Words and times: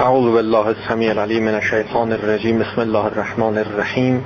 اعوذ 0.00 0.32
بالله 0.34 0.66
السمیع 0.66 1.10
العلیم 1.10 1.44
من 1.44 1.54
الشیطان 1.54 2.12
الرجیم 2.12 2.58
بسم 2.58 2.80
الله 2.80 3.04
الرحمن 3.04 3.58
الرحیم 3.58 4.24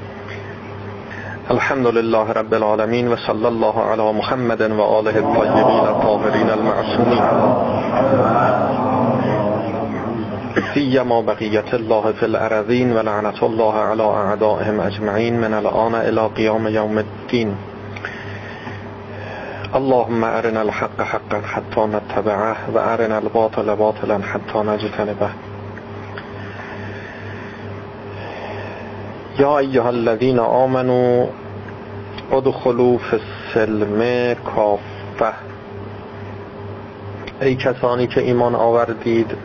الحمد 1.50 1.86
لله 1.86 2.32
رب 2.32 2.54
العالمین 2.54 3.08
و 3.08 3.16
صلی 3.16 3.46
الله 3.46 3.80
علی 3.92 4.12
محمد 4.12 4.60
و 4.60 4.82
آله 4.82 5.16
الطیبین 5.16 5.86
الطاهرین 5.86 6.50
المعصومین 6.50 7.22
سیما 10.74 11.22
بقیت 11.22 11.74
الله 11.74 12.12
فی 12.12 12.26
الارضین 12.26 12.92
و 12.92 13.02
لعنت 13.02 13.42
الله 13.42 13.74
علی 13.74 14.02
اعدائهم 14.02 14.80
اجمعین 14.80 15.40
من 15.40 15.54
الان 15.54 15.94
الى 15.94 16.28
قیام 16.34 16.68
یوم 16.68 16.98
الدین 16.98 17.54
اللهم 19.74 20.24
ارنا 20.24 20.60
الحق 20.60 21.00
حقا 21.00 21.40
حتى 21.54 21.80
نتبعه 21.80 22.56
و 22.74 22.78
الباطل 23.12 23.74
باطلا 23.74 24.18
حتى 24.18 24.58
نجتنبه. 24.58 25.53
یا 29.38 29.58
ایها 29.58 29.88
الذین 29.88 30.38
آمنوا 30.38 31.26
ادخلوا 32.32 32.98
فی 32.98 33.16
السلم 33.16 34.34
کافه 34.34 35.34
ای 37.40 37.54
کسانی 37.54 38.06
که 38.06 38.20
ایمان 38.20 38.54
آوردید 38.54 39.36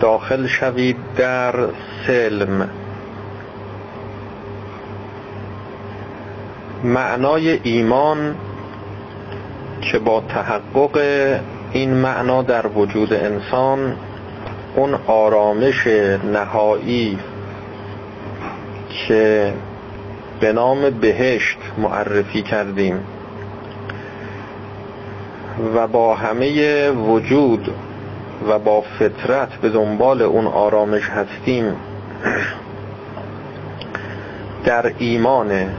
داخل 0.00 0.46
شوید 0.46 0.96
در 1.16 1.54
سلم. 2.06 2.68
معنای 6.84 7.60
ایمان 7.62 8.34
که 9.80 9.98
با 9.98 10.20
تحقق 10.28 10.98
این 11.72 11.94
معنا 11.94 12.42
در 12.42 12.66
وجود 12.66 13.12
انسان 13.12 13.96
اون 14.76 14.94
آرامش 15.06 15.86
نهایی 16.32 17.18
که 18.90 19.52
به 20.40 20.52
نام 20.52 20.90
بهشت 20.90 21.58
معرفی 21.78 22.42
کردیم 22.42 23.04
و 25.74 25.86
با 25.86 26.14
همه 26.14 26.90
وجود 26.90 27.74
و 28.48 28.58
با 28.58 28.80
فطرت 28.80 29.48
به 29.54 29.68
دنبال 29.68 30.22
اون 30.22 30.46
آرامش 30.46 31.08
هستیم. 31.08 31.76
در 34.64 34.92
ایمان 34.98 35.70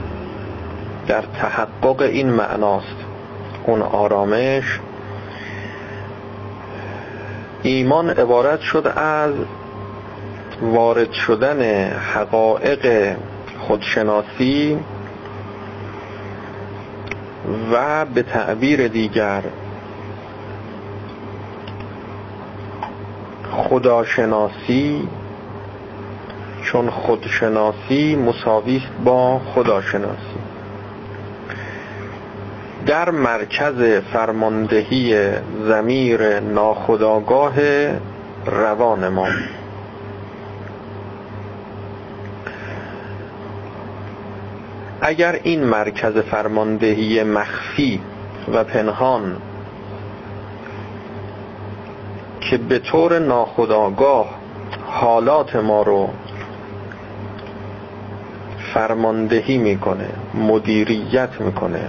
در 1.06 1.22
تحقق 1.40 2.00
این 2.00 2.30
معناست 2.30 2.96
اون 3.66 3.82
آرامش. 3.82 4.80
ایمان 7.62 8.10
عبارت 8.10 8.60
شد 8.60 8.92
از 8.96 9.34
وارد 10.62 11.12
شدن 11.12 11.90
حقایق 11.90 13.16
خودشناسی 13.58 14.78
و 17.72 18.04
به 18.04 18.22
تعبیر 18.22 18.88
دیگر 18.88 19.42
خداشناسی 23.52 25.08
چون 26.62 26.90
خودشناسی 26.90 28.16
مساوی 28.16 28.82
با 29.04 29.38
خداشناسی. 29.38 30.40
در 32.86 33.10
مرکز 33.10 34.02
فرماندهی 34.12 35.30
زمیر 35.68 36.40
ناخداگاه 36.40 37.54
روان 38.46 39.08
ما. 39.08 39.26
اگر 45.02 45.40
این 45.42 45.64
مرکز 45.64 46.16
فرماندهی 46.16 47.22
مخفی 47.22 48.00
و 48.52 48.64
پنهان 48.64 49.36
که 52.40 52.56
به 52.56 52.78
طور 52.78 53.18
ناخودآگاه 53.18 54.26
حالات 54.86 55.56
ما 55.56 55.82
رو 55.82 56.08
فرماندهی 58.74 59.58
می‌کنه 59.58 60.08
مدیریت 60.34 61.40
می‌کنه 61.40 61.80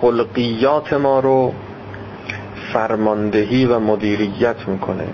خلقیات 0.00 0.92
ما 0.92 1.20
رو 1.20 1.52
فرماندهی 2.72 3.66
و 3.66 3.78
مدیریت 3.78 4.68
می‌کنه 4.68 5.04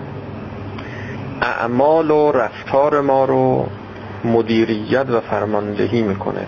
اعمال 1.41 2.11
و 2.11 2.31
رفتار 2.31 3.01
ما 3.01 3.25
رو 3.25 3.67
مدیریت 4.25 5.09
و 5.09 5.21
فرماندهی 5.21 6.01
می‌کنه. 6.01 6.45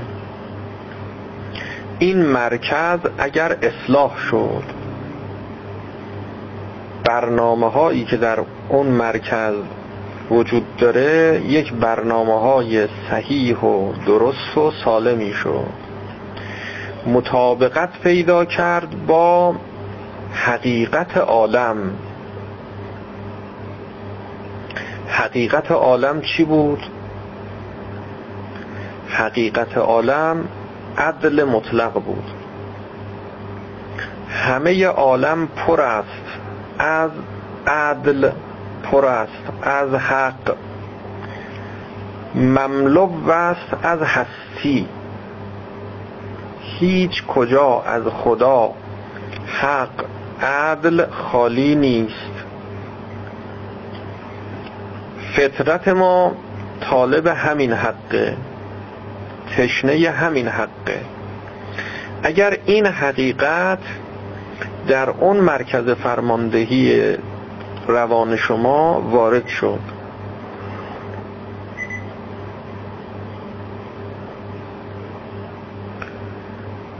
این 2.00 2.26
مرکز 2.26 3.00
اگر 3.18 3.58
اصلاح 3.62 4.18
شد 4.18 4.64
برنامه 7.04 7.70
هایی 7.70 8.06
که 8.06 8.18
در 8.18 8.40
اون 8.70 8.88
مرکز 8.88 9.54
وجود 10.32 10.76
داره 10.78 11.42
یک 11.46 11.74
برنامه 11.74 12.40
های 12.40 12.88
صحیح 13.10 13.58
و 13.58 13.94
درست 14.06 14.58
و 14.58 14.72
سالمی 14.86 15.34
شد 15.34 15.88
مطابقت 17.08 17.90
پیدا 18.04 18.46
کرد 18.46 19.06
با 19.08 19.56
حقیقت 20.34 21.18
عالم 21.18 21.78
حقیقت 25.08 25.72
عالم 25.72 26.22
چی 26.22 26.44
بود؟ 26.44 26.80
حقیقت 29.10 29.78
عالم 29.78 30.48
عدل 30.98 31.44
مطلق 31.44 31.94
بود. 31.94 32.24
همه 34.30 34.86
عالم 34.88 35.48
پر 35.48 35.82
است. 35.82 36.40
از 36.80 37.12
عدل 37.68 38.30
پر 38.84 39.06
است. 39.06 39.44
از 39.62 39.94
حق. 39.94 40.56
مملو 42.36 43.30
است 43.32 43.76
از 43.84 44.02
هستی. 44.02 44.88
هیچ 46.62 47.26
کجا 47.26 47.82
از 47.82 48.04
خدا 48.04 48.72
حق 49.48 50.06
عدل 50.42 51.06
خالی 51.12 51.76
نیست. 51.76 52.32
فطرت 55.36 55.88
ما 55.88 56.32
طالب 56.82 57.28
همین 57.28 57.74
حقه. 57.74 58.38
تشنه 59.58 60.10
همین 60.10 60.48
حقه. 60.48 61.02
اگر 62.24 62.58
این 62.66 62.86
حقیقت 62.86 63.80
در 64.88 65.10
اون 65.10 65.38
مرکز 65.38 65.90
فرماندهی 65.90 67.16
روان 67.88 68.36
شما 68.36 69.02
وارد 69.02 69.48
شد. 69.48 69.80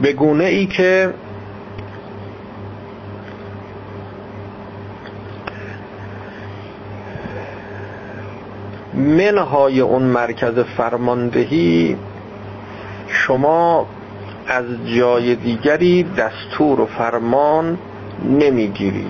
به 0.00 0.12
گونه 0.12 0.44
ای 0.44 0.66
که 0.66 1.14
منهای 8.94 9.80
اون 9.80 10.02
مرکز 10.02 10.58
فرماندهی 10.58 11.96
شما 13.08 13.86
از 14.48 14.64
جای 14.86 15.34
دیگری 15.34 16.02
دستور 16.02 16.80
و 16.80 16.86
فرمان 16.86 17.78
نمی‌گیری. 18.24 19.06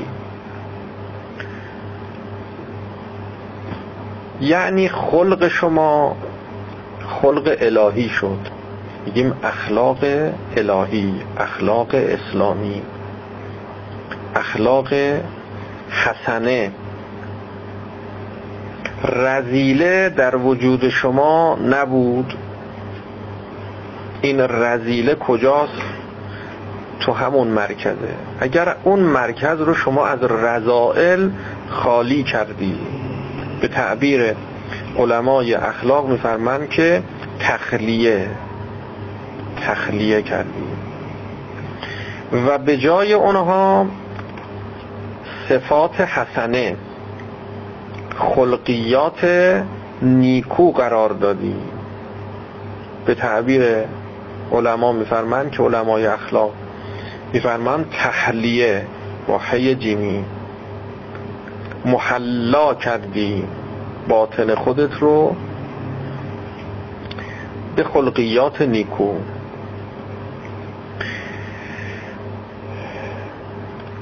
یعنی 4.41 4.89
خلق 4.89 5.49
شما 5.49 6.17
خلق 7.23 7.57
الهی 7.61 8.09
شد. 8.09 8.39
میگیم 9.07 9.35
اخلاق 9.43 9.99
الهی 10.57 11.15
اخلاق 11.39 11.89
اسلامی 11.95 12.83
اخلاق 14.35 14.89
حسنه. 15.91 16.71
رزیله 19.05 20.09
در 20.09 20.37
وجود 20.37 20.89
شما 20.89 21.59
نبود. 21.71 22.35
این 24.23 24.41
رزیله 24.41 25.15
کجاست؟ 25.15 25.83
تو 27.01 27.13
همون 27.13 27.49
مرکزه. 27.49 28.15
اگر 28.41 28.77
اون 28.85 29.01
مرکز 29.01 29.61
رو 29.61 29.75
شما 29.75 30.07
از 30.07 30.23
رضائل 30.23 31.29
خالی 31.69 32.23
کردی 32.23 32.79
به 33.61 33.69
تعبیر 33.69 34.35
علمای 34.99 35.55
اخلاق 35.55 36.09
میفرمند 36.09 36.69
که 36.69 37.03
تخلیه 37.41 38.29
تخلیه 39.67 40.23
کردی. 40.23 40.65
و 42.47 42.59
به 42.59 42.77
جای 42.77 43.13
اونها 43.13 43.87
صفات 45.49 46.01
حسنه 46.01 46.77
خلقیات 48.17 49.25
نیکو 50.03 50.73
قرار 50.73 51.11
دادی. 51.11 51.57
به 53.07 53.15
تعبیر 53.15 53.63
علما 54.53 54.93
میفرمند 54.93 55.51
که 55.51 55.63
علمای 55.63 56.07
اخلاق 56.07 56.53
میفرمند 57.33 57.91
تحلیه 57.91 58.87
با 59.27 59.39
حی 59.39 59.75
جیمی 59.75 60.25
محلا 61.85 62.75
کردی 62.75 63.45
باطن 64.09 64.55
خودت 64.55 64.95
رو 65.01 65.37
به 67.77 67.85
خلقیات 67.85 68.63
نیکو. 68.63 69.13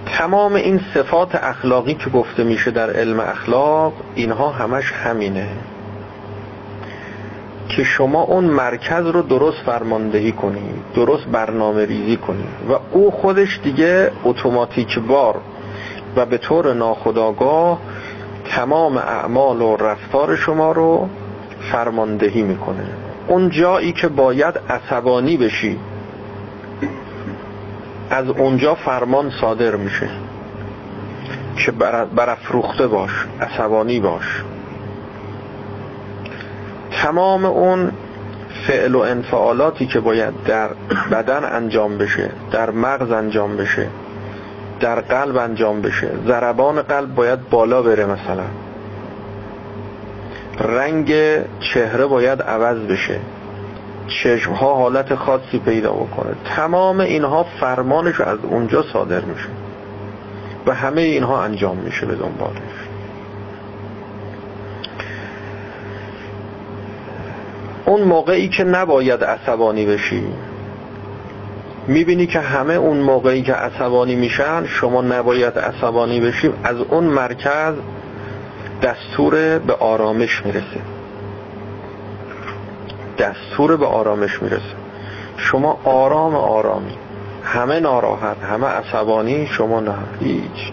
تمام 0.07 0.55
این 0.55 0.81
صفات 0.95 1.35
اخلاقی 1.35 1.95
که 1.95 2.11
گفته 2.11 2.45
میشه 2.45 2.71
در 2.71 2.91
علم 2.91 3.21
اخلاق 3.21 3.93
اینها 4.15 4.51
همش 4.51 4.93
همینه. 4.93 5.49
که 7.69 7.85
شما 7.85 8.23
اون 8.23 8.45
مرکز 8.45 9.07
رو 9.07 9.23
درست 9.23 9.59
فرماندهی 9.67 10.33
کنی 10.33 10.71
درست 10.95 11.27
برنامه 11.27 11.85
ریزی 11.85 12.17
کنی 12.17 12.45
و 12.71 12.73
او 12.93 13.11
خودش 13.11 13.61
دیگه 13.63 14.11
اتوماتیک 14.25 14.99
بار 14.99 15.41
و 16.17 16.27
به 16.27 16.39
طور 16.39 16.75
ناخودآگاه 16.75 17.79
تمام 18.45 18.97
اعمال 18.97 19.63
و 19.63 19.77
رفتار 19.77 20.37
شما 20.37 20.73
رو 20.73 21.09
فرماندهی 21.73 22.43
می‌کنه. 22.43 22.87
اون 23.29 23.51
جایی 23.51 23.93
که 23.93 24.09
باید 24.09 24.55
عصبانی 24.69 25.37
بشی 25.37 25.79
از 28.11 28.29
اونجا 28.29 28.75
فرمان 28.75 29.31
صادر 29.41 29.77
میشه. 29.77 30.09
که 31.57 31.73
برافروخته 32.17 32.87
باش 32.87 33.11
عصبانی 33.41 34.01
باش. 34.01 34.43
تمام 37.03 37.45
اون 37.45 37.93
فعل 38.67 38.95
و 38.95 38.99
انفعالاتی 38.99 39.87
که 39.87 40.01
باید 40.01 40.35
در 40.47 40.71
بدن 41.13 41.45
انجام 41.45 41.99
بشه 41.99 42.31
در 42.53 42.71
مغز 42.71 43.11
انجام 43.11 43.57
بشه 43.57 43.89
در 44.81 45.01
قلب 45.01 45.37
انجام 45.37 45.81
بشه. 45.81 46.11
ضربان 46.27 46.83
قلب 46.83 47.15
باید 47.15 47.49
بالا 47.51 47.83
بره 47.83 48.07
مثلا. 48.07 48.45
رنگ 50.61 51.13
چهره 51.61 52.07
باید 52.07 52.43
عوض 52.43 52.79
بشه. 52.79 53.21
چشم 54.23 54.53
ها 54.53 54.75
حالت 54.75 55.15
خاصی 55.15 55.59
پیدا 55.59 55.93
بکنه. 55.93 56.35
تمام 56.57 57.01
اینها 57.01 57.47
فرمانش 57.61 58.21
از 58.21 58.39
اونجا 58.43 58.85
صادر 58.93 59.21
میشه. 59.21 59.49
و 60.67 60.75
همه 60.75 61.01
اینها 61.01 61.43
انجام 61.43 61.77
میشه 61.77 62.07
به 62.07 62.15
دنبالش. 62.15 62.76
اون 67.87 68.03
موقعی 68.03 68.49
که 68.49 68.65
نباید 68.65 69.25
عصبانی 69.25 69.87
بشی. 69.87 70.25
می‌بینی 71.89 72.27
که 72.27 72.41
همه 72.41 72.75
اون 72.75 72.97
موقعی 72.97 73.43
که 73.43 73.53
عصبانی 73.53 74.15
میشن 74.15 74.67
شما 74.67 75.03
نباید 75.03 75.59
عصبانی 75.59 76.21
بشی 76.21 76.51
از 76.65 76.77
اون 76.77 77.05
مرکز 77.05 77.75
دستور 78.83 79.59
به 79.59 79.75
آرامش 79.75 80.43
می‌رسه. 80.47 80.81
دستور 83.19 83.77
به 83.77 83.87
آرامش 83.87 84.43
می‌رسه. 84.43 84.77
شما 85.37 85.81
آرام 85.85 86.35
آرامی. 86.35 86.95
همه 87.45 87.81
ناراحت 87.81 88.37
همه 88.43 88.67
عصبانی 88.67 89.47
شما 89.47 89.81
نه 89.81 89.95
هیچ. 90.21 90.73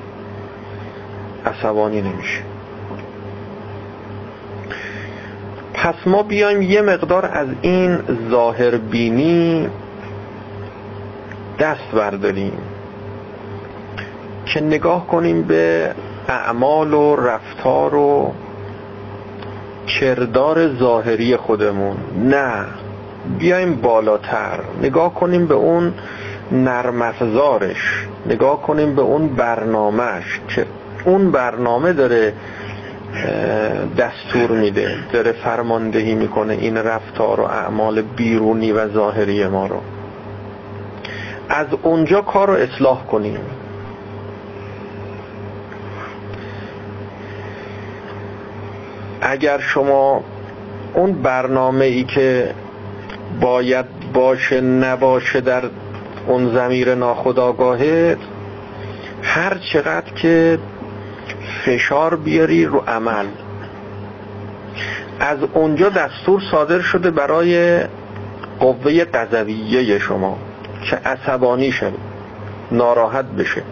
عصبانی 1.46 2.02
نمیشه 2.02 2.53
پس 5.84 5.96
ما 6.06 6.24
بیایم 6.24 6.62
یه 6.62 6.82
مقدار 6.82 7.26
از 7.26 7.48
این 7.62 8.00
ظاهر 8.30 8.78
بینی 8.78 9.70
دست 11.60 11.92
برداریم 11.94 12.58
که 14.46 14.62
نگاه 14.62 15.08
کنیم 15.08 15.42
به 15.42 15.92
اعمال 16.28 16.94
و 16.94 17.16
رفتار 17.16 17.96
و 17.96 18.34
کردار 20.00 20.76
ظاهری 20.76 21.38
خودمون. 21.38 21.96
نه 22.24 22.66
بیایم 23.40 23.76
بالاتر. 23.76 24.60
نگاه 24.82 25.14
کنیم 25.14 25.48
به 25.48 25.54
اون 25.54 25.94
نرمفزارش 26.52 28.08
نگاه 28.26 28.62
کنیم 28.62 28.96
به 28.96 29.02
اون 29.02 29.28
برنامهش 29.28 30.42
که 30.56 30.66
اون 31.06 31.32
برنامه 31.32 31.94
داره 31.94 32.34
دستور 33.98 34.52
میده 34.52 34.96
داره 35.14 35.32
فرماندهی 35.32 36.16
می‌کنه 36.16 36.54
این 36.54 36.78
رفتار 36.78 37.40
و 37.40 37.44
اعمال 37.44 38.02
بیرونی 38.02 38.72
و 38.72 38.94
ظاهری 38.94 39.48
ما 39.48 39.68
رو. 39.68 39.82
از 41.50 41.68
اونجا 41.82 42.22
کار 42.22 42.48
رو 42.48 42.54
اصلاح 42.54 43.06
کنیم. 43.06 43.40
اگر 49.22 49.60
شما 49.60 50.24
اون 50.94 51.14
برنامه 51.14 51.86
ای 51.86 52.04
که 52.04 52.54
باید 53.42 53.86
باشه 54.14 54.62
نباشه 54.62 55.42
در 55.42 55.64
اون 56.28 56.54
زمیر 56.54 56.96
ناخداگاهت 56.96 58.18
هر 59.24 59.58
چقدر 59.74 60.14
که 60.16 60.60
فشار 61.66 62.16
بیاری 62.16 62.66
رو 62.66 62.84
عمل. 62.88 63.26
از 65.20 65.38
اونجا 65.54 65.90
دستور 65.90 66.42
صادر 66.52 66.80
شده 66.80 67.12
برای 67.12 67.80
قوه 68.60 69.06
قذویه 69.06 70.00
شما 70.00 70.38
که 70.90 70.96
عصبانی 70.96 71.72
شد 71.72 71.94
ناراحت 72.72 73.26
بشه. 73.26 73.64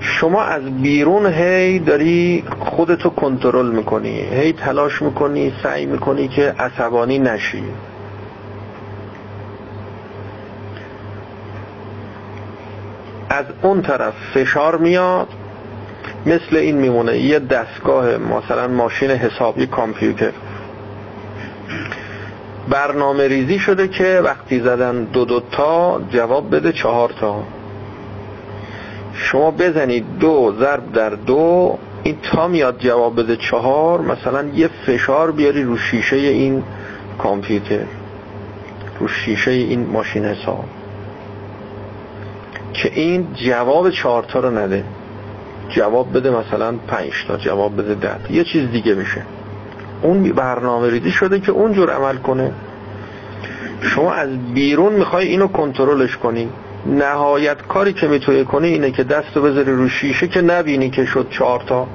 شما 0.00 0.42
از 0.42 0.62
بیرون 0.82 1.26
هی 1.26 1.78
داری 1.78 2.44
خودتو 2.60 3.10
کنترل 3.10 3.70
می‌کنی 3.70 4.20
هی 4.20 4.52
تلاش 4.52 5.02
می‌کنی 5.02 5.52
سعی 5.62 5.86
می‌کنی 5.86 6.28
که 6.28 6.54
عصبانی 6.58 7.18
نشی. 7.18 7.62
از 13.32 13.44
اون 13.62 13.82
طرف 13.82 14.14
فشار 14.34 14.76
میاد. 14.76 15.28
مثل 16.26 16.56
این 16.56 16.76
میمونه 16.76 17.18
یه 17.18 17.38
دستگاه 17.38 18.16
مثلا 18.16 18.68
ماشین 18.68 19.10
حسابی 19.10 19.66
کامپیوتر. 19.66 20.32
برنامه 22.68 23.28
ریزی 23.28 23.58
شده 23.58 23.88
که 23.88 24.20
وقتی 24.24 24.60
زدن 24.60 25.04
دو 25.04 25.24
دو 25.24 25.40
تا 25.52 26.00
جواب 26.10 26.56
بده 26.56 26.72
چهار 26.72 27.10
تا. 27.20 27.42
شما 29.14 29.50
بزنید 29.50 30.04
دو 30.20 30.54
ضرب 30.58 30.92
در 30.92 31.10
دو 31.10 31.78
این 32.02 32.16
تا 32.22 32.48
میاد 32.48 32.78
جواب 32.78 33.20
بده 33.20 33.36
چهار 33.36 34.00
مثلا 34.00 34.48
یه 34.54 34.68
فشار 34.86 35.30
بیاری 35.30 35.62
رو 35.62 35.76
شیشه 35.76 36.16
این 36.16 36.62
کامپیوتر 37.18 37.84
رو 39.00 39.08
شیشه 39.08 39.50
این 39.50 39.86
ماشین 39.86 40.24
حساب. 40.24 40.64
که 42.72 42.90
این 42.94 43.26
جواب 43.34 43.90
چهار 43.90 44.22
تا 44.22 44.40
رو 44.40 44.50
نده. 44.50 44.84
جواب 45.68 46.16
بده 46.16 46.30
مثلا 46.30 46.74
پنج 46.86 47.12
تا 47.28 47.36
جواب 47.36 47.76
بده 47.76 47.94
ده 47.94 48.32
یه 48.32 48.44
چیز 48.44 48.70
دیگه 48.70 48.94
بشه 48.94 49.22
اون 50.02 50.32
برنامه 50.32 50.90
ریزی 50.90 51.10
شده 51.10 51.40
که 51.40 51.52
اونجور 51.52 51.90
عمل 51.90 52.16
کنه. 52.16 52.52
شما 53.80 54.12
از 54.12 54.54
بیرون 54.54 54.92
می‌خوای 54.92 55.26
اینو 55.26 55.46
کنترلش 55.46 56.16
کنی. 56.16 56.48
نهایت 56.86 57.62
کاری 57.62 57.92
که 57.92 58.08
می‌تونی 58.08 58.44
کنی 58.44 58.68
اینه 58.68 58.90
که 58.90 59.04
دستو 59.04 59.42
بذاری 59.42 59.72
رو 59.72 59.88
شیشه 59.88 60.28
که 60.28 60.40
نبینی 60.42 60.90
که 60.90 61.04
شد 61.04 61.26
چهار 61.30 61.60
تا. 61.66 61.86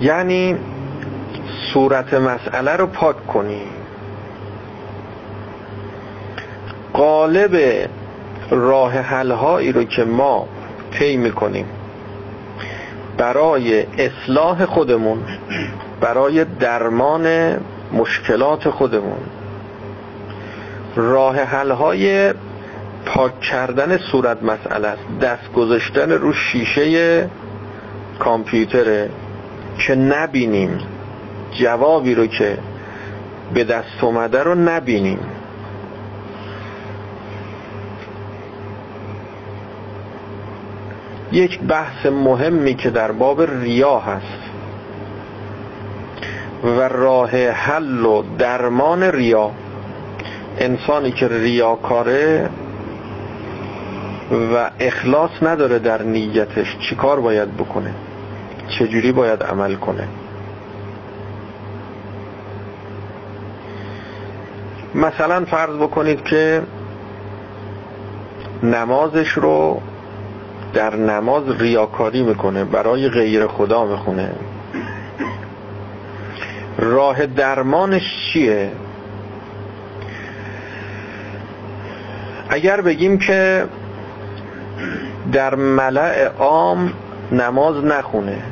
یعنی 0.00 0.56
صورت 1.72 2.14
مسئله 2.14 2.76
رو 2.76 2.86
پاک 2.86 3.26
کنی. 3.26 3.62
قالب 6.94 7.86
راه 8.50 8.92
حل 8.92 9.30
هایی 9.30 9.72
رو 9.72 9.84
که 9.84 10.04
ما 10.04 10.48
طی 10.98 11.16
می‌کنیم 11.16 11.66
برای 13.18 13.86
اصلاح 13.98 14.64
خودمون 14.64 15.18
برای 16.00 16.44
درمان 16.44 17.56
مشکلات 17.92 18.70
خودمون 18.70 19.18
راه 20.96 21.36
حل 21.36 21.70
های 21.70 22.34
پاک 23.06 23.40
کردن 23.40 23.98
صورت 23.98 24.42
مسئله 24.42 24.88
است. 24.88 25.02
دست 25.20 25.52
گذاشتن 25.52 26.10
رو 26.10 26.32
شیشه 26.32 27.28
کامپیوتره 28.18 29.10
که 29.86 29.94
نبینیم 29.94 30.78
جوابی 31.52 32.14
رو 32.14 32.26
که 32.26 32.58
به 33.54 33.64
دست 33.64 34.04
اومده 34.04 34.42
رو 34.42 34.54
نبینیم. 34.54 35.18
یک 41.34 41.60
بحث 41.60 42.06
مهمی 42.06 42.74
که 42.74 42.90
در 42.90 43.12
باب 43.12 43.42
ریا 43.42 43.98
هست 43.98 44.50
و 46.64 46.80
راه 46.88 47.30
حل 47.36 48.04
و 48.04 48.22
درمان 48.38 49.02
ریا 49.02 49.50
انسانی 50.58 51.12
که 51.12 51.28
ریاکاره 51.28 52.50
و 54.30 54.70
اخلاص 54.80 55.30
نداره 55.42 55.78
در 55.78 56.02
نیتش 56.02 56.76
چیکار 56.88 57.20
باید 57.20 57.56
بکنه؟ 57.56 57.94
چجوری 58.78 59.12
باید 59.12 59.42
عمل 59.42 59.74
کنه؟ 59.74 60.08
مثلا 64.94 65.44
فرض 65.44 65.76
بکنید 65.76 66.22
که 66.22 66.62
نمازش 68.62 69.28
رو 69.28 69.80
در 70.74 70.96
نماز 70.96 71.60
ریاکاری 71.60 72.22
می‌کنه 72.22 72.64
برای 72.64 73.08
غیر 73.08 73.46
خدا 73.46 73.84
می‌خونه. 73.84 74.30
راه 76.78 77.26
درمانش 77.26 78.32
چیه؟ 78.32 78.70
اگر 82.48 82.80
بگیم 82.80 83.18
که 83.18 83.64
در 85.32 85.54
ملع 85.54 86.28
عام 86.38 86.92
نماز 87.32 87.84
نخونه. 87.84 88.42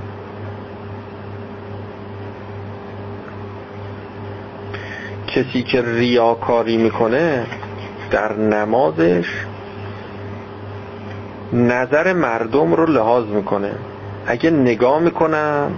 کسی 5.27 5.63
که 5.63 5.83
ریاکاری 5.83 6.77
می‌کنه 6.77 7.47
در 8.11 8.33
نمازش 8.33 9.27
نظر 11.53 12.13
مردم 12.13 12.75
رو 12.75 12.87
لحاظ 12.87 13.25
می‌کنه. 13.27 13.73
اگه 14.27 14.51
نگاه 14.51 15.01
می‌کنن 15.01 15.71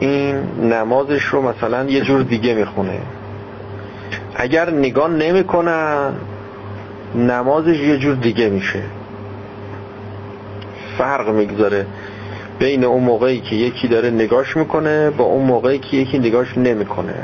این 0.00 0.36
نمازش 0.62 1.24
رو 1.24 1.42
مثلا 1.42 1.84
یه 1.84 2.00
جور 2.00 2.22
دیگه 2.22 2.54
می‌خونه. 2.54 2.98
اگر 4.34 4.70
نگاه 4.70 5.08
نمی‌کنن 5.08 6.12
نمازش 7.14 7.76
یه 7.76 7.98
جور 7.98 8.14
دیگه 8.14 8.48
میشه. 8.48 8.82
فرق 10.98 11.28
می‌گذاره 11.28 11.86
بین 12.58 12.84
اون 12.84 13.04
موقعی 13.04 13.40
که 13.40 13.56
یکی 13.56 13.88
داره 13.88 14.10
نگاش 14.10 14.56
می‌کنه 14.56 15.10
با 15.10 15.24
اون 15.24 15.46
موقعی 15.46 15.78
که 15.78 15.96
یکی 15.96 16.18
نگاش 16.18 16.58
نمی‌کنه. 16.58 17.14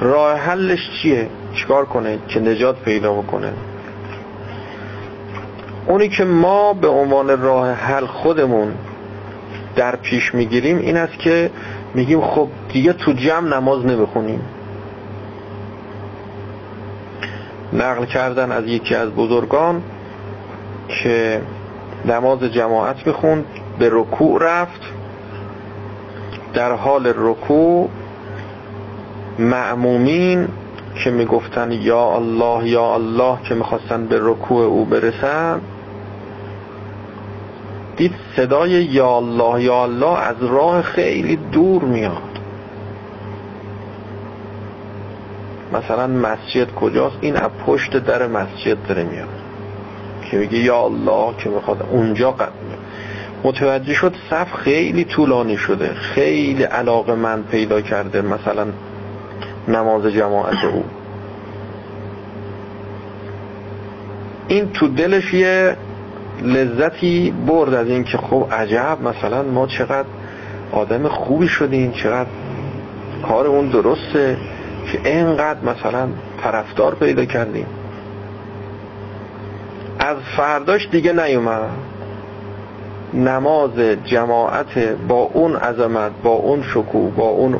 راه 0.00 0.38
حلش 0.38 0.90
چیه؟ 1.02 1.28
چیکار 1.54 1.84
کنه 1.84 2.18
که 2.28 2.40
نجات 2.40 2.76
پیدا 2.82 3.12
بکنه؟ 3.12 3.52
اونی 5.86 6.08
که 6.08 6.24
ما 6.24 6.72
به 6.72 6.88
عنوان 6.88 7.42
راه 7.42 7.72
حل 7.72 8.06
خودمون 8.06 8.74
در 9.76 9.96
پیش 9.96 10.34
می‌گیریم 10.34 10.78
این 10.78 10.96
است 10.96 11.18
که 11.18 11.50
میگیم 11.94 12.20
خب 12.20 12.48
دیگه 12.72 12.92
تو 12.92 13.12
جمع 13.12 13.56
نماز 13.56 13.86
نمی‌خونیم. 13.86 14.40
نقل 17.72 18.04
کردن 18.04 18.52
از 18.52 18.66
یکی 18.66 18.94
از 18.94 19.10
بزرگان 19.10 19.82
که 20.88 21.40
نماز 22.04 22.42
جماعت 22.42 23.06
می‌خوند 23.06 23.44
به 23.78 23.88
رکوع 23.92 24.42
رفت. 24.42 24.80
در 26.54 26.72
حال 26.72 27.12
رکوع 27.16 27.88
معمومین 29.38 30.48
که 31.04 31.10
می‌گفتن 31.10 31.72
یا 31.72 32.02
الله 32.02 32.68
یا 32.68 32.94
الله 32.94 33.38
که 33.48 33.54
می‌خواستن 33.54 34.06
به 34.06 34.18
رکوع 34.22 34.64
او 34.64 34.84
برسن 34.84 35.60
دید 37.96 38.14
صدای 38.36 38.70
یا 38.70 39.16
الله 39.16 39.62
یا 39.62 39.82
الله 39.82 40.18
از 40.18 40.36
راه 40.40 40.82
خیلی 40.82 41.36
دور 41.36 41.82
میاد. 41.84 42.22
مثلا 45.72 46.06
مسجد 46.06 46.74
کجاست؟ 46.74 47.16
این 47.20 47.36
از 47.36 47.50
پشت 47.66 47.96
در 47.96 48.26
مسجد 48.26 48.76
داره 48.88 49.02
میاد. 49.02 49.28
که 50.30 50.36
میگه 50.36 50.58
یا 50.58 50.76
الله 50.76 51.34
که 51.38 51.50
می‌خواد 51.50 51.88
اونجا 51.90 52.32
قد 52.32 52.52
متوجه 53.44 53.94
شد 53.94 54.14
صف 54.30 54.52
خیلی 54.52 55.04
طولانی 55.04 55.56
شده. 55.56 55.94
خیلی 55.94 56.62
علاقه 56.62 57.14
من 57.14 57.42
پیدا 57.42 57.80
کرده. 57.80 58.22
مثلا 58.22 58.66
نماز 59.68 60.06
جماعت 60.06 60.64
او. 60.64 60.84
این 64.48 64.72
تو 64.72 64.88
دلش 64.88 65.34
یه 65.34 65.76
لذتی 66.42 67.34
برد 67.46 67.74
از 67.74 67.86
این 67.86 68.04
که 68.04 68.18
خب 68.18 68.46
عجب 68.52 68.98
مثلا 69.02 69.42
ما 69.42 69.66
چقدر 69.66 70.08
آدم 70.72 71.08
خوبی 71.08 71.48
شدیم 71.48 71.92
چقدر 71.92 72.28
کارمون 73.28 73.68
درسته 73.68 74.36
که 74.92 75.00
اینقدر 75.04 75.60
مثلا 75.60 76.08
طرفدار 76.42 76.94
پیدا 76.94 77.24
کردیم. 77.24 77.66
از 79.98 80.16
فرداش 80.36 80.88
دیگه 80.90 81.12
نیومد. 81.12 81.70
نماز 83.14 83.70
جماعت 84.04 84.78
با 85.08 85.30
اون 85.32 85.56
عظمت 85.56 86.12
با 86.22 86.30
اون 86.30 86.62
شکوه 86.62 87.10
با 87.10 87.28
اون 87.28 87.58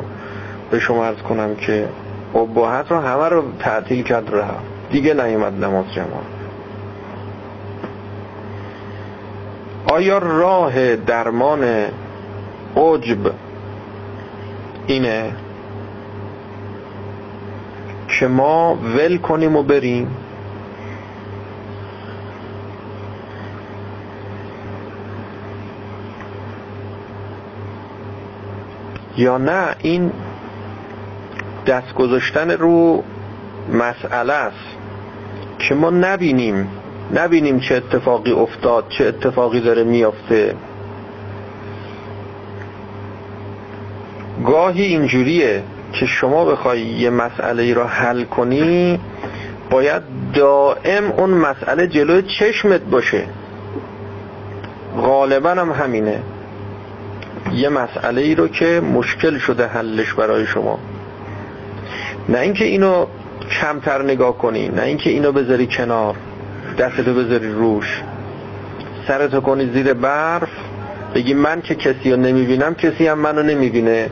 به 0.71 0.79
شما 0.79 1.05
ارز 1.05 1.17
کنم 1.17 1.55
که 1.55 1.87
ابهت 2.35 2.91
رو 2.91 2.97
همه 2.99 3.29
رو 3.29 3.43
تعطیل 3.59 4.03
کرد 4.03 4.33
رها 4.33 4.57
دیگه 4.91 5.13
نیومد 5.13 5.65
نماز 5.65 5.85
جماعت. 5.93 6.36
آیا 9.89 10.17
راه 10.17 10.95
درمان 10.95 11.63
عجب 12.75 13.31
اینه 14.87 15.33
که 18.19 18.27
ما 18.27 18.75
ول 18.75 19.17
کنیم 19.17 19.55
و 19.55 19.63
بریم؟ 19.63 20.17
یا 29.17 29.37
نه 29.37 29.75
این 29.79 30.11
دست 31.67 31.93
گذاشتن 31.93 32.51
رو 32.51 33.03
مسئله 33.73 34.33
است 34.33 34.77
که 35.59 35.75
ما 35.75 35.89
نبینیم. 35.89 36.67
نبینیم 37.13 37.59
چه 37.59 37.75
اتفاقی 37.75 38.31
افتاد 38.31 38.85
چه 38.89 39.05
اتفاقی 39.05 39.61
داره 39.61 39.83
میافته. 39.83 40.55
گاهی 44.45 44.83
اینجوریه 44.83 45.63
که 45.93 46.05
شما 46.05 46.45
بخوای 46.45 46.81
یه 46.81 47.09
مسئله 47.09 47.63
ای 47.63 47.73
را 47.73 47.87
حل 47.87 48.23
کنی 48.23 48.99
باید 49.69 50.01
دائم 50.33 51.11
اون 51.11 51.29
مسئله 51.29 51.87
جلوی 51.87 52.21
چشمت 52.21 52.81
باشه. 52.81 53.23
غالبا 54.97 55.49
هم 55.49 55.71
همینه. 55.71 56.19
یه 57.53 57.69
مسئله 57.69 58.21
ای 58.21 58.35
رو 58.35 58.47
که 58.47 58.81
مشکل 58.93 59.37
شده 59.37 59.67
حلش 59.67 60.13
برای 60.13 60.45
شما. 60.45 60.79
نه 62.29 62.39
اینکه 62.39 62.65
اینو 62.65 63.05
کمتر 63.61 64.01
نگاه 64.01 64.37
کنی 64.37 64.67
نه 64.67 64.81
اینکه 64.81 65.09
اینو 65.09 65.31
بذاری 65.31 65.67
کنار. 65.67 66.15
دستتو 66.77 67.13
بذاری 67.13 67.51
روش. 67.51 68.01
سرتو 69.07 69.41
کنی 69.41 69.65
زیر 69.73 69.93
برف. 69.93 70.49
بگی 71.15 71.33
من 71.33 71.61
که 71.61 71.75
کسی 71.75 72.11
رو 72.11 72.17
نمی‌بینم 72.17 72.75
کسی 72.75 73.07
هم 73.07 73.19
منو 73.19 73.43
نمی‌بینه. 73.43 74.09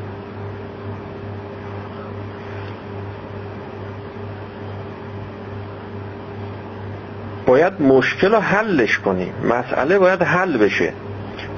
باید 7.46 7.82
مشکل 7.82 8.32
رو 8.32 8.40
حلش 8.40 9.00
کنی. 9.00 9.32
مسئله 9.50 10.00
باید 10.00 10.22
حل 10.22 10.58
بشه. 10.58 10.94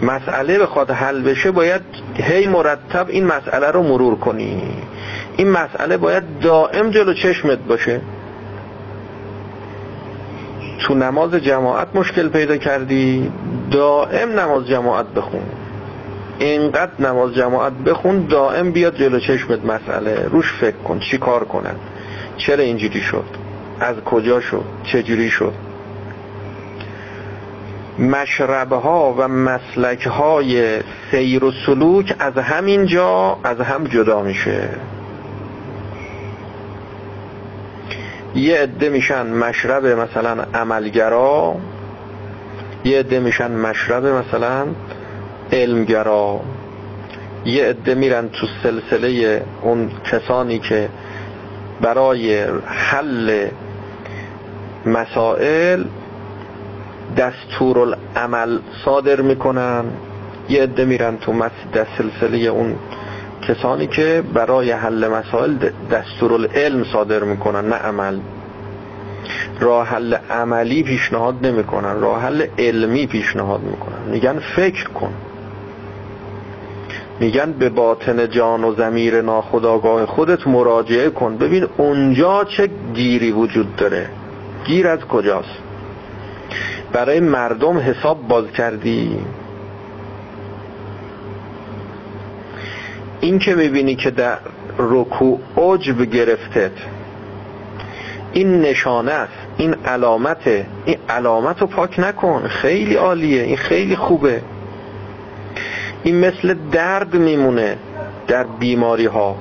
مسئله 0.02 0.60
بخواد 0.60 0.92
حل 0.92 1.22
بشه 1.22 1.52
باید 1.52 1.82
هی 2.16 2.48
مرتب 2.48 3.06
این 3.10 3.26
مسئله 3.26 3.72
رو 3.72 3.84
مرور 3.84 4.16
کنی. 4.16 4.62
این 5.38 5.50
مسئله 5.50 5.98
باید 5.98 6.24
دائم 6.42 6.90
جلو 6.90 7.14
چشمت 7.14 7.58
باشه. 7.58 8.02
تو 10.80 10.94
نماز 10.94 11.34
جماعت 11.36 11.88
مشکل 11.96 12.30
پیدا 12.30 12.58
کردی؟ 12.58 13.32
دائم 13.72 14.40
نماز 14.40 14.68
جماعت 14.68 15.06
بخون. 15.06 15.44
اینقدر 16.40 16.92
نماز 17.00 17.36
جماعت 17.36 17.74
بخون 17.74 18.26
دائم 18.26 18.72
بیاد 18.72 18.96
جلو 18.96 19.20
چشمت 19.20 19.66
مسئله. 19.66 20.28
روش 20.32 20.54
فکر 20.54 20.78
کن 20.78 21.00
چی 21.00 21.18
کار 21.18 21.44
کنن؟ 21.44 21.76
چرا 22.38 22.64
اینجوری 22.64 23.02
شد؟ 23.02 23.26
از 23.80 23.96
کجا 23.96 24.42
شد؟ 24.42 24.64
چجوری 24.84 25.30
شد؟ 25.30 25.54
مشربه 28.00 28.76
ها 28.76 29.16
و 29.18 29.28
مسلک 29.28 30.08
های 30.08 30.80
سیر 31.12 31.44
و 31.44 31.52
سلوک 31.66 32.16
از 32.20 32.38
همین 32.38 32.86
جا 32.86 33.38
از 33.44 33.60
هم 33.60 33.84
جدا 33.84 34.22
میشه. 34.22 34.70
یه 38.38 38.58
عده 38.58 38.90
میشن 38.90 39.28
مشرب 39.28 39.86
مثلا 39.86 40.44
عملگرا 40.54 41.56
یه 42.84 43.00
عده 43.00 43.20
میشن 43.20 43.52
مشرب 43.52 44.06
مثلا 44.06 44.68
علمگرا. 45.52 46.40
یه 47.46 47.66
عده 47.66 47.96
میرن 47.96 48.30
تو 48.30 48.48
سلسله 48.64 49.42
اون 49.62 49.92
کسانی 50.12 50.60
که 50.60 50.90
برای 51.82 52.46
حل 52.66 53.48
مسائل 54.86 55.84
دستور 57.18 57.80
العمل 57.80 58.60
صادر 58.86 59.22
می‌کنن. 59.22 59.86
یه 60.50 60.64
عده 60.64 60.86
میرن 60.86 61.18
تو 61.18 61.34
دست 61.74 61.88
سلسله 61.98 62.38
اون 62.38 62.76
کسانی 63.48 63.88
که 63.88 64.24
برای 64.34 64.72
حل 64.72 65.08
مسائل 65.08 65.58
دستور 65.92 66.34
العلم 66.34 66.84
صادر 66.84 67.24
می‌کنن 67.24 67.70
نه 67.70 67.76
عمل. 67.76 68.20
راه 69.60 69.88
حل 69.88 70.14
عملی 70.30 70.84
پیشنهاد 70.84 71.46
نمی‌کنن 71.46 72.00
راه 72.00 72.22
حل 72.22 72.46
علمی 72.58 73.08
پیشنهاد 73.08 73.62
می‌کنن. 73.62 74.12
میگن 74.12 74.40
فکر 74.56 74.90
کن. 74.90 75.14
میگن 77.20 77.52
به 77.52 77.70
باطن 77.70 78.30
جان 78.30 78.64
و 78.64 78.76
زمیر 78.76 79.22
ناخداگاه 79.22 80.06
خودت 80.06 80.48
مراجعه 80.48 81.10
کن. 81.10 81.38
ببین 81.38 81.68
اونجا 81.78 82.44
چه 82.44 82.70
گیری 82.94 83.32
وجود 83.32 83.76
داره. 83.76 84.10
گیر 84.66 84.88
از 84.88 85.00
کجاست؟ 85.00 85.58
برای 86.94 87.20
مردم 87.20 87.78
حساب 87.78 88.28
باز 88.28 88.52
کردی. 88.52 89.20
این 93.22 93.40
که 93.40 93.56
می‌بینی 93.56 93.96
که 93.96 94.12
در 94.12 94.38
رکوع 94.78 95.40
عجب 95.58 96.02
گرفتت 96.02 96.72
این 98.34 98.62
نشانه 98.62 99.12
است 99.12 99.34
این 99.58 99.74
علامته 99.86 100.66
این 100.86 100.98
علامت 101.10 101.62
رو 101.62 101.68
پاک 101.68 102.00
نکن 102.00 102.48
خیلی 102.48 102.96
عالیه 102.96 103.44
این 103.44 103.58
خیلی 103.58 103.96
خوبه. 103.96 104.42
این 106.04 106.20
مثل 106.20 106.56
درد 106.72 107.16
میمونه 107.16 107.78
در 108.28 108.44
بیماری 108.44 109.06
ها 109.06 109.36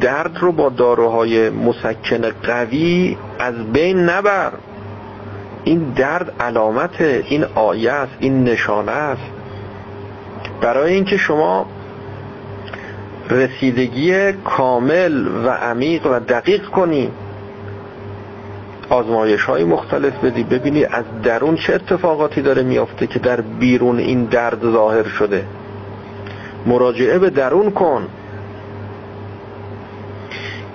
درد 0.00 0.38
رو 0.38 0.52
با 0.52 0.68
داروهای 0.68 1.50
مسکن 1.50 2.30
قوی 2.42 3.16
از 3.38 3.72
بین 3.72 3.98
نبر. 3.98 4.52
این 5.64 5.78
درد 5.78 6.32
علامت 6.40 7.00
این 7.00 7.44
آیه 7.54 7.92
است 7.92 8.12
این 8.20 8.44
نشانه 8.44 8.92
است. 8.92 9.22
برای 10.60 10.94
اینکه 10.94 11.16
شما 11.16 11.66
رسیدگی 13.30 14.32
کامل 14.32 15.26
و 15.44 15.48
عمیق 15.48 16.06
و 16.06 16.20
دقیق 16.20 16.64
کنی. 16.64 17.10
آزمایش 18.90 19.44
های 19.44 19.64
مختلف 19.64 20.24
بدی. 20.24 20.44
ببینی 20.44 20.84
از 20.84 21.04
درون 21.22 21.56
چه 21.56 21.74
اتفاقاتی 21.74 22.42
داره 22.42 22.62
میافته 22.62 23.06
که 23.06 23.18
در 23.18 23.40
بیرون 23.40 23.98
این 23.98 24.24
درد 24.24 24.72
ظاهر 24.72 25.08
شده. 25.08 25.44
مراجعه 26.66 27.18
به 27.18 27.30
درون 27.30 27.70
کن. 27.70 28.08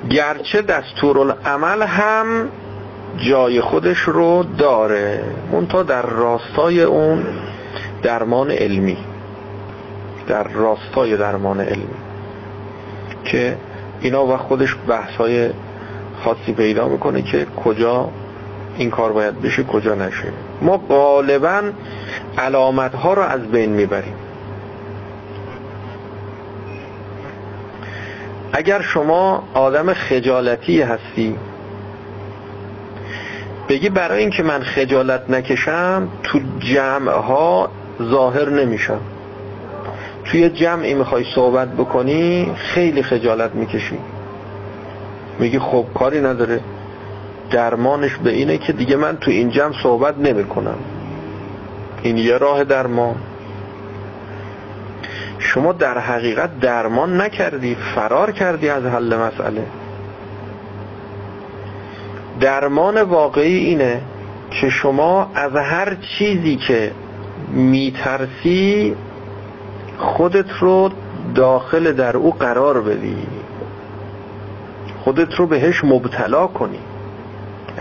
گرچه 0.09 0.61
دستورالعمل 0.61 1.81
هم 1.81 2.49
جای 3.17 3.61
خودش 3.61 3.97
رو 3.97 4.43
داره. 4.57 5.23
منتها 5.51 5.83
در 5.83 6.01
راستای 6.01 6.83
اون 6.83 7.25
درمان 8.03 8.51
علمی. 8.51 8.97
در 10.27 10.43
راستای 10.43 11.17
درمان 11.17 11.59
علمی. 11.59 12.00
که 13.31 13.57
اینا 14.01 14.25
و 14.25 14.37
خودش 14.37 14.75
بحث 14.87 15.15
های 15.15 15.49
خاصی 16.23 16.53
پیدا 16.53 16.87
می‌کنه 16.87 17.21
که 17.21 17.45
کجا 17.63 18.09
این 18.77 18.89
کار 18.89 19.11
باید 19.11 19.41
بشه 19.41 19.63
کجا 19.63 19.95
نشه. 19.95 20.33
ما 20.61 20.77
غالبا 20.77 21.61
علامت 22.37 22.95
ها 22.95 23.13
رو 23.13 23.21
از 23.21 23.41
بین 23.41 23.69
می‌بریم. 23.69 24.13
اگر 28.53 28.81
شما 28.81 29.43
آدم 29.53 29.93
خجالتی 29.93 30.81
هستی 30.81 31.35
بگی 33.69 33.89
برای 33.89 34.19
اینکه 34.19 34.43
من 34.43 34.63
خجالت 34.63 35.29
نکشم 35.29 36.07
تو 36.23 36.39
جمع 36.59 37.11
ها 37.11 37.69
ظاهر 38.01 38.49
نمیشم. 38.49 38.99
توی 40.25 40.49
جمعی 40.49 40.93
می‌خوای 40.93 41.25
صحبت 41.35 41.67
بکنی 41.67 42.51
خیلی 42.55 43.03
خجالت 43.03 43.55
می‌کشی. 43.55 43.97
میگی 45.39 45.59
خب 45.59 45.85
کاری 45.93 46.21
نداره. 46.21 46.59
درمانش 47.51 48.15
به 48.15 48.29
اینه 48.29 48.57
که 48.57 48.73
دیگه 48.73 48.95
من 48.95 49.17
تو 49.17 49.31
این 49.31 49.49
جمع 49.49 49.73
صحبت 49.83 50.17
نمی‌کنم. 50.17 50.77
این 52.03 52.17
یه 52.17 52.37
راه 52.37 52.63
درمان. 52.63 53.15
شما 55.39 55.73
در 55.73 55.97
حقیقت 55.97 56.59
درمان 56.59 57.21
نکردی 57.21 57.75
فرار 57.95 58.31
کردی 58.31 58.69
از 58.69 58.85
حل 58.85 59.15
مسئله. 59.15 59.65
درمان 62.39 63.01
واقعی 63.01 63.57
اینه 63.57 64.01
که 64.51 64.69
شما 64.69 65.31
از 65.35 65.55
هر 65.55 65.95
چیزی 65.95 66.55
که 66.55 66.91
میترسی 67.53 68.95
خودت 70.01 70.51
رو 70.59 70.89
داخل 71.35 71.91
در 71.91 72.17
او 72.17 72.33
قرار 72.33 72.81
بدی. 72.81 73.17
خودت 75.03 75.35
رو 75.35 75.47
بهش 75.47 75.83
مبتلا 75.83 76.47
کنی. 76.47 76.79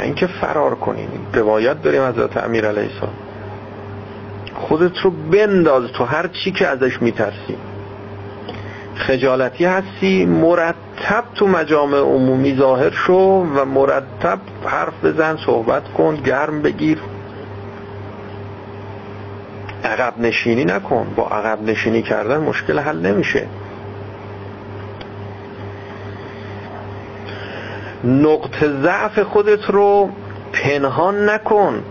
اینکه 0.00 0.26
فرار 0.26 0.74
کنی. 0.74 1.09
روایت 1.35 1.83
داریم 1.83 2.02
از 2.02 2.14
امیر 2.37 2.66
علیه 2.66 2.83
السلام. 2.83 3.12
خودت 4.54 4.98
رو 4.98 5.11
بنداز 5.11 5.92
تو 5.92 6.04
هر 6.04 6.26
چی 6.26 6.52
که 6.52 6.66
ازش 6.66 7.02
میترسی. 7.02 7.56
خجالتی 8.94 9.64
هستی 9.64 10.26
مرتب 10.26 11.24
تو 11.35 11.46
مجامع 11.46 11.98
عمومی 11.98 12.56
ظاهر 12.56 12.90
شو 12.90 13.46
و 13.54 13.64
مرتب 13.64 14.38
حرف 14.66 15.04
بزن 15.04 15.37
صحبت 15.46 15.92
کن 15.92 16.14
گرم 16.14 16.62
بگیر. 16.62 16.98
عقب 19.85 20.14
نشینی 20.19 20.64
نکن. 20.64 21.07
با 21.16 21.29
عقب 21.29 21.62
نشینی 21.62 22.03
کردن 22.03 22.37
مشکل 22.37 22.79
حل 22.79 23.07
نمیشه. 23.07 23.47
نقطه 28.05 28.69
ضعف 28.83 29.19
خودت 29.19 29.64
رو 29.71 30.11
پنهان 30.53 31.31
نکن. 31.31 31.83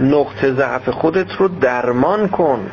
نقطه 0.00 0.52
ضعف 0.52 0.88
خودت 0.88 1.32
رو 1.32 1.48
درمان 1.48 2.28
کن. 2.28 2.70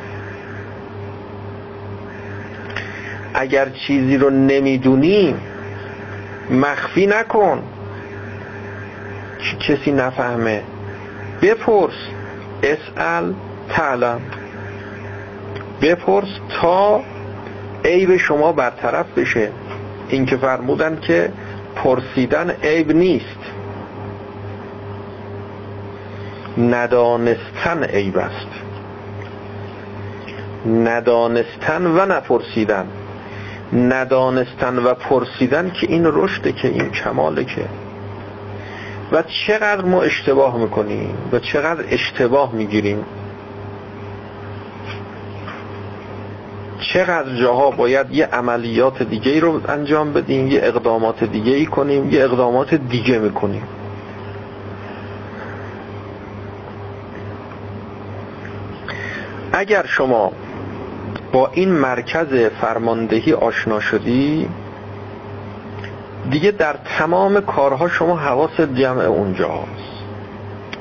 اگر 3.34 3.69
چیزی 3.69 4.17
رو 4.17 4.30
نمی‌دونی 4.30 5.36
مخفی 6.49 7.08
نکن. 7.08 7.63
کسی 9.60 9.91
نفهمه. 9.91 10.63
بپرس. 11.41 11.93
اسأل 12.63 13.34
تعلم. 13.69 14.21
بپرس 15.82 16.28
تا 16.62 17.02
عیب 17.86 18.17
شما 18.17 18.52
برطرف 18.52 19.06
بشه. 19.17 19.52
این 20.10 20.26
که 20.26 20.38
فرمودن 20.38 21.00
که 21.02 21.32
پرسیدن 21.76 22.50
عیب 22.63 22.91
نیست. 22.91 23.39
ندانستن 26.58 27.84
عیب 27.84 28.17
است. 28.17 28.47
ندانستن 30.67 31.86
و 31.86 32.06
نپرسیدن. 32.06 32.86
ندانستن 33.74 34.80
و 34.80 34.93
پرسیدن 34.93 35.71
که 35.71 35.88
این 35.88 36.04
رشده 36.06 36.52
که 36.52 36.67
این 36.67 36.89
کماله 36.89 37.43
که. 37.43 37.65
و 39.12 39.24
چقدر 39.24 39.86
ما 39.86 40.02
اشتباه 40.02 40.58
می‌کنیم 40.58 41.15
و 41.32 41.39
چقدر 41.39 41.84
اشتباه 41.89 42.56
می‌گیریم. 42.56 43.06
چقدر 46.93 47.36
جاها 47.36 47.71
باید 47.71 48.12
یه 48.12 48.26
عملیات 48.26 49.04
دیگه 49.04 49.39
رو 49.39 49.62
انجام 49.71 50.13
بدیم 50.13 50.47
یه 50.47 50.60
اقدامات 50.63 51.24
دیگه 51.24 51.54
ای 51.54 51.65
کنیم 51.65 52.10
یه 52.10 52.24
اقدامات 52.24 52.74
دیگه 52.74 53.19
می‌کنیم. 53.19 53.63
اگر 59.54 59.86
شما 59.86 60.32
با 61.32 61.50
این 61.54 61.71
مرکز 61.71 62.34
فرماندهی 62.62 63.34
آشنا 63.34 63.80
شدی 63.80 64.50
دیگه 66.29 66.51
در 66.51 66.75
تمام 66.97 67.41
کارها 67.41 67.88
شما 67.88 68.17
حواست 68.17 68.62
جمع 68.62 69.01
اونجاست 69.01 69.91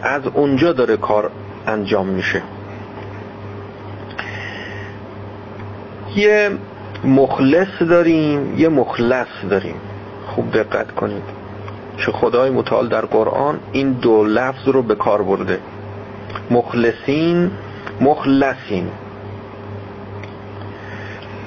از 0.03 0.23
اونجا 0.35 0.73
داره 0.73 0.97
کار 0.97 1.31
انجام 1.67 2.07
میشه. 2.07 2.43
یه 6.17 6.51
مخلص 7.05 7.83
داریم 7.83 8.59
یه 8.59 8.69
مخلص 8.69 9.27
داریم. 9.51 9.75
خوب 10.27 10.51
دقت 10.51 10.93
کنید. 10.93 11.23
که 11.97 12.13
خدای 12.13 12.51
متعال 12.51 12.89
در 12.89 13.05
قرآن 13.05 13.61
این 13.73 13.93
دو 13.93 14.25
لفظ 14.25 14.69
رو 14.69 14.83
به 14.83 14.95
کار 14.95 15.23
برده. 15.23 15.59
مخلصین 16.51 17.51
مخلصین. 18.01 18.89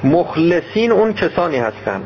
مخلصین 0.03 0.91
اون 0.91 1.13
کسانی 1.13 1.57
هستن. 1.57 2.01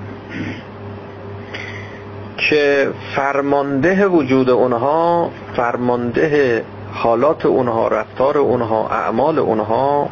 که 2.37 2.89
فرمانده 3.15 4.07
وجود 4.07 4.49
اونها 4.49 5.29
فرمانده 5.55 6.63
حالات 6.93 7.45
اونها 7.45 7.87
رفتار 7.87 8.37
اونها 8.37 8.87
اعمال 8.89 9.39
اونها 9.39 10.09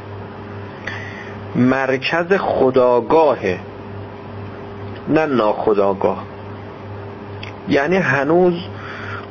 مرکز 1.56 2.34
خداگاهه 2.34 3.60
نه 5.08 5.26
ناخداگاه. 5.26 6.24
یعنی 7.68 7.98
هنوز 7.98 8.54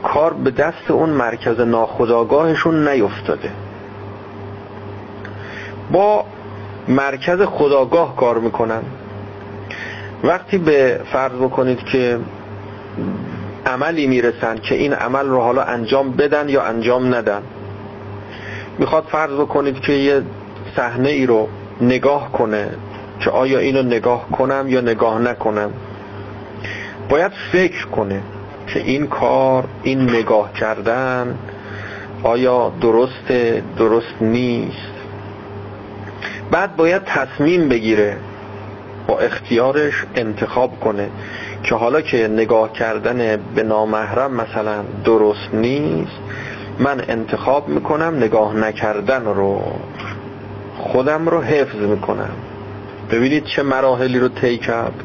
کار 0.03 0.33
به 0.33 0.51
دست 0.51 0.91
اون 0.91 1.11
مرکز 1.11 1.61
ناخداگاهشون 1.61 2.89
نیفتاده. 2.89 3.51
با 5.93 6.25
مرکز 6.89 7.43
خداگاه 7.43 8.17
کار 8.17 8.39
می‌کنن. 8.39 8.83
وقتی 10.25 10.59
به 10.59 11.01
فرض 11.13 11.33
بکنید 11.33 11.85
که 11.85 12.19
عملی 13.67 14.07
می‌رسن 14.07 14.59
که 14.59 14.75
این 14.75 14.93
عمل 14.93 15.27
رو 15.27 15.41
حالا 15.41 15.63
انجام 15.63 16.11
بدن 16.11 16.49
یا 16.49 16.63
انجام 16.63 17.15
ندن. 17.15 17.43
می‌خواد 18.79 19.05
فرض 19.05 19.33
بکنید 19.33 19.81
که 19.81 19.93
یه 19.93 20.23
صحنه 20.77 21.09
ای 21.09 21.27
رو 21.27 21.49
نگاه 21.81 22.33
کنه 22.33 22.69
که 23.21 23.31
آیا 23.31 23.59
اینو 23.59 23.83
نگاه 23.83 24.31
کنم 24.31 24.65
یا 24.69 24.81
نگاه 24.81 25.19
نکنم. 25.19 25.71
باید 27.09 27.33
فکر 27.53 27.87
کنه 27.87 28.21
که 28.67 28.81
این 28.81 29.07
کار 29.07 29.65
این 29.83 30.11
نگاه 30.11 30.53
کردن 30.53 31.39
آیا 32.23 32.73
درست 32.81 33.33
درست 33.79 34.15
نیست. 34.23 34.95
بعد 36.51 36.77
باید 36.77 37.03
تصمیم 37.05 37.69
بگیره 37.69 38.17
با 39.07 39.19
اختیارش 39.19 40.05
انتخاب 40.15 40.81
کنه. 40.81 41.09
که 41.65 41.75
حالا 41.75 42.01
که 42.01 42.29
نگاه 42.29 42.73
کردن 42.73 43.37
به 43.55 43.63
نامحرم 43.63 44.35
مثلا 44.35 44.85
درست 45.05 45.55
نیست 45.55 46.19
من 46.79 47.05
انتخاب 47.09 47.69
می‌کنم 47.69 48.17
نگاه 48.17 48.57
نکردن 48.57 49.25
رو 49.25 49.63
خودم 50.79 51.29
رو 51.29 51.41
حفظ 51.41 51.77
می‌کنم. 51.77 52.31
ببینید 53.11 53.45
چه 53.45 53.63
مراحلی 53.63 54.19
رو 54.19 54.29
طی 54.29 54.59
کرد. 54.59 55.05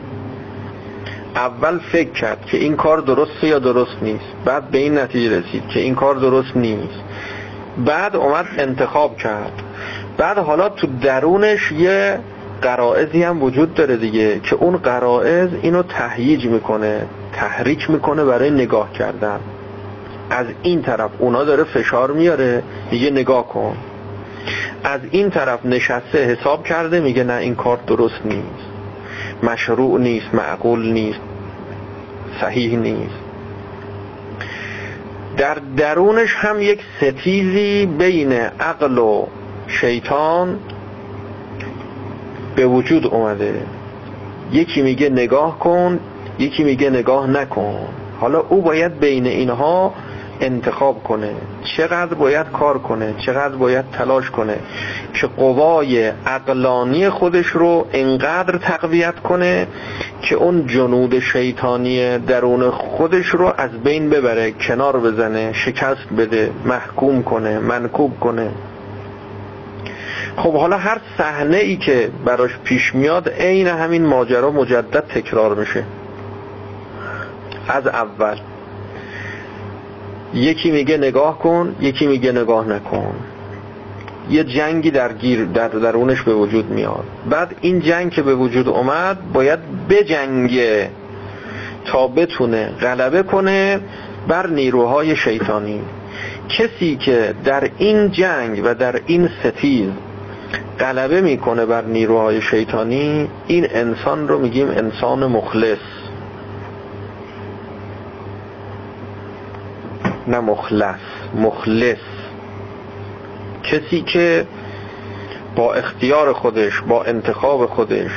اول 1.35 1.79
فکر 1.91 2.11
کرد 2.11 2.45
که 2.45 2.57
این 2.57 2.75
کار 2.75 2.97
درسته 3.01 3.47
یا 3.47 3.59
درست 3.59 3.97
نیست. 4.01 4.33
بعد 4.45 4.71
به 4.71 4.77
این 4.77 4.97
نتیجه 4.97 5.39
رسید 5.39 5.67
که 5.67 5.79
این 5.79 5.95
کار 5.95 6.15
درست 6.15 6.57
نیست. 6.57 6.99
بعد 7.85 8.15
اومد 8.15 8.45
انتخاب 8.57 9.17
کرد. 9.17 9.63
بعد 10.17 10.37
حالا 10.37 10.69
تو 10.69 10.87
درونش 11.01 11.71
یه 11.71 12.19
قرائزی 12.61 13.23
هم 13.23 13.43
وجود 13.43 13.73
داره 13.73 13.97
دیگه 13.97 14.39
که 14.39 14.55
اون 14.55 14.77
قرائز 14.77 15.49
اینو 15.61 15.83
تهییج 15.83 16.45
می‌کنه 16.45 17.05
تحریک 17.33 17.89
می‌کنه 17.89 18.23
برای 18.25 18.49
نگاه 18.49 18.93
کردن. 18.93 19.39
از 20.29 20.45
این 20.63 20.81
طرف 20.81 21.11
اونا 21.19 21.43
داره 21.43 21.63
فشار 21.63 22.11
میاره 22.11 22.63
میگه 22.91 23.09
نگاه 23.09 23.47
کن. 23.47 23.75
از 24.83 24.99
این 25.11 25.29
طرف 25.29 25.65
نشسته 25.65 26.25
حساب 26.25 26.63
کرده 26.63 26.99
میگه 26.99 27.23
نه 27.23 27.33
این 27.33 27.55
کار 27.55 27.79
درست 27.87 28.25
نیست. 28.25 28.65
مشروع 29.43 29.99
نیست 29.99 30.33
معقول 30.33 30.91
نیست 30.91 31.19
صحیح 32.41 32.77
نیست. 32.77 33.19
در 35.37 35.57
درونش 35.77 36.35
هم 36.35 36.61
یک 36.61 36.81
ستیزی 36.97 37.85
بین 37.85 38.31
عقل 38.59 38.97
و 38.97 39.25
شیطان 39.67 40.59
به 42.55 42.65
وجود 42.65 43.07
اومده. 43.07 43.61
یکی 44.51 44.81
میگه 44.81 45.09
نگاه 45.09 45.59
کن 45.59 45.99
یکی 46.39 46.63
میگه 46.63 46.89
نگاه 46.89 47.27
نکن. 47.27 47.75
حالا 48.19 48.39
او 48.39 48.61
باید 48.61 48.99
بین 48.99 49.25
اینها 49.27 49.93
انتخاب 50.41 51.03
کنه. 51.03 51.31
چقدر 51.77 52.13
باید 52.13 52.51
کار 52.51 52.77
کنه 52.77 53.13
چقدر 53.25 53.55
باید 53.55 53.85
تلاش 53.91 54.29
کنه 54.29 54.55
که 55.13 55.27
قوای 55.27 56.11
عقلانی 56.25 57.09
خودش 57.09 57.47
رو 57.47 57.87
انقدر 57.93 58.57
تقویت 58.57 59.19
کنه 59.19 59.67
که 60.21 60.35
اون 60.35 60.67
جنود 60.67 61.19
شیطانی 61.19 62.17
درون 62.17 62.69
خودش 62.69 63.25
رو 63.25 63.53
از 63.57 63.71
بین 63.83 64.09
ببره 64.09 64.51
کنار 64.51 64.99
بزنه 64.99 65.53
شکست 65.53 66.13
بده 66.17 66.51
محکوم 66.65 67.23
کنه 67.23 67.59
منکوب 67.59 68.19
کنه. 68.19 68.51
خب 70.43 70.53
حالا 70.53 70.77
هر 70.77 70.97
صحنه 71.17 71.57
ای 71.57 71.77
که 71.77 72.09
براش 72.25 72.51
پیش 72.63 72.95
میاد 72.95 73.29
عین 73.29 73.67
همین 73.67 74.05
ماجرا 74.05 74.51
مجدد 74.51 75.03
تکرار 75.15 75.55
میشه. 75.55 75.83
از 77.67 77.87
اول. 77.87 78.37
یکی 80.33 80.71
میگه 80.71 80.97
نگاه 80.97 81.39
کن 81.39 81.75
یکی 81.79 82.07
میگه 82.07 82.31
نگاه 82.31 82.67
نکن. 82.67 83.15
یه 84.29 84.43
جنگی 84.43 84.91
در 84.91 85.13
گیر 85.13 85.45
در 85.45 85.67
درونش 85.67 86.21
به 86.21 86.33
وجود 86.33 86.69
میاد. 86.69 87.03
بعد 87.29 87.55
این 87.61 87.79
جنگ 87.79 88.11
که 88.11 88.21
به 88.21 88.35
وجود 88.35 88.67
اومد 88.67 89.33
باید 89.33 89.59
بجنگه 89.89 90.89
تا 91.85 92.07
بتونه 92.07 92.65
غلبه 92.81 93.23
کنه 93.23 93.79
بر 94.27 94.47
نیروهای 94.47 95.15
شیطانی. 95.15 95.81
کسی 96.49 96.95
که 96.95 97.33
در 97.45 97.69
این 97.77 98.11
جنگ 98.11 98.61
و 98.63 98.73
در 98.73 99.01
این 99.05 99.29
ستیز 99.43 99.89
غلبه 100.79 101.21
می‌کنه 101.21 101.65
بر 101.65 101.81
نیروهای 101.81 102.41
شیطانی 102.41 103.29
این 103.47 103.67
انسان 103.69 104.27
رو 104.27 104.39
میگیم 104.39 104.67
انسان 104.67 105.25
مخلص. 105.25 105.77
نه 110.27 110.39
مخلص 110.39 110.99
مخلص. 111.35 111.97
کسی 113.63 114.01
که 114.01 114.45
با 115.55 115.73
اختیار 115.73 116.33
خودش 116.33 116.81
با 116.81 117.03
انتخاب 117.03 117.65
خودش 117.65 118.11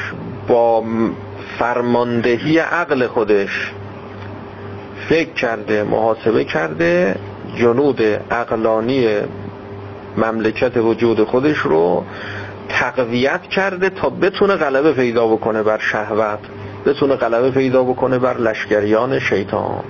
با 0.48 0.84
فرماندهی 1.58 2.58
عقل 2.58 3.06
خودش 3.06 3.72
فکر 5.08 5.32
کرده 5.32 5.82
محاسبه 5.82 6.44
کرده 6.44 7.16
جنود 7.56 8.02
عقلانی 8.30 9.08
مملکت 10.16 10.76
وجود 10.76 11.24
خودش 11.24 11.58
رو 11.58 12.04
تقویت 12.68 13.42
کرده 13.42 13.90
تا 13.90 14.10
بتونه 14.10 14.54
غلبه 14.54 14.92
پیدا 14.92 15.26
بکنه 15.26 15.62
بر 15.62 15.78
شهوت 15.78 16.38
بتونه 16.86 17.16
غلبه 17.16 17.50
پیدا 17.50 17.84
بکنه 17.84 18.18
بر 18.18 18.36
لشکریان 18.38 19.18
شیطان. 19.18 19.84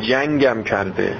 جنگم 0.00 0.62
کرده. 0.62 1.16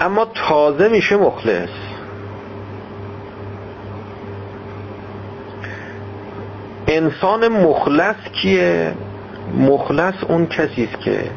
اما 0.00 0.24
تازه 0.48 0.88
میشه 0.88 1.16
مخلص. 1.16 1.68
انسان 6.88 7.48
مخلص 7.48 8.16
کیه؟ 8.42 8.92
مخلص 9.58 10.14
اون 10.28 10.46
کسی 10.46 10.84
است 10.84 11.00
که 11.04 11.30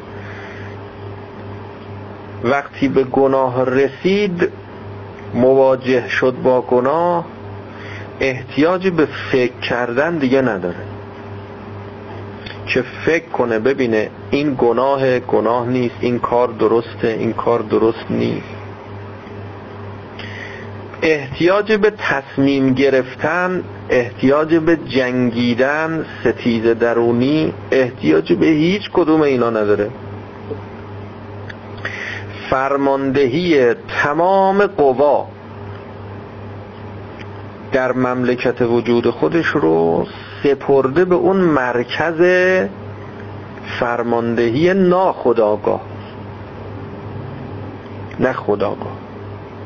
وقتی 2.43 2.87
به 2.87 3.03
گناه 3.03 3.65
رسید 3.65 4.49
مواجه 5.33 6.09
شد 6.09 6.35
با 6.43 6.61
گناه 6.61 7.25
احتیاج 8.19 8.87
به 8.87 9.07
فکر 9.31 9.59
کردن 9.59 10.17
دیگه 10.17 10.41
نداره. 10.41 10.75
که 12.67 12.83
فکر 13.05 13.29
کنه 13.29 13.59
ببینه 13.59 14.09
این 14.31 14.55
گناه 14.57 15.19
گناه 15.19 15.67
نیست 15.67 15.95
این 15.99 16.19
کار 16.19 16.47
درسته 16.47 17.07
این 17.07 17.33
کار 17.33 17.59
درست 17.59 18.05
نیست. 18.09 18.63
احتیاج 21.01 21.73
به 21.73 21.93
تصمیم 21.97 22.73
گرفتن 22.73 23.63
احتیاج 23.89 24.55
به 24.55 24.75
جنگیدن 24.75 26.05
ستیز 26.21 26.63
درونی 26.63 27.53
احتیاج 27.71 28.33
به 28.33 28.45
هیچ 28.45 28.89
کدوم 28.93 29.21
اینا 29.21 29.49
نداره. 29.49 29.89
فرماندهی 32.53 33.73
تمام 33.73 34.67
قوا 34.67 35.27
در 37.71 37.91
مملکت 37.91 38.61
وجود 38.61 39.09
خودش 39.09 39.45
رو 39.45 40.07
سپرده 40.43 41.05
به 41.05 41.15
اون 41.15 41.37
مرکز 41.37 42.21
فرماندهی 43.79 44.73
ناخداگاه. 44.73 45.81
نه 48.19 48.33
خداگاه. 48.33 48.97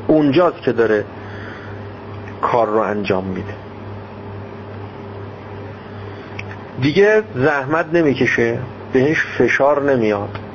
اونجاست 0.06 0.62
که 0.62 0.72
داره 0.72 1.04
کار 2.42 2.66
رو 2.66 2.78
انجام 2.78 3.24
میده. 3.24 3.54
دیگه 6.80 7.22
زحمت 7.34 7.86
نمی‌کشه. 7.92 8.58
بهش 8.92 9.24
فشار 9.38 9.92
نمیاد. 9.92 10.47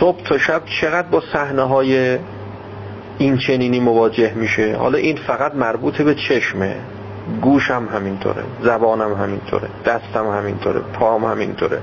صبح 0.00 0.22
تا 0.22 0.38
شب 0.38 0.62
چقدر 0.80 1.08
با 1.08 1.22
صحنه 1.32 1.62
های 1.62 2.18
این 3.18 3.38
چنینی 3.38 3.80
مواجه 3.80 4.32
میشه؟ 4.34 4.76
حالا 4.76 4.98
این 4.98 5.16
فقط 5.16 5.54
مربوط 5.54 6.02
به 6.02 6.14
چشمه. 6.14 6.76
گوشم 7.42 7.88
همینطوره 7.94 8.42
زبانم 8.62 9.14
همینطوره 9.14 9.68
دستم 9.86 10.26
همینطوره 10.26 10.80
پام 10.80 11.24
همینطوره. 11.24 11.78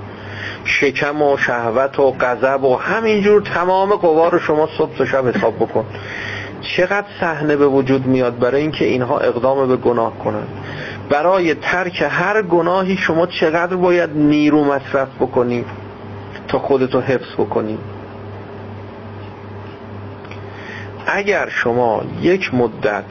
شکم 0.65 1.21
و 1.21 1.37
شهوت 1.37 1.99
و 1.99 2.11
غضب 2.11 2.63
و 2.63 2.75
همینجور 2.75 3.41
تمام 3.41 3.95
قوا 3.95 4.29
رو 4.29 4.39
شما 4.39 4.69
صبح 4.77 4.97
تا 4.97 5.05
شب 5.05 5.27
حساب 5.27 5.55
بکن. 5.55 5.85
چقدر 6.61 7.07
صحنه 7.19 7.55
به 7.55 7.67
وجود 7.67 8.05
میاد 8.05 8.39
برای 8.39 8.61
اینکه 8.61 8.85
اینها 8.85 9.19
اقدام 9.19 9.67
به 9.67 9.75
گناه 9.75 10.19
کنن 10.19 10.47
برای 11.09 11.55
ترک 11.55 12.03
هر 12.09 12.41
گناهی 12.41 12.97
شما 12.97 13.25
چقدر 13.25 13.75
باید 13.75 14.09
نیرو 14.15 14.63
مصرف 14.63 15.07
بکنی؟ 15.19 15.65
تا 16.53 16.59
خودتو 16.59 17.01
حفظ 17.01 17.33
بکنی. 17.37 17.77
اگر 21.05 21.49
شما 21.49 22.01
یک 22.21 22.53
مدت 22.53 23.03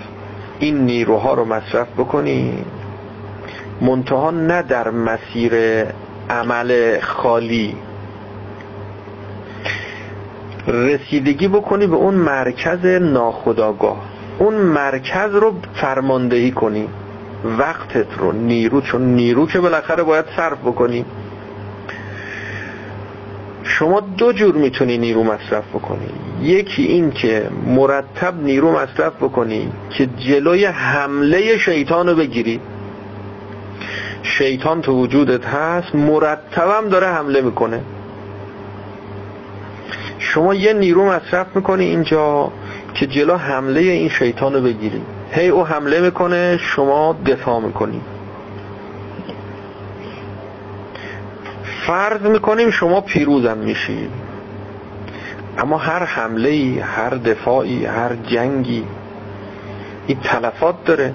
این 0.58 0.78
نیروها 0.78 1.34
رو 1.34 1.44
مصرف 1.44 1.88
بکنی 1.98 2.64
منتها 3.80 4.30
نه 4.30 4.62
در 4.62 4.90
مسیر 4.90 5.52
عمل 6.30 7.00
خالی. 7.00 7.76
رسیدگی 10.66 11.48
بکنی 11.48 11.86
به 11.86 11.96
اون 11.96 12.14
مرکز 12.14 12.86
ناخداگاه 12.86 13.96
اون 14.38 14.54
مرکز 14.54 15.34
رو 15.34 15.54
فرماندهی 15.74 16.50
کنی. 16.50 16.88
وقتت 17.58 18.18
رو 18.18 18.32
نیرو 18.32 18.80
چون 18.80 19.02
نیرو 19.02 19.46
که 19.46 19.60
بالاخره 19.60 20.02
باید 20.02 20.24
صرف 20.36 20.58
بکنی. 20.58 21.04
شما 23.64 24.00
دو 24.00 24.32
جور 24.32 24.54
می‌تونی 24.54 24.98
نیرو 24.98 25.24
مصرف 25.24 25.68
بکنی. 25.68 26.08
یکی 26.42 26.82
این 26.82 27.10
که 27.10 27.48
مرتب 27.66 28.42
نیرو 28.42 28.72
مصرف 28.72 29.12
بکنی 29.16 29.72
که 29.90 30.06
جلوی 30.06 30.64
حمله 30.64 31.58
شیطان 31.58 32.08
رو 32.08 32.14
بگیری. 32.14 32.60
شیطان 34.22 34.80
تو 34.80 34.92
وجودت 34.92 35.46
هست 35.46 35.94
مرتبم 35.94 36.88
داره 36.88 37.06
حمله 37.06 37.40
می‌کنه. 37.40 37.80
شما 40.18 40.54
یه 40.54 40.72
نیرو 40.72 41.06
مصرف 41.06 41.46
می‌کنی 41.54 41.84
اینجا 41.84 42.52
که 42.94 43.06
جلو 43.06 43.36
حمله 43.36 43.80
این 43.80 44.08
شیطان 44.08 44.54
رو 44.54 44.60
بگیری. 44.60 45.02
هی 45.32 45.48
او 45.48 45.66
حمله 45.66 46.00
می‌کنه 46.00 46.58
شما 46.62 47.16
دفاع 47.26 47.60
می‌کنی. 47.60 48.00
فرض 51.86 52.22
می‌کنیم 52.22 52.70
شما 52.70 53.00
پیروزم 53.00 53.58
میشید 53.58 54.10
اما 55.58 55.78
هر 55.78 56.04
حمله 56.04 56.48
ای 56.48 56.78
هر 56.78 57.10
دفاعی 57.10 57.86
هر 57.86 58.14
جنگی 58.14 58.84
این 60.06 60.18
تلفات 60.20 60.84
داره. 60.84 61.14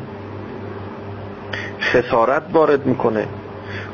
خسارت 1.82 2.44
وارد 2.54 2.86
می‌کنه. 2.86 3.26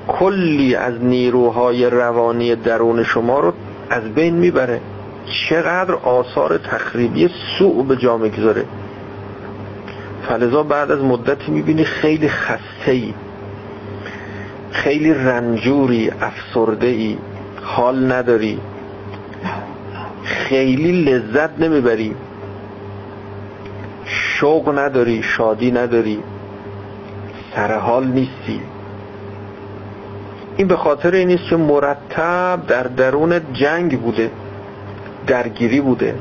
کلی 0.07 0.75
از 0.75 1.03
نیروهای 1.03 1.89
روانی 1.89 2.55
درون 2.55 3.03
شما 3.03 3.39
رو 3.39 3.53
از 3.89 4.03
بین 4.03 4.33
می‌بره. 4.33 4.81
چقدر 5.49 5.93
آثار 5.93 6.57
تخریبی 6.57 7.29
سوء 7.59 7.83
به 7.83 7.95
جا 7.95 8.17
می‌گذاره. 8.17 8.65
فلذا 10.27 10.63
بعد 10.63 10.91
از 10.91 10.99
مدتی 10.99 11.51
می‌بینی 11.51 11.83
خیلی 11.83 12.29
خسته 12.29 12.91
ای 12.91 13.13
خیلی 14.73 15.13
رنجوری 15.13 16.12
افسرده 16.21 16.88
ای 16.88 17.17
حال 17.63 18.12
نداری. 18.12 18.59
خیلی 20.23 21.03
لذت 21.03 21.59
نمی‌بری. 21.59 22.15
شوق 24.05 24.79
نداری 24.79 25.23
شادی 25.23 25.71
نداری. 25.71 26.23
سر 27.55 27.77
حال 27.77 28.07
نیستی. 28.07 28.62
این 30.57 30.67
به 30.67 30.77
خاطر 30.77 31.12
این 31.12 31.27
نیست 31.27 31.49
که 31.49 31.55
مرتب 31.55 32.59
در 32.67 32.83
درون 32.83 33.53
جنگ 33.53 33.99
بوده 33.99 34.31
درگیری 35.27 35.81
بوده. 35.81 36.15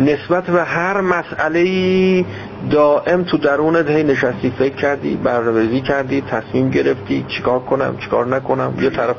نسبت 0.00 0.44
به 0.44 0.64
هر 0.64 1.00
مسئله 1.00 2.24
دائم 2.70 3.22
تو 3.22 3.38
درونت 3.38 3.90
هی 3.90 4.02
نشستی 4.02 4.52
فکر 4.58 4.74
کردی 4.74 5.16
برنامه‌ریزی 5.16 5.80
کردی 5.80 6.20
تصمیم 6.20 6.70
گرفتی 6.70 7.24
چیکار 7.28 7.58
کنم 7.58 7.96
چیکار 8.00 8.26
نکنم 8.26 8.74
یه 8.80 8.90
طرف 8.90 9.16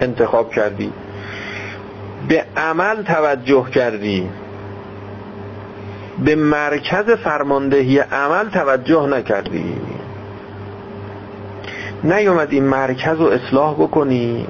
انتخاب 0.00 0.50
کردی. 0.50 0.92
به 2.28 2.44
عمل 2.56 3.02
توجه 3.02 3.70
کردی. 3.70 4.28
به 6.24 6.34
مرکز 6.34 7.10
فرماندهی 7.10 7.98
عمل 7.98 8.48
توجه 8.48 9.06
نکردی. 9.06 9.74
نیومد 12.04 12.48
این 12.50 12.64
مرکز 12.64 13.18
رو 13.18 13.26
اصلاح 13.26 13.74
بکنی. 13.74 14.46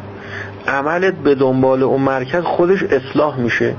عملت 0.68 1.14
به 1.14 1.34
دنبال 1.34 1.82
اون 1.82 2.00
مرکز 2.00 2.42
خودش 2.42 2.82
اصلاح 2.82 3.38
میشه. 3.38 3.74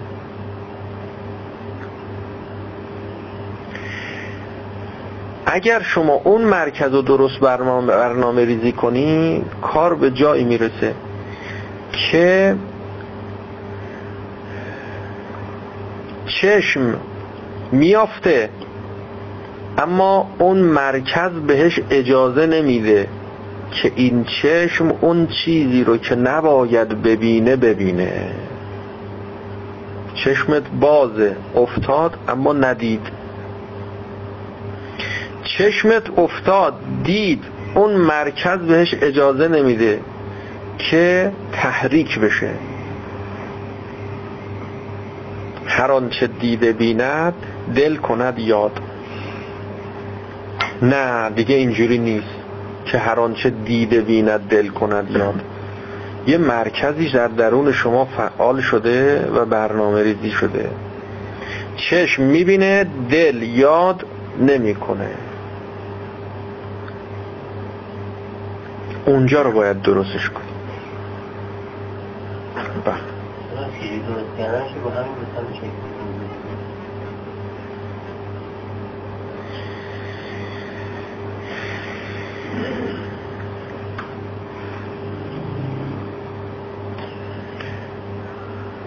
اگر 5.53 5.81
شما 5.81 6.13
اون 6.13 6.41
مرکز 6.41 6.93
رو 6.93 7.01
درست 7.01 7.39
برنامه, 7.39 8.45
ریزی 8.45 8.71
کنی 8.71 9.43
کار 9.61 9.95
به 9.95 10.11
جایی 10.11 10.43
می‌رسه 10.43 10.93
که 11.91 12.55
چشم 16.25 16.99
میافته 17.71 18.49
اما 19.77 20.29
اون 20.39 20.57
مرکز 20.57 21.31
بهش 21.47 21.79
اجازه 21.89 22.45
نمیده 22.45 23.07
که 23.71 23.91
این 23.95 24.23
چشم 24.23 24.93
اون 25.01 25.27
چیزی 25.27 25.83
رو 25.83 25.97
که 25.97 26.15
نباید 26.15 27.01
ببینه 27.01 27.55
ببینه. 27.55 28.31
چشمت 30.15 30.63
بازه 30.79 31.35
افتاد 31.55 32.17
اما 32.27 32.53
ندید. 32.53 33.20
چشمت 35.43 36.19
افتاد 36.19 36.73
دید 37.03 37.43
اون 37.75 37.91
مرکز 37.93 38.59
بهش 38.59 38.95
اجازه 39.01 39.47
نمیده 39.47 39.99
که 40.77 41.31
تحریک 41.51 42.19
بشه. 42.19 42.49
هر 45.67 45.91
آنچه 45.91 46.27
دیده 46.27 46.73
بیند 46.73 47.33
دل 47.75 47.95
کند 47.95 48.39
یاد. 48.39 48.79
نه 50.81 51.29
دیگه 51.29 51.55
اینجوری 51.55 51.97
نیست 51.97 52.35
که 52.85 52.97
هر 52.97 53.19
آنچه 53.19 53.49
دیده 53.49 54.01
بیند 54.01 54.39
دل 54.49 54.67
کند 54.67 55.11
یاد. 55.11 55.41
یه 56.27 56.37
مرکزی 56.37 57.09
در 57.09 57.27
درون 57.27 57.71
شما 57.71 58.05
فعال 58.05 58.61
شده 58.61 59.25
و 59.35 59.45
برنامه 59.45 60.03
ریزی 60.03 60.31
شده. 60.31 60.69
چشم 61.77 62.23
می‌بینه 62.23 62.85
دل 63.09 63.41
یاد 63.41 64.05
نمی‌کنه. 64.39 65.09
اونجا 69.05 69.41
رو 69.41 69.51
باید 69.51 69.81
درستش 69.81 70.29
کنیم 70.29 70.51
بله. 72.85 72.95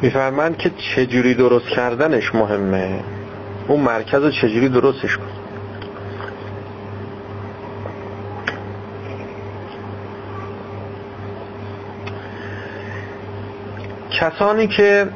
میفرمند 0.03 0.57
که 0.57 0.71
چجوری 0.71 1.35
درست 1.35 1.67
کردنش 1.67 2.35
مهمه. 2.35 3.01
اون 3.69 3.81
مرکز 3.81 4.23
رو 4.23 4.31
چجوری 4.31 4.69
درستش 4.69 5.17
کن 5.17 5.44
کسانی 14.21 14.67
که 14.67 15.07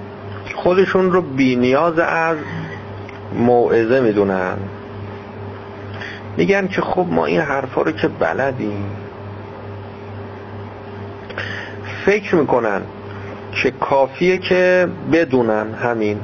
خودشون 0.54 1.12
رو 1.12 1.22
بی 1.22 1.56
نیاز 1.56 1.98
از 1.98 2.36
موعظه 3.34 4.00
می‌دونن 4.00 4.56
میگن 6.36 6.68
که 6.68 6.80
خب 6.80 7.06
ما 7.10 7.26
این 7.26 7.40
حرفا 7.40 7.82
رو 7.82 7.92
که 7.92 8.08
بلدیم. 8.08 8.90
فکر 12.06 12.34
می‌کنن 12.34 12.82
که 13.62 13.70
کافیه 13.70 14.38
که 14.38 14.88
بدونن 15.12 15.74
همین. 15.74 16.20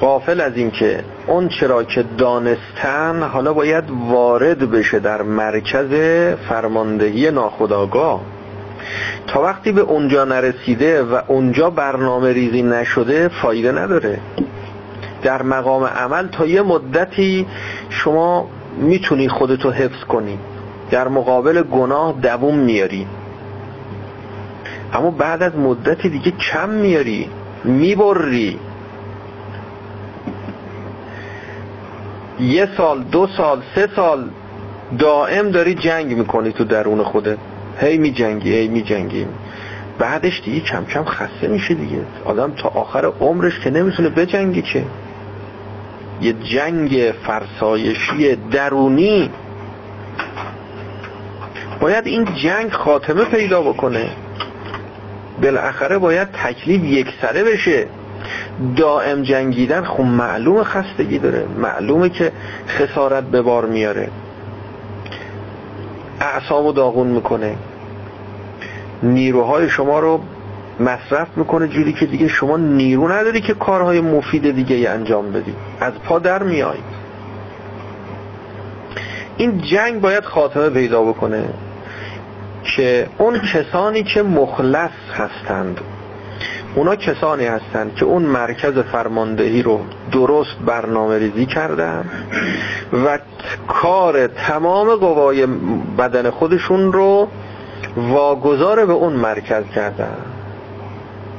قافل 0.00 0.40
از 0.40 0.56
این 0.56 0.70
که 0.70 1.04
اون 1.26 1.48
چرا 1.48 1.84
که 1.84 2.04
دانستن 2.18 3.22
حالا 3.22 3.52
باید 3.52 3.84
وارد 4.08 4.70
بشه 4.70 4.98
در 4.98 5.22
مرکز 5.22 5.90
فرماندهی 6.48 7.30
ناخداگاه 7.30 8.20
تا 9.26 9.42
وقتی 9.42 9.72
به 9.72 9.80
اونجا 9.80 10.24
نرسیده 10.24 11.02
و 11.02 11.20
اونجا 11.26 11.70
برنامه 11.70 12.32
ریزی 12.32 12.62
نشده 12.62 13.28
فایده 13.28 13.72
نداره. 13.72 14.18
در 15.22 15.42
مقام 15.42 15.84
عمل 15.84 16.26
تا 16.26 16.46
یه 16.46 16.62
مدتی 16.62 17.46
شما 17.90 18.48
می‌تونی 18.78 19.28
خودتو 19.28 19.70
حفظ 19.70 20.04
کنی. 20.04 20.38
در 20.90 21.08
مقابل 21.08 21.62
گناه 21.62 22.14
دووم 22.22 22.58
میاری. 22.58 23.06
اما 24.92 25.10
بعد 25.10 25.42
از 25.42 25.56
مدتی 25.56 26.08
دیگه 26.08 26.30
کم 26.30 26.70
میاری. 26.70 27.28
می‌بری. 27.64 28.58
یه 32.40 32.68
سال 32.76 33.02
دو 33.02 33.26
سال 33.36 33.62
سه 33.74 33.88
سال 33.96 34.28
دائم 34.98 35.50
داری 35.50 35.74
جنگ 35.74 36.18
می‌کنی 36.18 36.52
تو 36.52 36.64
درون 36.64 37.02
خوده 37.02 37.38
هی 37.80 37.98
میجنگی 37.98 38.52
هی 38.54 38.68
میجنگی. 38.68 39.26
بعدش 39.98 40.42
دیگه 40.44 40.60
کم 40.60 40.84
کم 40.84 41.04
خسته 41.04 41.48
میشه 41.48 41.74
دیگه. 41.74 41.98
آدم 42.24 42.52
تا 42.52 42.68
آخر 42.68 43.04
عمرش 43.20 43.60
که 43.60 43.70
نمی‌تونه 43.70 44.08
بجنگی 44.08 44.62
که. 44.62 44.84
یه 46.20 46.32
جنگ 46.32 47.12
فرسایشی 47.26 48.36
درونی. 48.36 49.30
باید 51.80 52.06
این 52.06 52.24
جنگ 52.24 52.72
خاتمه 52.72 53.24
پیدا 53.24 53.62
بکنه. 53.62 54.10
بالاخره 55.42 55.98
باید 55.98 56.28
تکلیف 56.32 56.84
یک 56.84 57.06
سره 57.22 57.44
بشه. 57.44 57.86
دائم 58.76 59.22
جنگیدن 59.22 59.84
خب 59.84 60.02
معلوم 60.02 60.62
خستگی 60.62 61.18
داره. 61.18 61.46
معلومه 61.58 62.08
که 62.08 62.32
خسارت 62.68 63.24
به 63.24 63.42
بار 63.42 63.66
میاره. 63.66 64.08
اعصابو 66.24 66.72
داغون 66.72 67.06
می‌کنه. 67.06 67.56
نیروهای 69.02 69.68
شما 69.68 69.98
رو 69.98 70.20
مصرف 70.80 71.28
می‌کنه 71.36 71.68
جوری 71.68 71.92
که 71.92 72.06
دیگه 72.06 72.28
شما 72.28 72.56
نیرو 72.56 73.08
نداری 73.08 73.40
که 73.40 73.54
کارهای 73.54 74.00
مفید 74.00 74.54
دیگه 74.54 74.90
انجام 74.90 75.32
بدی. 75.32 75.54
از 75.80 75.92
پا 75.92 76.18
در 76.18 76.42
میای. 76.42 76.78
این 79.36 79.60
جنگ 79.60 80.00
باید 80.00 80.24
خاتمه 80.24 80.70
پیدا 80.70 81.02
بکنه 81.02 81.44
که 82.76 83.06
اون 83.18 83.40
کسانی 83.40 84.02
که 84.02 84.22
مخلص 84.22 84.90
هستند 85.14 85.80
اونا 86.74 86.96
کسانی 86.96 87.46
هستند 87.46 87.94
که 87.94 88.04
اون 88.04 88.22
مرکز 88.22 88.78
فرماندهی 88.78 89.62
رو 89.62 89.80
درست 90.12 90.56
برنامه 90.66 91.18
ریزی 91.18 91.46
کردن 91.46 92.04
و 93.06 93.18
کار 93.68 94.26
تمام 94.26 94.94
قوای 94.94 95.46
بدن 95.98 96.30
خودشون 96.30 96.92
رو 96.92 97.28
واگذار 97.96 98.86
به 98.86 98.92
اون 98.92 99.12
مرکز 99.12 99.64
کردن. 99.74 100.16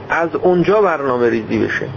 از 0.09 0.29
اونجا 0.35 0.81
برنامه 0.81 1.29
ریزی 1.29 1.65
بشه. 1.65 1.87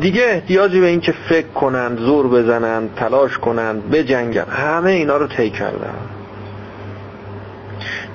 دیگه 0.00 0.22
احتیاجی 0.24 0.80
به 0.80 0.86
این 0.86 1.00
که 1.00 1.12
فکر 1.28 1.48
کنند 1.48 1.98
زور 1.98 2.28
بزنند 2.28 2.94
تلاش 2.94 3.38
کنند 3.38 3.90
بجنگن 3.90 4.44
همه 4.50 4.90
اینا 4.90 5.16
رو 5.16 5.26
طی 5.26 5.50
کردن. 5.50 5.94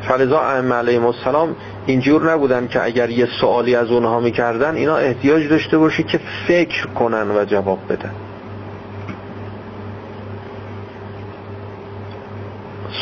فلزا 0.08 0.40
ائمه 0.40 0.76
علیهم 0.76 1.06
السلام 1.06 1.56
اینجور 1.86 2.32
نبودن 2.32 2.68
که 2.68 2.84
اگر 2.84 3.10
یه 3.10 3.28
سوالی 3.42 3.76
از 3.76 3.92
اونها 3.92 4.20
می‌کردن 4.20 4.76
اینا 4.76 4.96
احتیاج 4.96 5.48
داشته 5.48 5.78
باشی 5.78 6.04
که 6.04 6.20
فکر 6.48 6.88
کنن 6.88 7.32
و 7.32 7.46
جواب 7.46 7.80
بدن. 7.90 8.12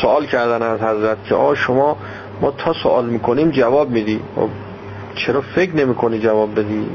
سوال 0.02 0.26
کردن 0.26 0.62
از 0.62 0.80
حضرت 0.80 1.24
که 1.24 1.34
آ 1.34 1.54
شما 1.54 1.96
ما 2.40 2.50
تا 2.50 2.72
سوال 2.72 3.06
می‌کنیم 3.06 3.50
جواب 3.50 3.90
میدی. 3.90 4.20
خب 4.36 4.48
چرا 5.14 5.40
فکر 5.40 5.76
نمی‌کنی 5.76 6.18
جواب 6.18 6.60
بدی؟ 6.60 6.86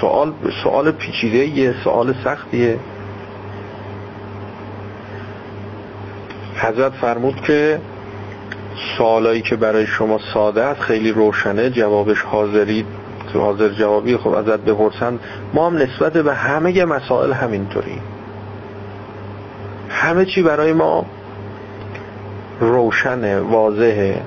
سوال 0.00 0.32
سوال 0.62 0.90
پیچیده 0.90 1.38
یه 1.38 1.74
سوال 1.84 2.14
سختیه. 2.24 2.78
حضرت 6.56 6.92
فرمود 6.92 7.40
که 7.40 7.80
سوالایی 8.98 9.42
که 9.42 9.56
برای 9.56 9.86
شما 9.86 10.18
ساده 10.34 10.62
است 10.62 10.80
خیلی 10.80 11.12
روشنه 11.12 11.70
جوابش 11.70 12.22
حاضری 12.22 12.84
حاضر 13.34 13.68
جوابی 13.68 14.16
خب 14.16 14.28
ازت 14.28 14.60
بپرسن. 14.60 15.18
ما 15.54 15.66
هم 15.66 15.76
نسبت 15.76 16.12
به 16.12 16.34
همه 16.34 16.84
مسائل 16.84 17.32
همینطوری 17.32 18.00
همه 19.88 20.24
چی 20.24 20.42
برای 20.42 20.72
ما 20.72 21.06
روشنه 22.60 23.40
واضحه. 23.40 24.22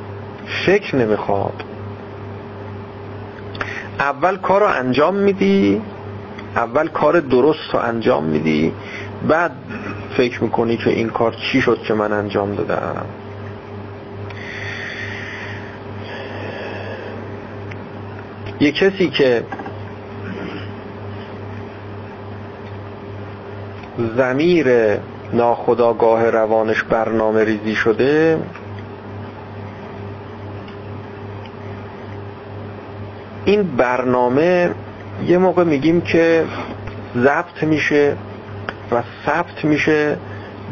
فکر 0.65 0.95
نمی‌خواد. 0.95 1.63
اول 3.99 4.37
کار 4.37 4.61
رو 4.61 4.67
انجام 4.67 5.15
میدی 5.15 5.81
اول 6.55 6.87
کار 6.87 7.19
درست 7.19 7.73
رو 7.73 7.79
انجام 7.79 8.23
میدی 8.23 8.73
بعد 9.27 9.51
فکر 10.17 10.43
می‌کنی 10.43 10.77
که 10.77 10.89
این 10.89 11.09
کار 11.09 11.35
چی 11.51 11.61
شد 11.61 11.81
که 11.81 11.93
من 11.93 12.13
انجام 12.13 12.55
دادم. 12.55 13.05
یه 18.61 18.71
کسی 18.71 19.09
که 19.09 19.43
زمیر 24.17 24.67
ناخداگاه 25.33 26.29
روانش 26.29 26.83
برنامه 26.83 27.43
ریزی 27.43 27.75
شده 27.75 28.39
این 33.45 33.63
برنامه 33.63 34.71
یه 35.27 35.37
موقع 35.37 35.63
میگیم 35.63 36.01
که 36.01 36.45
ضبط 37.17 37.63
میشه 37.63 38.15
و 38.91 39.03
ثبت 39.25 39.65
میشه 39.65 40.17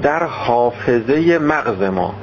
در 0.01 0.23
حافظه 0.23 1.37
مغز 1.37 1.81
ما. 1.81 2.13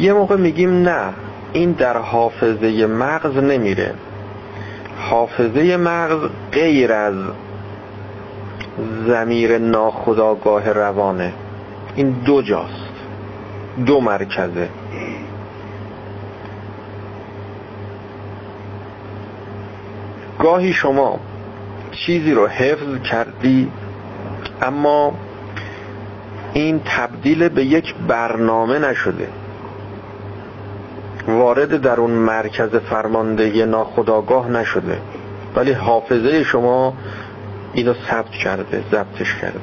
یه 0.00 0.12
موقع 0.12 0.36
میگیم 0.36 0.82
نه 0.82 1.14
این 1.52 1.72
در 1.72 1.96
حافظه 1.96 2.86
مغز 2.86 3.36
نمیره. 3.36 3.94
حافظه 4.98 5.76
مغز 5.76 6.28
غیر 6.52 6.92
از 6.92 7.14
زمیر 9.06 9.58
ناخداگاه 9.58 10.72
روانه. 10.72 11.32
این 11.96 12.10
دو 12.10 12.42
جاست 12.42 12.90
دو 13.86 14.00
مرکزه. 14.00 14.68
گاهی 20.38 20.72
شما 20.72 21.20
چیزی 21.90 22.32
رو 22.32 22.46
حفظ 22.46 23.02
کردی 23.10 23.70
اما 24.62 25.12
این 26.52 26.80
تبدیل 26.84 27.48
به 27.48 27.64
یک 27.64 27.94
برنامه 27.94 28.78
نشده. 28.78 29.28
وارد 31.28 31.80
در 31.80 32.00
اون 32.00 32.10
مرکز 32.10 32.76
فرماندهی 32.76 33.66
ناخداگاه 33.66 34.50
نشده. 34.50 34.98
ولی 35.56 35.72
حافظه 35.72 36.44
شما 36.44 36.94
اینو 37.72 37.94
ثبت 38.10 38.30
کرده 38.30 38.84
ضبطش 38.90 39.34
کرده. 39.34 39.60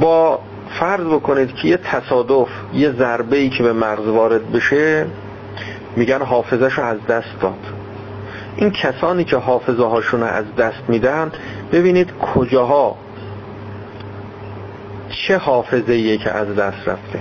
با 0.00 0.38
فرض 0.80 1.06
بکنید 1.06 1.54
که 1.54 1.68
یه 1.68 1.76
تصادف 1.76 2.48
یه 2.74 2.92
ضربه 2.92 3.36
ای 3.36 3.48
که 3.48 3.62
به 3.62 3.72
مغز 3.72 4.06
وارد 4.06 4.52
بشه 4.52 5.06
میگن 5.96 6.22
حافظش 6.22 6.72
رو 6.72 6.84
از 6.84 7.06
دست 7.08 7.40
داد. 7.40 7.66
این 8.56 8.70
کسانی 8.70 9.24
که 9.24 9.36
حافظه 9.36 9.84
هاشون 9.84 10.22
از 10.22 10.44
دست 10.58 10.82
میدن 10.88 11.32
ببینید 11.72 12.12
کجاها 12.34 12.96
چه 15.10 15.36
حافظه 15.36 16.18
که 16.18 16.30
از 16.30 16.56
دست 16.56 16.88
رفته. 16.88 17.20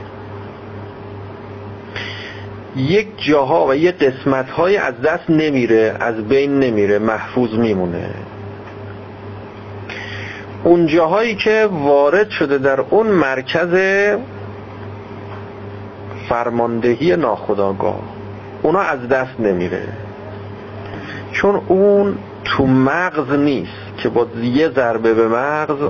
یک 2.75 3.07
جاها 3.17 3.67
و 3.67 3.75
یک 3.75 3.95
قسمت 3.95 4.49
های 4.49 4.77
از 4.77 5.01
دست 5.01 5.29
نمیره 5.29 5.95
از 5.99 6.27
بین 6.27 6.59
نمیره 6.59 6.99
محفوظ 6.99 7.53
میمونه. 7.53 8.09
اون 10.63 10.87
جاهایی 10.87 11.35
که 11.35 11.69
وارد 11.71 12.29
شده 12.29 12.57
در 12.57 12.79
اون 12.79 13.07
مرکز 13.07 13.75
فرماندهی 16.29 17.15
ناخداگاه 17.15 18.01
اونا 18.61 18.79
از 18.79 19.07
دست 19.07 19.39
نمیره. 19.39 19.83
چون 21.31 21.61
اون 21.67 22.17
تو 22.45 22.65
مغز 22.67 23.31
نیست 23.31 23.97
که 23.97 24.09
با 24.09 24.27
یه 24.43 24.69
ضربه 24.69 25.13
به 25.13 25.27
مغز 25.27 25.89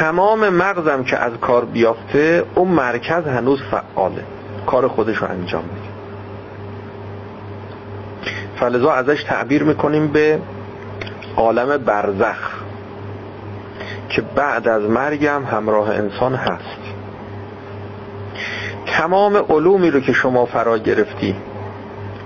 تمام 0.00 0.48
مغزم 0.48 1.04
که 1.04 1.16
از 1.16 1.32
کار 1.40 1.64
بیافته 1.64 2.44
اون 2.54 2.68
مرکز 2.68 3.26
هنوز 3.26 3.62
فعاله. 3.62 4.24
کار 4.66 4.88
خودش 4.88 5.16
رو 5.16 5.28
انجام 5.30 5.64
میده. 5.64 5.88
فلذا 8.56 8.92
ازش 8.92 9.22
تعبیر 9.22 9.62
می‌کنیم 9.62 10.08
به 10.08 10.38
عالم 11.36 11.76
برزخ 11.76 12.58
که 14.08 14.22
بعد 14.22 14.68
از 14.68 14.82
مرگم 14.82 15.44
همراه 15.44 15.90
انسان 15.90 16.34
هست. 16.34 16.78
تمام 18.86 19.36
علومی 19.36 19.90
رو 19.90 20.00
که 20.00 20.12
شما 20.12 20.46
فرا 20.46 20.78
گرفتی 20.78 21.34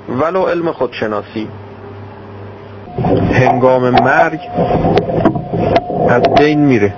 ولو 0.09 0.43
علم 0.43 0.73
خودشناسی. 0.73 1.49
هنگام 3.33 3.91
مرگ 3.91 4.41
از 6.09 6.23
بین 6.23 6.59
میره. 6.59 6.95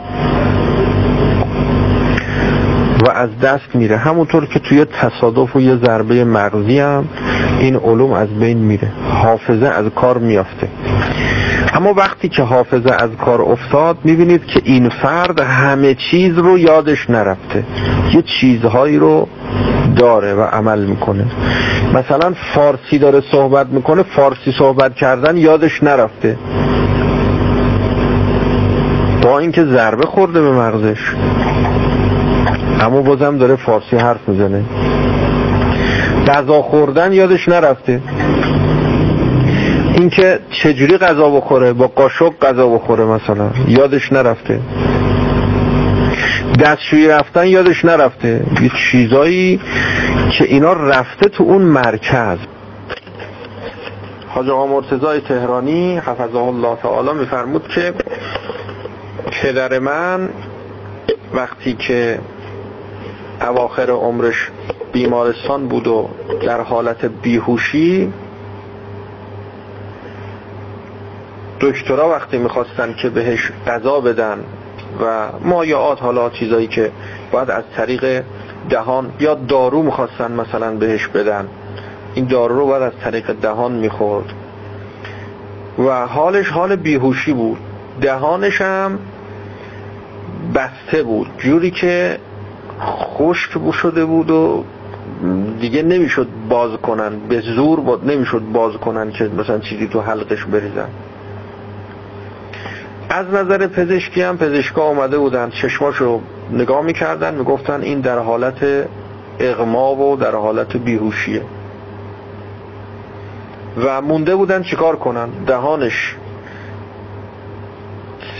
از 3.15 3.39
دست 3.39 3.75
میره. 3.75 3.97
همونطور 3.97 4.47
که 4.47 4.59
توی 4.59 4.85
تصادف 4.85 5.57
و 5.57 5.61
یه 5.61 5.77
ضربه 5.77 6.25
مغزی 6.25 6.79
هم 6.79 7.05
این 7.61 7.77
علوم 7.77 8.12
از 8.12 8.29
بین 8.29 8.59
میره. 8.59 8.89
حافظه 9.11 9.67
از 9.67 9.87
کار 9.97 10.19
میافته. 10.19 10.69
اما 11.75 11.93
وقتی 11.93 12.29
که 12.29 12.43
حافظه 12.43 12.93
از 12.99 13.11
کار 13.25 13.43
افتاد 13.43 13.99
می‌بینید 14.05 14.47
که 14.47 14.61
این 14.65 14.89
فرد 14.89 15.41
همه 15.41 15.95
چیز 15.95 16.39
رو 16.39 16.59
یادش 16.59 17.11
نرفته. 17.11 17.65
یه 18.15 18.23
چیزهایی 18.23 18.99
رو 18.99 19.29
داره 19.97 20.35
و 20.35 20.41
عمل 20.41 20.85
می‌کنه. 20.85 21.25
مثلا 21.95 22.33
فارسی 22.55 22.99
داره 22.99 23.23
صحبت 23.33 23.67
می‌کنه 23.67 24.03
فارسی 24.03 24.53
صحبت 24.59 24.95
کردن 24.95 25.37
یادش 25.37 25.83
نرفته. 25.83 26.39
با 29.23 29.39
اینکه 29.39 29.65
ضربه 29.65 30.07
خورده 30.07 30.43
به 30.43 30.51
مغزش. 30.53 31.15
اما 32.81 33.03
بازم 33.03 33.39
داره 33.39 33.57
فارسی 33.57 33.97
حرف 33.97 34.29
می‌زنه. 34.29 34.64
غذا 36.27 36.62
خوردن 36.62 37.12
یادش 37.12 37.49
نرفته. 37.49 38.01
اینکه 39.99 40.39
چجوری 40.51 40.99
غذا 40.99 41.31
بخوره 41.31 41.72
با 41.72 41.87
قاشق 41.87 42.33
غذا 42.43 42.68
بخوره 42.68 43.05
مثلا 43.05 43.51
یادش 43.68 44.12
نرفته. 44.12 44.61
دستشویی 46.61 47.09
رفتن 47.09 47.47
یادش 47.47 47.85
نرفته. 47.85 48.47
یه 48.62 48.70
چیزایی 48.91 49.61
که 50.39 50.45
اینا 50.45 50.72
رفته 50.72 51.29
تو 51.29 51.45
اون 51.45 51.62
مرکز. 51.62 52.39
حاج 54.29 54.49
آقا 54.49 54.66
مرتضای 54.66 55.20
تهرانی 55.20 55.99
حفظه 55.99 56.37
الله 56.37 56.77
تعالی 56.83 57.18
میفرمود 57.18 57.68
که 57.68 57.95
پدر 59.43 59.79
من 59.79 60.29
وقتی 61.35 61.72
که 61.72 62.18
اواخر 63.41 63.91
عمرش 63.91 64.51
بیمارستان 64.93 65.68
بود 65.68 65.87
و 65.87 66.09
در 66.43 66.61
حالت 66.61 67.05
بیهوشی 67.05 68.12
دکترا 71.61 72.09
وقتی 72.09 72.39
می‌خواستن 72.39 72.95
که 72.95 73.09
بهش 73.09 73.53
غذا 73.66 74.01
بدن 74.01 74.39
و 75.01 75.28
مایعات 75.45 76.03
حالا 76.03 76.30
چیزایی 76.30 76.66
که 76.66 76.91
باید 77.32 77.51
از 77.51 77.64
طریق 77.76 78.22
دهان 78.70 79.12
یا 79.20 79.35
دارو 79.35 79.82
می‌خواستن 79.82 80.32
مثلا 80.32 80.74
بهش 80.74 81.07
بدن 81.07 81.49
این 82.14 82.24
دارو 82.24 82.59
رو 82.59 82.66
باید 82.66 82.82
از 82.82 82.93
طریق 83.05 83.32
دهان 83.32 83.72
می‌خورد. 83.72 84.32
و 85.78 86.07
حالش 86.07 86.49
حال 86.49 86.76
بیهوشی 86.76 87.32
بود. 87.32 87.59
دهانش 88.01 88.61
هم 88.61 88.99
بسته 90.55 91.03
بود. 91.03 91.26
جوری 91.39 91.70
که 91.70 92.18
خشک 92.81 93.70
شده 93.72 94.05
بود 94.05 94.31
و 94.31 94.64
دیگه 95.61 95.83
نمی‌شد 95.83 96.29
باز 96.49 96.70
کنن. 96.77 97.18
به 97.29 97.41
زور 97.41 97.81
بود 97.81 98.11
نمی‌شد 98.11 98.43
باز 98.53 98.72
کنن 98.72 99.12
که 99.12 99.25
مثلا 99.39 99.59
چیزی 99.59 99.89
تو 99.89 100.01
حلقش 100.01 100.45
بریزن. 100.45 100.89
از 103.09 103.27
نظر 103.27 103.66
پزشکی 103.66 104.22
هم 104.22 104.37
پزشکا 104.37 104.83
آمده 104.83 105.18
بودن. 105.18 105.51
چشماشو 105.51 106.20
نگاه 106.53 106.83
می‌کردن 106.83 107.35
می‌گفتن 107.35 107.81
این 107.81 108.01
در 108.01 108.18
حالت 108.18 108.87
اغما 109.41 109.95
و 109.95 110.16
در 110.16 110.35
حالت 110.35 110.77
بیهوشیه. 110.77 111.43
و 113.85 114.01
مونده 114.01 114.37
بودن 114.37 114.62
چیکار 114.62 114.97
کنن؟ 114.97 115.29
دهانش 115.47 116.16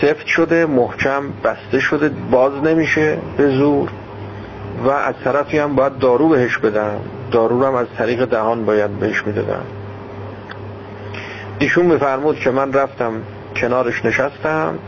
سفت 0.01 0.27
شده 0.27 0.65
محکم 0.65 1.23
بسته 1.43 1.79
شده 1.79 2.11
باز 2.31 2.53
نمیشه 2.63 3.17
به 3.37 3.49
زور. 3.49 3.89
و 4.83 4.89
از 4.89 5.15
طرفی 5.23 5.59
هم 5.59 5.75
باید 5.75 5.97
دارو 5.97 6.29
بهش 6.29 6.57
بدن. 6.57 6.99
دارو 7.31 7.65
هم 7.65 7.75
از 7.75 7.87
طریق 7.97 8.25
دهان 8.25 8.65
باید 8.65 8.99
بهش 8.99 9.23
می‌دادن. 9.27 9.61
ایشون 11.59 11.85
میفرمود 11.85 12.39
که 12.39 12.51
من 12.51 12.73
رفتم 12.73 13.13
کنارش 13.55 14.05
نشستم 14.05 14.79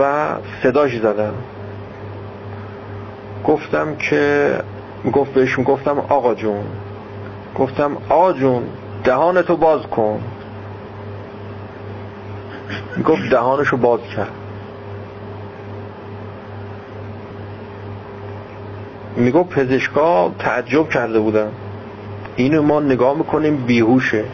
و 0.00 0.26
صداش 0.62 0.96
زدم. 0.98 1.34
گفتم 3.44 3.96
که 3.96 4.50
گفت 5.12 5.32
بهش 5.32 5.58
گفتم 5.64 5.98
آقا 5.98 6.34
جون. 6.34 6.64
گفتم 7.58 7.96
آقا 8.08 8.32
جون 8.32 8.62
دهانتو 9.04 9.56
باز 9.56 9.82
کن. 9.82 10.20
گفت 13.06 13.30
دهانشو 13.30 13.76
باز 13.76 14.00
کرد. 14.16 14.45
می‌گفت 19.16 19.48
پزشکا 19.48 20.32
تعجب 20.38 20.88
کرده 20.88 21.20
بودن. 21.20 21.50
اینو 22.36 22.62
ما 22.62 22.80
نگاه 22.80 23.18
می‌کنیم 23.18 23.56
بیهوشه. 23.56 24.24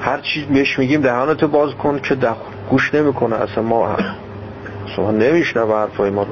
هر 0.00 0.20
چیز 0.20 0.44
بهش 0.44 0.78
میگیم 0.78 1.00
دهانتو 1.00 1.48
باز 1.48 1.74
کن 1.74 1.98
که 1.98 2.14
دخ... 2.14 2.36
گوش 2.70 2.94
نمی‌کنه 2.94 3.36
اصلا 3.36 3.62
ما 3.62 3.96
شما 4.96 5.10
نمیشنه 5.10 5.66
حرفای 5.66 6.10
ما 6.10 6.22
رو. 6.22 6.28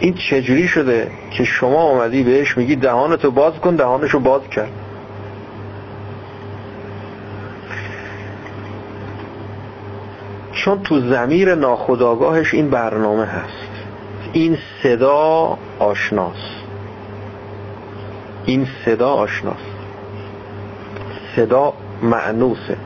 این 0.00 0.14
چجوری 0.14 0.68
شده 0.68 1.10
که 1.30 1.44
شما 1.44 1.82
اومدی 1.82 2.22
بهش 2.22 2.58
میگی 2.58 2.76
دهانتو 2.76 3.30
باز 3.30 3.54
کن 3.54 3.76
دهانشو 3.76 4.18
باز 4.18 4.42
کرد 4.42 4.72
چون 10.52 10.82
تو 10.82 11.00
زمیر 11.00 11.54
ناخداگاهش 11.54 12.54
این 12.54 12.70
برنامه 12.70 13.24
هست. 13.24 13.73
این 14.34 14.58
صدا 14.82 15.58
آشناست 15.78 16.54
این 18.46 18.68
صدا 18.84 19.10
آشناست 19.10 19.74
صدا 21.36 21.72
معنوسه. 22.02 22.76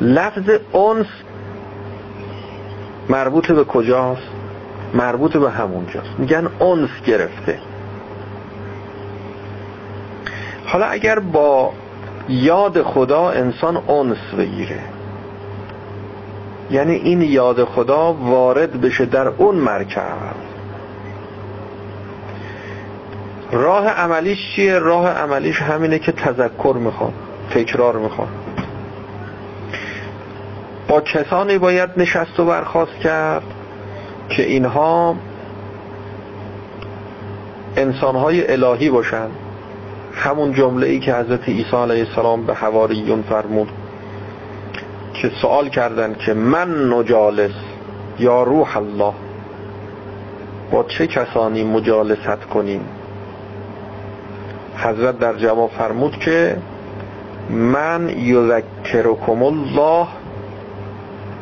لفظ 0.00 0.50
انس 0.74 1.06
مربوط 3.08 3.52
به 3.52 3.64
کجاست؟ 3.64 4.28
مربوط 4.94 5.36
به 5.36 5.50
همونجاست. 5.50 6.10
میگن 6.18 6.48
انس 6.60 6.90
گرفته. 7.06 7.58
حالا 10.66 10.86
اگر 10.86 11.18
با 11.18 11.72
یاد 12.28 12.82
خدا 12.82 13.30
انسان 13.30 13.76
انس 13.76 14.34
بگیره 14.38 14.80
یعنی 16.70 16.94
این 16.94 17.22
یاد 17.22 17.64
خدا 17.64 18.12
وارد 18.12 18.80
بشه 18.80 19.04
در 19.04 19.28
اون 19.28 19.54
مرکب 19.54 20.34
راه 23.52 23.88
عملیش 23.88 24.38
چیه؟ 24.56 24.78
راه 24.78 25.08
عملیش 25.08 25.62
همینه 25.62 25.98
که 25.98 26.12
تذکر 26.12 26.76
می‌خواد 26.80 27.12
تکرار 27.50 27.96
می‌خواد. 27.96 28.28
با 30.88 31.00
کسانی 31.00 31.58
باید 31.58 31.90
نشست 31.96 32.40
و 32.40 32.46
برخواست 32.46 32.94
کرد 33.02 33.42
که 34.28 34.42
اینها 34.42 35.16
انسانهای 37.76 38.52
الهی 38.52 38.90
باشن. 38.90 39.28
همون 40.14 40.52
جمله 40.52 40.86
ای 40.86 41.00
که 41.00 41.14
حضرت 41.14 41.48
عیسی 41.48 41.76
علیه 41.76 42.06
السلام 42.08 42.46
به 42.46 42.54
حواریون 42.54 43.22
فرمود. 43.22 43.68
که 45.24 45.30
سوال 45.42 45.68
کردن 45.68 46.14
که 46.14 46.34
من 46.34 46.92
نجالس 46.92 47.50
یا 48.18 48.42
روح 48.42 48.76
الله 48.76 49.12
با 50.70 50.82
چه 50.82 51.06
کسانی 51.06 51.64
مجالست 51.64 52.44
کنیم؟ 52.54 52.80
حضرت 54.76 55.18
در 55.18 55.34
جواب 55.34 55.70
فرمود 55.70 56.18
که 56.18 56.56
من 57.50 58.08
یذکرکم 58.18 59.42
الله 59.42 60.06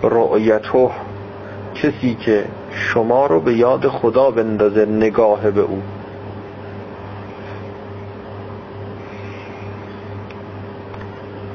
رؤیته 0.03 0.91
کسی 1.75 2.15
که 2.15 2.45
شما 2.73 3.27
رو 3.27 3.41
به 3.41 3.55
یاد 3.55 3.89
خدا 3.89 4.31
بندازه 4.31 4.87
نگاه 4.87 5.51
به 5.51 5.61
او. 5.61 5.83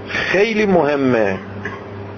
خیلی 0.08 0.66
مهمه 0.66 1.40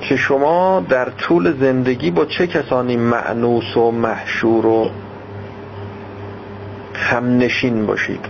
که 0.10 0.16
شما 0.16 0.86
در 0.90 1.10
طول 1.10 1.60
زندگی 1.60 2.12
با 2.12 2.26
چه 2.26 2.48
کسانی 2.48 2.98
معنوس 2.98 3.78
و 3.78 3.92
محشور 3.92 4.66
و 4.66 4.90
همنشین 6.94 7.86
باشید؟ 7.86 8.26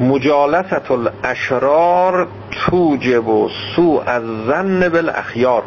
مجالست 0.00 0.90
الاشرار 0.90 2.28
توجب 2.50 3.28
و 3.28 3.48
سو 3.76 4.02
از 4.06 4.22
زن 4.46 4.88
بالاخیار. 4.88 5.62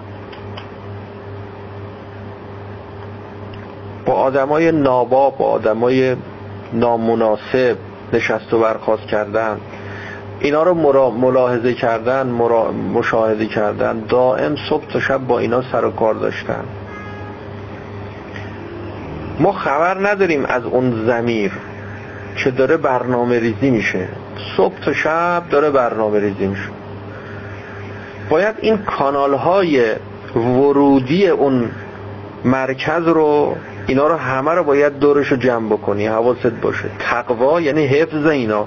با 4.05 4.13
آدمای 4.13 4.71
نابا 4.71 5.29
با 5.29 5.45
آدمای 5.45 6.15
نامناسب 6.73 7.77
نشست 8.13 8.53
و 8.53 8.59
برخواست 8.59 9.07
کردن. 9.07 9.57
اینا 10.39 10.63
رو 10.63 10.73
ملاحظه 11.11 11.73
کردن 11.73 12.27
مشاهده 12.93 13.45
کردن 13.45 14.03
دائم 14.09 14.55
صبح 14.69 14.87
تا 14.87 14.99
شب 14.99 15.17
با 15.17 15.39
اینا 15.39 15.61
سر 15.71 15.85
و 15.85 15.91
کار 15.91 16.13
داشتن. 16.13 16.63
ما 19.39 19.51
خبر 19.51 20.09
نداریم 20.09 20.45
از 20.45 20.63
اون 20.65 21.05
زمیر 21.05 21.51
که 22.43 22.51
داره 22.51 22.77
برنامه 22.77 23.39
ریزی 23.39 23.69
میشه. 23.69 24.07
صبح 24.57 24.79
تا 24.79 24.93
شب 24.93 25.43
داره 25.49 25.69
برنامه 25.69 26.19
ریزی 26.19 26.47
میشه. 26.47 26.69
باید 28.29 28.55
این 28.61 28.77
کانال 28.77 29.33
های 29.33 29.93
ورودی 30.35 31.27
اون 31.27 31.69
مرکز 32.45 33.07
رو 33.07 33.55
اینا 33.87 34.07
رو 34.07 34.15
همه 34.15 34.51
رو 34.51 34.63
باید 34.63 34.99
دورش 34.99 35.27
رو 35.27 35.37
جمع 35.37 35.69
بکنی 35.69 36.07
حواست 36.07 36.47
باشه. 36.61 36.89
تقوا 36.99 37.61
یعنی 37.61 37.85
حفظ 37.85 38.25
اینا. 38.25 38.65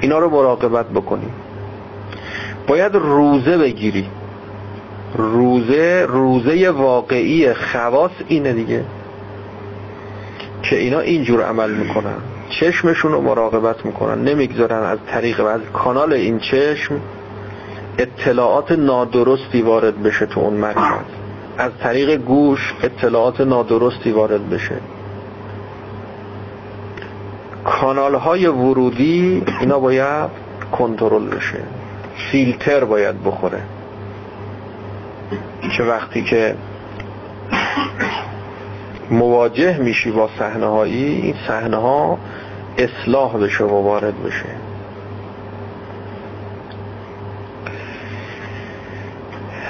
اینا 0.00 0.18
رو 0.18 0.30
مراقبت 0.30 0.86
بکنی. 0.86 1.28
باید 2.66 2.94
روزه 2.94 3.58
بگیری. 3.58 4.06
روزه 5.16 6.06
روزه 6.08 6.70
واقعی 6.70 7.54
خواص 7.54 8.10
اینه 8.28 8.52
دیگه 8.52 8.84
که 10.62 10.76
اینا 10.76 11.00
اینجور 11.00 11.42
عمل 11.42 11.70
می‌کنن. 11.70 12.16
چشمشون 12.48 13.12
رو 13.12 13.20
مراقبت 13.20 13.86
می‌کنن 13.86 14.24
نمی‌گذارن 14.24 14.82
از 14.82 14.98
طریق 15.06 15.40
و 15.40 15.46
از 15.46 15.60
کانال 15.72 16.12
این 16.12 16.38
چشم 16.38 17.00
اطلاعات 17.98 18.72
نادرستی 18.72 19.62
وارد 19.62 20.02
بشه 20.02 20.26
تو 20.26 20.40
اون 20.40 20.54
مرکز. 20.54 21.04
از 21.58 21.72
طریق 21.80 22.16
گوش 22.16 22.74
اطلاعات 22.82 23.40
نادرستی 23.40 24.10
وارد 24.10 24.50
بشه. 24.50 24.74
کانال 27.68 28.14
های 28.14 28.46
ورودی 28.46 29.42
اینا 29.60 29.78
باید 29.78 30.30
کنترل 30.72 31.28
بشه. 31.28 31.58
فیلتر 32.30 32.84
باید 32.84 33.24
بخوره. 33.24 33.62
که 35.76 35.82
وقتی 35.82 36.24
که 36.24 36.54
مواجه 39.10 39.78
میشی 39.78 40.10
با 40.10 40.28
صحنه 40.38 40.66
هایی 40.66 41.04
این 41.04 41.34
صحنه 41.48 41.76
ها 41.76 42.18
اصلاح 42.78 43.36
بشه 43.36 43.64
و 43.64 43.82
وارد 43.82 44.22
بشه. 44.24 44.48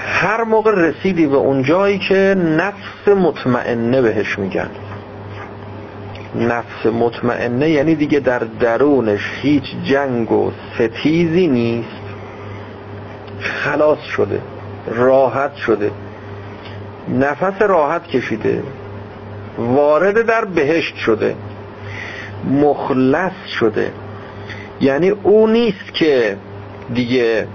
هر 0.06 0.44
موقع 0.44 0.72
رسیدی 0.74 1.26
به 1.26 1.36
اون 1.36 1.62
جایی 1.62 1.98
که 1.98 2.36
نفس 2.38 3.08
مطمئنه 3.08 4.02
بهش 4.02 4.38
میگن. 4.38 4.70
نفس 6.34 6.86
مطمئنه 6.86 7.70
یعنی 7.70 7.94
دیگه 7.94 8.20
در 8.20 8.38
درونش 8.38 9.30
هیچ 9.42 9.64
جنگ 9.84 10.32
و 10.32 10.52
ستیزی 10.74 11.46
نیست. 11.46 12.02
خلاص 13.40 13.98
شده 13.98 14.40
راحت 14.86 15.54
شده. 15.54 15.90
نفس 17.08 17.62
راحت 17.62 18.06
کشیده. 18.06 18.62
وارد 19.58 20.26
در 20.26 20.44
بهشت 20.44 20.96
شده. 20.96 21.36
مخلص 22.50 23.46
شده. 23.60 23.92
یعنی 24.80 25.08
او 25.08 25.46
نیست 25.46 25.94
که 25.94 26.36
دیگه 26.94 27.46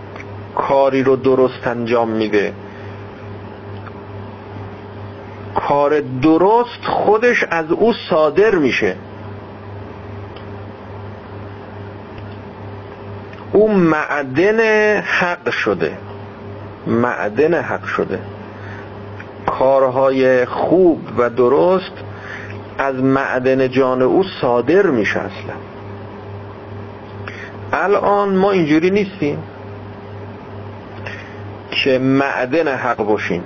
کاری 0.56 1.04
رو 1.04 1.16
درست 1.16 1.68
انجام 1.68 2.10
میده. 2.10 2.54
کار 5.68 6.02
درست 6.22 6.86
خودش 6.86 7.46
از 7.50 7.72
او 7.72 7.94
صادر 8.10 8.56
میشه. 8.56 8.96
او 13.54 13.74
معدن 13.74 14.60
حق 15.02 15.50
شده. 15.50 15.98
معدن 16.88 17.54
حق 17.62 17.86
شده. 17.86 18.20
کارهای 19.46 20.46
خوب 20.46 21.00
و 21.18 21.30
درست 21.30 21.94
از 22.78 22.96
معدن 22.96 23.70
جان 23.70 24.02
او 24.02 24.24
صادر 24.42 24.88
میشه 24.88 25.20
اصلا. 25.20 25.54
الان 27.72 28.36
ما 28.36 28.52
اینجوری 28.52 28.92
نیستیم 28.92 29.44
که 31.72 32.00
معدن 32.00 32.68
حق 32.68 32.98
باشیم. 32.98 33.44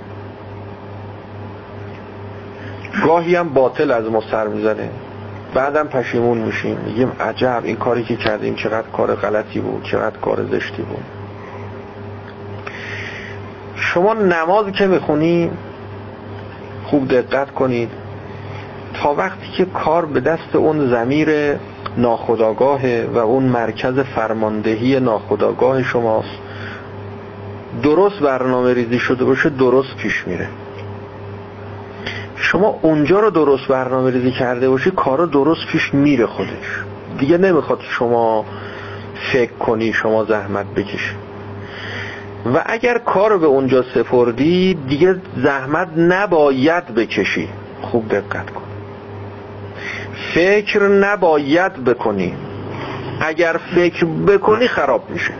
گاهی 3.06 3.36
هم 3.36 3.48
باطل 3.48 3.90
از 3.90 4.04
ما 4.04 4.22
سر 4.30 4.46
می‌زنه. 4.46 4.90
بعدم 5.54 5.86
پشیمون 5.86 6.38
میشیم. 6.38 6.78
میگیم 6.86 7.12
عجب 7.20 7.60
این 7.64 7.76
کاری 7.76 8.04
که 8.04 8.16
کردیم 8.16 8.54
چقدر 8.54 8.88
کار 8.96 9.14
غلطی 9.14 9.60
بود 9.60 9.82
چقدر 9.82 10.16
کار 10.16 10.44
زشتی 10.52 10.82
بود. 10.82 11.04
شما 13.76 14.14
نماز 14.14 14.72
که 14.72 14.86
می‌خونی 14.86 15.50
خوب 16.84 17.08
دقت 17.08 17.50
کنید. 17.50 17.90
تا 18.94 19.14
وقتی 19.14 19.48
که 19.56 19.64
کار 19.64 20.06
به 20.06 20.20
دست 20.20 20.56
اون 20.56 20.90
زمیر 20.90 21.28
ناخداگاه 21.96 22.80
و 23.14 23.18
اون 23.18 23.42
مرکز 23.42 23.98
فرماندهی 23.98 25.00
ناخداگاه 25.00 25.82
شماست 25.82 26.38
درست 27.82 28.18
برنامه 28.20 28.74
ریزی 28.74 28.98
شده 28.98 29.24
باشه 29.24 29.50
درست 29.50 29.96
پیش 29.96 30.24
میره. 30.26 30.48
شما 32.40 32.78
اونجا 32.82 33.20
رو 33.20 33.30
درست 33.30 33.68
برنامه 33.68 34.10
ریزی 34.10 34.30
کرده 34.30 34.68
باشی 34.68 34.90
کارا 34.90 35.26
درست 35.26 35.66
پیش 35.66 35.94
میره 35.94 36.26
خودش. 36.26 36.82
دیگه 37.18 37.38
نمی‌خواد 37.38 37.80
شما 37.80 38.44
فکر 39.32 39.52
کنی 39.52 39.92
شما 39.92 40.24
زحمت 40.24 40.66
بکشی. 40.66 41.14
و 42.54 42.62
اگر 42.66 42.98
کار 42.98 43.38
به 43.38 43.46
اونجا 43.46 43.84
سپردی 43.94 44.74
دیگه 44.88 45.16
زحمت 45.36 45.88
نباید 45.96 46.94
بکشی. 46.94 47.48
خوب 47.82 48.08
دقت 48.08 48.50
کن. 48.50 48.62
فکر 50.34 50.88
نباید 50.88 51.84
بکنی. 51.84 52.34
اگر 53.20 53.60
فکر 53.74 54.04
بکنی 54.04 54.68
خراب 54.68 55.10
میشه. 55.10 55.32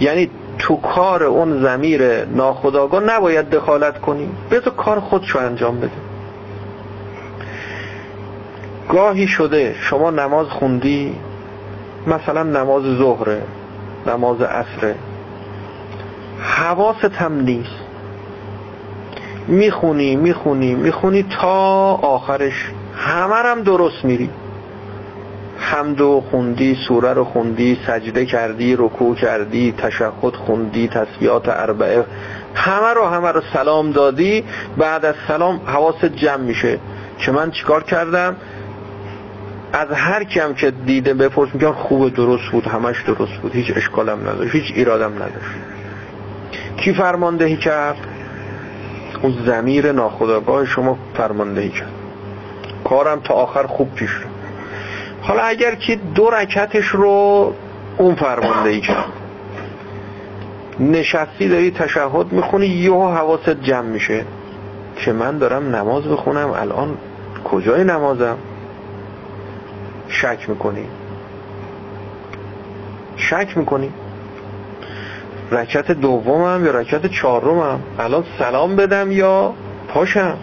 یعنی 0.00 0.30
تو 0.58 0.76
کار 0.76 1.22
اون 1.22 1.62
زمیر 1.62 2.24
ناخداگاه 2.24 3.02
نباید 3.04 3.50
دخالت 3.50 4.00
کنی 4.00 4.28
بذار 4.50 4.74
کار 4.74 5.00
خودشو 5.00 5.38
انجام 5.38 5.78
بده. 5.78 5.90
گاهی 8.88 9.26
شده 9.26 9.74
شما 9.80 10.10
نماز 10.10 10.46
خوندی 10.46 11.16
مثلا 12.06 12.42
نماز 12.42 12.82
ظهره 12.82 13.42
نماز 14.06 14.42
عصره. 14.42 14.94
حواست 16.40 17.04
هم 17.04 17.40
نیست. 17.40 17.80
می‌خونی 19.48 20.16
می‌خونی 20.16 20.74
می‌خونی 20.74 21.22
تا 21.22 21.94
آخرش. 21.94 22.70
همه 22.96 23.34
هم 23.34 23.62
درست 23.62 24.04
میری. 24.04 24.30
حمد 25.66 26.00
و 26.00 26.24
خوندی 26.30 26.76
سوره 26.88 27.12
رو 27.12 27.24
خوندی 27.24 27.78
سجده 27.86 28.26
کردی 28.26 28.76
رکوع 28.76 29.14
کردی 29.14 29.74
تشهد 29.78 30.34
خوندی 30.34 30.88
تسبیحات 30.88 31.48
اربعه 31.48 32.04
همه 32.54 32.94
رو 32.94 33.06
همه 33.06 33.32
رو 33.32 33.42
سلام 33.52 33.92
دادی. 33.92 34.44
بعد 34.76 35.04
از 35.04 35.14
سلام 35.28 35.60
حواست 35.66 36.04
جمع 36.04 36.42
میشه. 36.42 36.78
که 37.18 37.32
من 37.32 37.50
چیکار 37.50 37.82
کردم؟ 37.82 38.36
از 39.72 39.88
هر 39.92 40.24
کیم 40.24 40.54
که 40.54 40.70
دیده 40.70 41.14
بپرس 41.14 41.48
میگن 41.54 41.72
خوب 41.72 42.14
درست 42.14 42.52
بود 42.52 42.64
همش 42.64 43.02
درست 43.02 43.32
بود. 43.42 43.54
هیچ 43.54 43.72
اشکالم 43.76 44.20
نداشت 44.20 44.54
هیچ 44.54 44.72
ایرادم 44.74 45.14
نداشت. 45.14 45.56
کی 46.76 46.94
فرماندهی 46.94 47.56
کرد؟ 47.56 47.96
اون 49.22 49.34
زمیر 49.46 49.92
ناخداگاه 49.92 50.64
شما 50.64 50.98
فرماندهی 51.16 51.70
کرد. 51.70 51.92
کارم 52.84 53.20
تا 53.20 53.34
آخر 53.34 53.66
خوب 53.66 53.94
پیش 53.94 54.10
رو 54.10 54.35
حالا 55.26 55.42
اگر 55.42 55.74
که 55.74 55.96
دو 55.96 56.30
رکتش 56.30 56.86
رو 56.86 57.52
اون 57.98 58.14
فرماندهی 58.14 58.80
کرد 58.80 59.12
نشستی 60.80 61.48
داری 61.48 61.70
تشهد 61.70 62.32
می‌خونی 62.32 62.66
یهو 62.66 63.08
حواست 63.08 63.50
جمع 63.50 63.88
میشه 63.88 64.24
که 64.96 65.12
من 65.12 65.38
دارم 65.38 65.76
نماز 65.76 66.04
بخونم 66.04 66.50
الان 66.50 66.96
کجای 67.44 67.84
نمازم؟ 67.84 68.36
شک 70.08 70.48
می‌کنی. 70.48 70.86
شک 73.16 73.58
می‌کنی. 73.58 73.92
رکت 75.50 75.90
دومم 75.92 76.64
یا 76.66 76.70
رکت 76.70 77.06
چهارمم؟ 77.06 77.80
الان 77.98 78.24
سلام 78.38 78.76
بدم 78.76 79.12
یا 79.12 79.54
پاشم؟ 79.88 80.36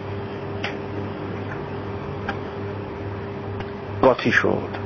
قاطی 4.04 4.32
شد. 4.32 4.84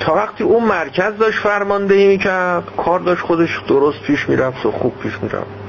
تا 0.00 0.14
وقتی 0.14 0.44
اون 0.44 0.64
مرکز 0.64 1.16
داشت 1.18 1.38
فرماندهی 1.38 2.08
می‌کرد 2.08 2.64
کار 2.76 3.00
داشت 3.00 3.22
خودش 3.22 3.60
درست 3.68 4.02
پیش 4.02 4.28
می‌رفت 4.28 4.66
و 4.66 4.70
خوب 4.70 4.98
پیش 4.98 5.12
می‌رفت. 5.22 5.60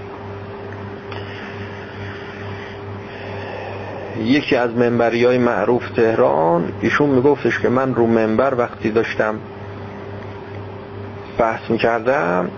یکی 4.24 4.55
از 4.55 4.72
منبری 4.72 5.26
های 5.26 5.38
معروف 5.38 5.89
تهران 5.89 6.74
ایشون 6.82 7.09
میگفتش 7.09 7.59
که 7.59 7.69
من 7.69 7.95
رو 7.95 8.07
منبر 8.07 8.53
وقتی 8.55 8.91
داشتم 8.91 9.36
بحث 11.38 11.69
می‌کردم 11.69 12.49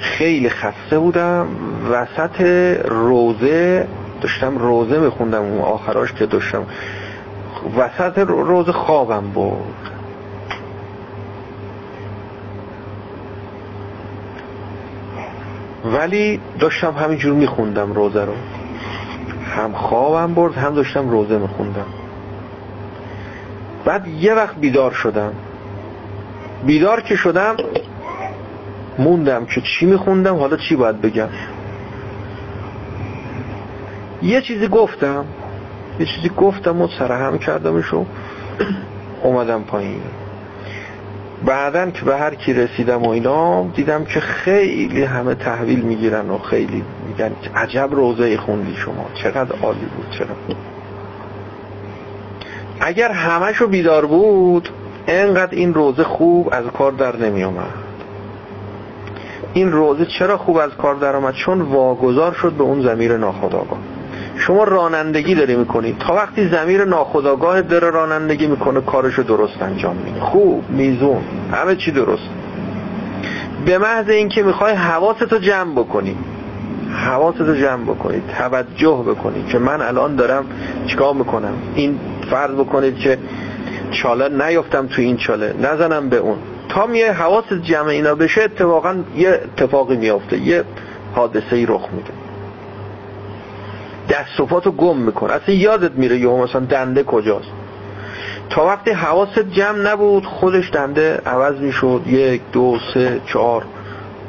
خیلی 0.00 0.50
خسته 0.50 0.98
بودم 0.98 1.46
وسط 1.90 2.40
روزه 2.84 3.86
داشتم 4.20 4.58
روزه 4.58 4.98
میخوندم 4.98 5.42
اون 5.42 5.60
آخراش 5.60 6.12
که 6.12 6.26
داشتم. 6.26 6.66
وسط 7.76 8.18
روزه 8.18 8.72
خوابم 8.72 9.20
بود. 9.20 9.74
ولی 15.84 16.40
داشتم 16.58 16.92
همینجور 16.92 17.34
میخوندم 17.34 17.92
روزه 17.92 18.24
رو. 18.24 18.32
هم 19.56 19.72
خوابم 19.72 20.34
برد 20.34 20.54
هم 20.54 20.74
داشتم 20.74 21.10
روزه 21.10 21.38
میخوندم. 21.38 21.86
بعد 23.84 24.06
یه 24.06 24.34
وقت 24.34 24.56
بیدار 24.56 24.90
شدم. 24.90 25.32
بیدار 26.66 27.00
که 27.00 27.16
شدم 27.16 27.56
موندم 28.98 29.46
که 29.46 29.60
چی 29.60 29.86
میخوندم 29.86 30.36
حالا 30.36 30.56
چی 30.56 30.76
باید 30.76 31.00
بگم. 31.00 31.28
یه 34.22 34.42
چیزی 34.42 34.68
گفتم. 34.68 35.24
یه 35.98 36.06
چیزی 36.06 36.30
گفتم 36.36 36.82
و 36.82 36.88
سرهم 36.98 37.38
کردمشو 37.38 38.04
اومدم 39.22 39.62
پایین. 39.62 40.00
بعدا 41.44 41.90
که 41.90 42.04
به 42.04 42.16
هر 42.16 42.34
کی 42.34 42.52
رسیدم 42.52 43.02
و 43.02 43.08
اینا 43.08 43.62
دیدم 43.62 44.04
که 44.04 44.20
خیلی 44.20 45.02
همه 45.02 45.34
تحویل 45.34 45.80
می‌گیرن 45.80 46.30
و 46.30 46.38
خیلی 46.38 46.84
میگن 47.08 47.32
عجب 47.56 47.88
روزه 47.92 48.36
خوندی 48.36 48.74
شما 48.74 49.06
چقدر 49.22 49.56
عالی 49.62 49.86
بود 49.96 50.10
چرا؟ 50.18 50.56
اگر 52.80 53.12
همشو 53.12 53.66
بیدار 53.66 54.06
بود 54.06 54.68
انقدر 55.06 55.54
این 55.54 55.74
روزه 55.74 56.04
خوب 56.04 56.48
از 56.52 56.64
کار 56.64 56.92
در 56.92 57.16
نمی 57.16 57.44
آمد 57.44 57.74
این 59.52 59.72
روزه 59.72 60.06
چرا 60.18 60.38
خوب 60.38 60.56
از 60.56 60.70
کار 60.70 60.94
در 60.94 61.16
آمد؟ 61.16 61.34
چون 61.34 61.60
واگذار 61.60 62.32
شد 62.32 62.52
به 62.52 62.62
اون 62.62 62.82
زمیر 62.82 63.16
ناخداگاه 63.16 63.78
شما 64.38 64.64
رانندگی 64.64 65.34
داری 65.34 65.56
می‌کنید 65.56 65.98
تا 65.98 66.14
وقتی 66.14 66.48
زمیر 66.48 66.84
ناخداگاه 66.84 67.62
داره 67.62 67.90
رانندگی 67.90 68.46
می‌کنه 68.46 68.80
کارشو 68.80 69.22
درست 69.22 69.62
انجام 69.62 69.96
میده. 69.96 70.20
خوب 70.20 70.70
میزون. 70.70 71.22
همه 71.52 71.76
چی 71.76 71.90
درست. 71.90 72.28
به 73.66 73.78
محض 73.78 74.08
اینکه 74.08 74.42
می‌خوای 74.42 74.72
حواستو 74.72 75.38
جمع 75.38 75.72
بکنی. 75.72 76.16
حواستو 77.06 77.54
جمع 77.54 77.84
بکنی. 77.84 78.22
توجه 78.38 79.04
بکنی 79.08 79.44
که 79.48 79.58
من 79.58 79.82
الان 79.82 80.16
دارم 80.16 80.44
چیکار 80.86 81.14
می‌کنم. 81.14 81.54
این 81.74 82.00
فرض 82.30 82.50
بکنید 82.50 82.98
که 82.98 83.18
چاله 83.90 84.48
نیفتم 84.48 84.86
تو 84.86 85.02
این 85.02 85.16
چاله. 85.16 85.54
نزنم 85.62 86.08
به 86.08 86.16
اون. 86.16 86.36
تا 86.68 86.86
میه 86.86 87.12
حواست 87.12 87.54
جمع 87.62 87.88
اینا 87.88 88.14
بشه 88.14 88.42
اتفاقا 88.42 88.96
یه 89.16 89.28
اتفاقی 89.28 89.96
میافته. 89.96 90.38
یه 90.38 90.64
حادثه 91.14 91.56
ای 91.56 91.66
رخ 91.66 91.88
میده. 91.92 92.17
پاتو 94.48 94.72
گم 94.72 94.96
میکن 94.96 95.30
اصلا 95.30 95.54
یادت 95.54 95.92
میره 95.92 96.18
یه 96.18 96.28
مثلا 96.28 96.60
دنده 96.60 97.02
کجاست. 97.02 97.48
تا 98.50 98.66
وقتی 98.66 98.90
حواست 98.90 99.38
جمع 99.38 99.78
نبود 99.78 100.26
خودش 100.26 100.72
دنده 100.72 101.22
عوض 101.26 101.54
می‌شد. 101.54 102.02
یک 102.06 102.40
دو 102.52 102.78
سه 102.94 103.20
چهار. 103.26 103.64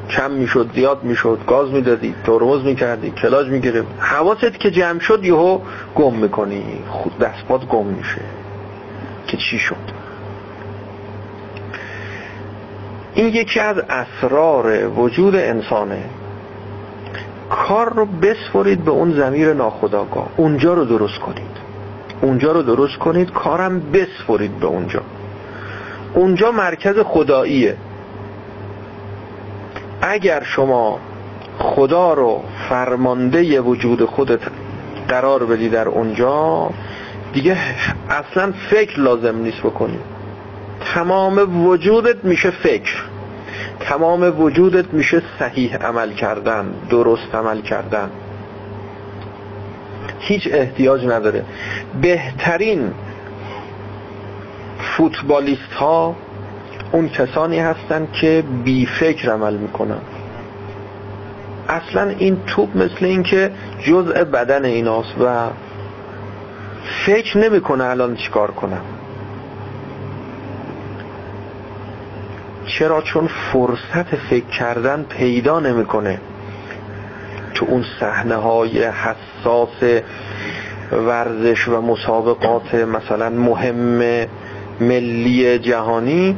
کم 0.10 0.32
می‌شد 0.32 0.70
زیاد 0.76 1.04
می‌شد. 1.04 1.40
گاز 1.48 1.70
می‌دادی 1.70 2.16
ترمز 2.26 2.64
می‌کردی 2.64 3.12
کلاج 3.12 3.48
می‌گیره 3.48 3.84
حواست 4.00 4.60
که 4.60 4.72
جمع 4.72 5.00
شد 5.00 5.26
یهو 5.26 5.60
گم 5.96 6.14
می‌کنی. 6.14 6.64
خود 6.90 7.18
دست 7.18 7.46
پات 7.48 7.66
گم 7.66 7.86
میشه. 7.86 8.22
که 9.28 9.38
چی 9.38 9.60
شد؟ 9.60 9.76
این 13.14 13.28
یکی 13.28 13.60
از 13.60 13.78
اسرار 13.90 14.88
وجود 14.88 15.36
انسانه. 15.36 16.04
کار 17.50 17.94
رو 17.94 18.06
بسپرید 18.06 18.86
به 18.86 18.92
اون 18.92 19.14
زمیر 19.14 19.54
ناخداگاه 19.54 20.30
اونجا 20.38 20.74
رو 20.74 20.86
درست 20.86 21.20
کنید. 21.20 21.60
اونجا 22.22 22.52
رو 22.52 22.62
درست 22.62 22.98
کنید 22.98 23.32
کارم 23.32 23.80
بسپرید 23.80 24.60
به 24.60 24.68
اونجا. 24.68 25.02
اونجا 26.14 26.52
مرکز 26.52 27.00
خداییه. 27.00 27.76
اگر 30.02 30.44
شما 30.44 31.00
خدا 31.60 32.14
رو 32.14 32.44
فرمانده 32.70 33.62
وجود 33.62 34.06
خودت 34.06 34.40
قرار 35.08 35.46
بدی 35.46 35.70
در 35.70 35.88
اونجا 35.88 36.70
دیگه 37.34 37.58
اصلا 38.10 38.54
فکر 38.70 39.00
لازم 39.00 39.38
نیست 39.38 39.60
بکنی. 39.60 40.00
تمام 40.94 41.66
وجودت 41.68 42.26
میشه 42.26 42.50
فکر. 42.50 43.04
تمام 43.80 44.42
وجودت 44.42 44.94
میشه 44.94 45.22
صحیح 45.40 45.78
عمل 45.78 46.14
کردن 46.14 46.74
درست 46.90 47.36
عمل 47.36 47.62
کردن. 47.62 48.10
هیچ 50.20 50.50
احتیاج 50.52 51.06
نداره. 51.06 51.46
بهترین 52.02 52.92
فوتبالیست 54.80 55.74
ها 55.80 56.16
اون 56.92 57.10
کسانی 57.10 57.60
هستند 57.60 58.12
که 58.12 58.44
بی 58.64 58.86
فکر 58.86 59.32
عمل 59.32 59.54
می‌کنن. 59.54 60.02
اصلا 61.70 62.10
این 62.10 62.38
توپ 62.48 62.78
مثل 62.78 63.06
اینکه 63.06 63.52
جزء 63.88 64.24
بدن 64.24 64.66
ایناست 64.66 65.16
و 65.22 65.50
فکر 67.06 67.38
نمی‌کنه 67.38 67.84
الان 67.84 68.16
چیکار 68.16 68.52
کنم 68.52 68.82
چرا 72.70 73.02
چون 73.02 73.30
فرصت 73.54 74.16
فکر 74.30 74.46
کردن 74.46 75.06
پیدا 75.10 75.60
نمی‌کنه؟ 75.60 76.20
تو 77.54 77.66
اون 77.66 77.86
صحنه 78.00 78.36
های 78.36 78.84
حساس 78.84 80.02
ورزش 80.92 81.68
و 81.68 81.82
مسابقات 81.82 82.76
مثلا 82.76 83.30
مهم 83.30 84.26
ملی 84.82 85.60
جهانی 85.60 86.36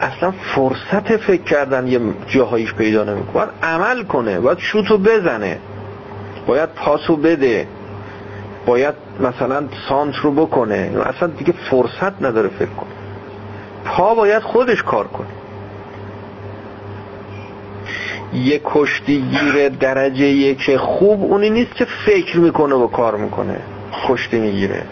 اصلا 0.00 0.30
فرصت 0.54 1.16
فکر 1.16 1.42
کردن 1.42 1.86
یه 1.86 2.00
جاهایش 2.26 2.74
پیدا 2.74 3.04
نمی‌کنه. 3.04 3.32
باید 3.32 3.48
عمل 3.62 4.02
کنه 4.02 4.40
باید 4.40 4.58
شوتو 4.58 4.98
بزنه 4.98 5.58
باید 6.46 6.68
پاسو 6.68 7.16
بده 7.16 7.66
باید 8.66 8.94
مثلا 9.20 9.64
سانت 9.88 10.14
رو 10.16 10.30
بکنه. 10.30 10.90
اصلا 11.06 11.28
دیگه 11.28 11.54
فرصت 11.70 12.22
نداره 12.22 12.48
فکر 12.48 12.68
کنه. 12.68 12.90
پا 13.84 14.14
باید 14.14 14.42
خودش 14.42 14.82
کار 14.82 15.06
کنه. 15.06 15.35
یه 18.34 18.60
کشتیگیر 18.64 19.68
درجه 19.68 20.24
یک 20.24 20.76
خوب 20.76 21.22
اونی 21.22 21.50
نیست 21.50 21.74
که 21.74 21.86
فکر 22.06 22.38
می‌کنه 22.38 22.74
و 22.74 22.86
کار 22.86 23.16
می‌کنه. 23.16 23.56
کشتی 24.08 24.38
می‌گیره. 24.38 24.82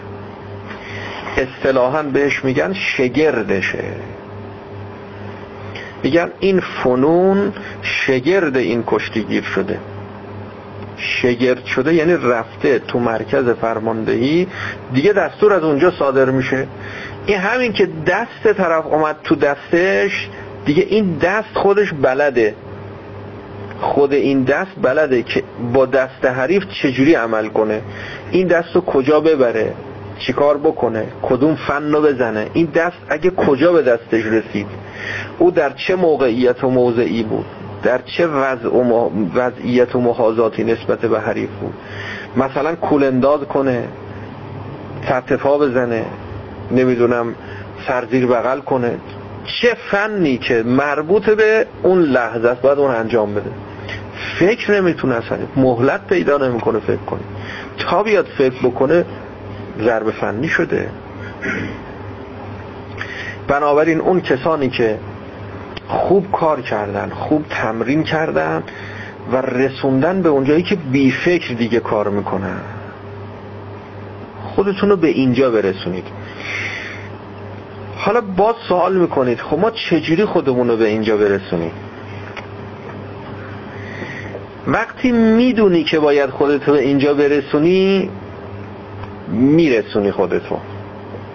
اصطلاحا 1.37 2.03
بهش 2.03 2.45
میگن 2.45 2.73
شگردشه. 2.73 3.83
میگن 6.03 6.31
این 6.39 6.59
فنون 6.59 7.53
شگرد 7.81 8.57
این 8.57 8.83
کشتیگیر 8.87 9.43
شده. 9.43 9.79
شگرد 10.97 11.65
شده 11.65 11.93
یعنی 11.93 12.13
رفته 12.13 12.79
تو 12.79 12.99
مرکز 12.99 13.49
فرماندهی. 13.49 14.47
دیگه 14.93 15.13
دستور 15.13 15.53
از 15.53 15.63
اونجا 15.63 15.91
صادر 15.91 16.25
میشه. 16.25 16.67
این 17.25 17.37
همین 17.37 17.73
که 17.73 17.89
دست 18.07 18.53
طرف 18.57 18.85
اومد 18.85 19.15
تو 19.23 19.35
دستش 19.35 20.29
دیگه 20.65 20.85
این 20.89 21.17
دست 21.17 21.53
خودش 21.53 21.93
بلده. 21.93 22.55
خود 23.81 24.13
این 24.13 24.43
دست 24.43 24.71
بلده 24.81 25.23
که 25.23 25.43
با 25.73 25.85
دست 25.85 26.25
حریف 26.25 26.63
چجوری 26.81 27.13
عمل 27.13 27.47
کنه؟ 27.47 27.81
این 28.31 28.47
دست 28.47 28.75
رو 28.75 28.81
کجا 28.81 29.19
ببره؟ 29.19 29.73
چیکار 30.19 30.57
بکنه؟ 30.57 31.05
کدوم 31.21 31.55
فن 31.55 31.91
رو 31.91 32.01
بزنه؟ 32.01 32.47
این 32.53 32.65
دست 32.65 32.97
اگه 33.09 33.29
کجا 33.29 33.73
به 33.73 33.81
دستش 33.81 34.25
رسید؟ 34.25 34.67
او 35.39 35.51
در 35.51 35.69
چه 35.69 35.95
موقعیت 35.95 36.63
و 36.63 36.69
موضعی 36.69 37.23
بود؟ 37.23 37.45
در 37.83 38.01
چه 38.01 38.27
وضع 38.27 38.69
و 38.69 39.09
وضعیت 39.35 39.95
و 39.95 39.99
محاضاتی 39.99 40.63
نسبت 40.63 40.99
به 40.99 41.19
حریف 41.19 41.49
بود؟ 41.49 41.73
مثلا 42.37 42.75
کولنداز 42.75 43.41
کنه 43.41 43.83
سرتفا 45.09 45.57
بزنه 45.57 46.05
نمی‌دونم 46.71 47.35
سرزیر 47.87 48.27
بغل 48.27 48.59
کنه 48.59 48.97
چه 49.45 49.77
فنی 49.91 50.37
که 50.37 50.63
مربوط 50.63 51.29
به 51.29 51.67
اون 51.83 52.01
لحظه 52.01 52.47
است 52.47 52.61
باید 52.61 52.79
اون 52.79 52.91
انجام 52.95 53.33
بده. 53.33 53.51
فکر 54.39 54.81
نمی‌تونه 54.81 55.15
اصلا 55.15 55.37
مهلت 55.55 56.07
پیدا 56.07 56.37
نمی‌کنه 56.37 56.79
فکر 56.79 56.95
کنه. 56.95 57.19
تا 57.77 58.03
بیاد 58.03 58.25
فکر 58.37 58.67
بکنه 58.67 59.05
ضرب 59.79 60.11
فنی 60.11 60.47
شده. 60.47 60.89
بنابراین 63.47 64.01
اون 64.01 64.21
کسانی 64.21 64.69
که 64.69 64.99
خوب 65.87 66.31
کار 66.31 66.61
کردن 66.61 67.09
خوب 67.09 67.45
تمرین 67.49 68.03
کردن 68.03 68.63
و 69.31 69.41
رسوندن 69.41 70.21
به 70.21 70.29
اونجایی 70.29 70.63
که 70.63 70.75
بی 70.75 71.11
فکر 71.11 71.53
دیگه 71.53 71.79
کار 71.79 72.09
می‌کنن. 72.09 72.59
خودتون 74.55 74.89
رو 74.89 74.95
به 74.95 75.07
اینجا 75.07 75.51
برسونید. 75.51 76.05
حالا 77.95 78.21
باز 78.21 78.55
سوال 78.67 78.97
می‌کنید 78.97 79.39
خب 79.39 79.59
ما 79.59 79.71
چجوری 79.71 80.25
خودمون 80.25 80.67
رو 80.67 80.77
به 80.77 80.87
اینجا 80.87 81.17
برسونیم؟ 81.17 81.71
وقتی 84.67 85.11
می‌دونی 85.11 85.83
که 85.83 85.99
باید 85.99 86.29
خودتو 86.29 86.71
به 86.71 86.79
اینجا 86.79 87.13
برسونی 87.13 88.09
میرسونی 89.27 90.11
خودتو. 90.11 90.59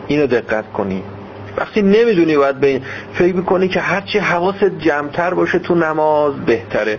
اینو 0.07 0.27
دقت 0.27 0.73
کنی. 0.73 1.03
وقتی 1.57 1.83
نمی‌دونی 1.83 2.37
باید 2.37 2.61
به 2.61 2.67
این 2.67 2.83
فکر 3.15 3.35
می‌کنی 3.35 3.69
که 3.69 3.81
هرچی 3.81 4.19
حواست 4.19 4.65
جمعتر 4.65 5.35
باشه 5.35 5.59
تو 5.59 5.75
نماز 5.75 6.35
بهتره. 6.47 6.99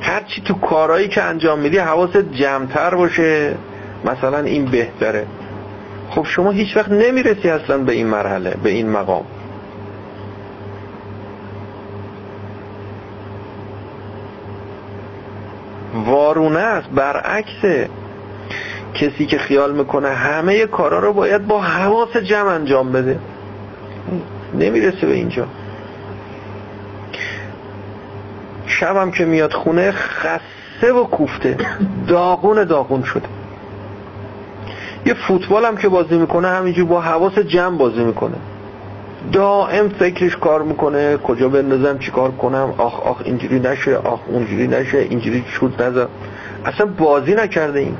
هرچی 0.00 0.42
تو 0.42 0.54
کارهایی 0.54 1.08
که 1.08 1.22
انجام 1.22 1.58
میدی 1.58 1.78
حواست 1.78 2.32
جمعتر 2.32 2.94
باشه. 2.94 3.54
مثلا 4.04 4.38
این 4.38 4.64
بهتره. 4.64 5.26
خب 6.10 6.24
شما 6.24 6.50
هیچ 6.50 6.76
وقت 6.76 6.88
نمی‌رسی 6.88 7.48
اصلا 7.48 7.78
به 7.78 7.92
این 7.92 8.06
مرحله 8.06 8.54
به 8.62 8.70
این 8.70 8.90
مقام. 8.90 9.24
وارونه 15.94 16.58
است 16.58 16.88
برعکسه. 16.88 17.88
کسی 18.94 19.26
که 19.26 19.38
خیال 19.38 19.72
می‌کنه 19.74 20.08
همه 20.08 20.66
کارا 20.66 20.98
رو 20.98 21.12
باید 21.12 21.46
با 21.46 21.60
حواس 21.60 22.16
جمع 22.16 22.48
انجام 22.48 22.92
بده. 22.92 23.18
نمی‌رسه 24.54 25.06
به 25.06 25.14
اینجا. 25.14 25.46
شبم 28.66 29.10
که 29.10 29.24
میاد 29.24 29.52
خونه 29.52 29.92
خسته 29.92 30.92
و 30.92 31.04
کوفته. 31.04 31.56
داغون 32.08 32.64
داغون 32.64 33.02
شده. 33.02 33.28
یه 35.08 35.14
فوتبال 35.14 35.64
هم 35.64 35.76
که 35.76 35.88
بازی 35.88 36.18
می‌کنه 36.18 36.48
همینجور 36.48 36.84
با 36.84 37.00
حواس 37.00 37.38
جمع 37.38 37.76
بازی 37.76 38.04
می‌کنه. 38.04 38.36
دائم 39.32 39.88
فکرش 39.88 40.36
کار 40.36 40.62
می‌کنه 40.62 41.16
کجا 41.16 41.48
بندازم 41.48 41.98
چیکار 41.98 42.30
کنم 42.30 42.74
آخ 42.78 43.00
آخ 43.00 43.22
اینجوری 43.24 43.60
نشه 43.60 43.96
آخ 43.96 44.20
اونجوری 44.26 44.66
نشه 44.66 44.98
اینجوری 44.98 45.44
شود 45.48 45.82
نزد 45.82 46.08
اصلا 46.64 46.86
بازی 46.86 47.34
نکرده 47.34 47.78
این. 47.78 47.96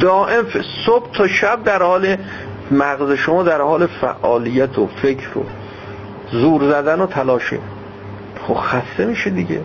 دائم 0.00 0.44
صبح 0.86 1.10
تا 1.12 1.26
شب 1.26 1.64
در 1.64 1.82
حال 1.82 2.16
مغز 2.70 3.12
شما 3.12 3.42
در 3.42 3.60
حال 3.60 3.86
فعالیت 3.86 4.78
و 4.78 4.86
فکر 5.02 5.38
و 5.38 5.42
زور 6.32 6.62
زدن 6.62 7.00
و 7.00 7.06
تلاشه. 7.06 7.58
خب 8.48 8.54
خسته 8.54 9.04
میشه 9.04 9.30
دیگه. 9.30 9.60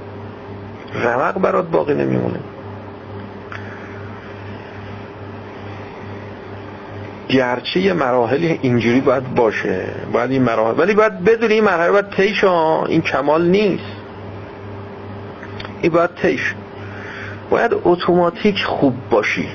رمق 1.04 1.40
برات 1.40 1.66
باقی 1.66 1.94
نمیمونه. 1.94 2.40
گرچه 7.30 7.80
یه 7.80 7.94
مراحل 7.94 8.58
اینجوری 8.62 9.02
باید 9.02 9.36
باشه 9.36 9.86
باید 10.14 10.32
این 10.32 10.44
مراحل 10.44 10.80
ولی 10.80 10.94
باید 10.94 11.24
بدونی 11.24 11.54
این 11.54 11.64
مرحله 11.64 11.92
باید 11.92 12.10
تیش 12.10 12.44
این 12.44 13.02
کمال 13.02 13.46
نیست. 13.48 13.84
این 15.82 15.92
باید 15.92 16.16
تیش 16.16 16.54
باید 17.50 17.72
اتوماتیک 17.84 18.64
خوب 18.64 18.94
باشی. 19.10 19.48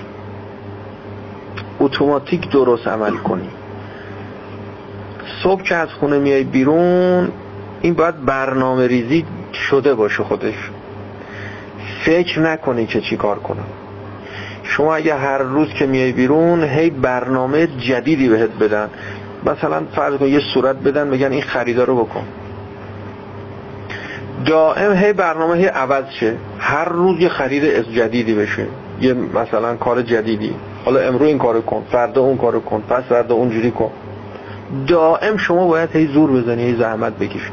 اتوماتیک 1.80 2.50
درست 2.50 2.88
عمل 2.88 3.16
کنی. 3.16 3.48
صبح 5.42 5.62
که 5.62 5.74
از 5.74 5.88
خونه 5.88 6.18
میای 6.18 6.44
بیرون 6.44 7.32
این 7.80 7.94
باید 7.94 8.24
برنامه 8.24 8.86
ریزی 8.86 9.24
شده 9.52 9.94
باشه 9.94 10.22
خودش. 10.22 10.70
فکر 12.04 12.40
نکنی 12.40 12.86
که 12.86 13.00
چی 13.00 13.16
کار 13.16 13.38
کنم. 13.38 13.66
شما 14.68 14.94
اگه 14.94 15.14
هر 15.14 15.38
روز 15.38 15.68
که 15.68 15.86
میای 15.86 16.12
بیرون 16.12 16.64
هی 16.64 16.90
برنامه 16.90 17.66
جدیدی 17.66 18.28
بهت 18.28 18.50
بدن. 18.60 18.88
مثلا 19.46 19.82
فرض 19.94 20.14
کن 20.14 20.26
یه 20.26 20.40
صورت 20.54 20.76
بدن 20.76 21.10
بگن 21.10 21.32
این 21.32 21.42
خریدار 21.42 21.86
رو 21.86 22.04
بکن. 22.04 22.24
دائم 24.46 24.92
هی 24.92 25.12
برنامه 25.12 25.56
هی 25.56 25.66
عوض 25.66 26.04
شه. 26.20 26.36
هر 26.58 26.88
روز 26.88 27.20
یه 27.20 27.28
خرید 27.28 27.92
جدیدی 27.92 28.34
بشه. 28.34 28.66
یه 29.00 29.14
مثلا 29.14 29.76
کار 29.76 30.02
جدیدی. 30.02 30.54
حالا 30.84 31.00
امرو 31.00 31.26
این 31.26 31.38
کارو 31.38 31.60
کن 31.60 31.82
فردا 31.92 32.20
اون 32.20 32.36
کارو 32.36 32.60
کن 32.60 32.82
پس 32.88 33.02
فردا 33.02 33.34
اونجوری 33.34 33.70
کن. 33.70 33.90
دائم 34.86 35.36
شما 35.36 35.68
باید 35.68 35.96
هی 35.96 36.06
زور 36.06 36.30
بزنی 36.30 36.62
هی 36.62 36.76
زحمت 36.76 37.18
بکشی. 37.18 37.50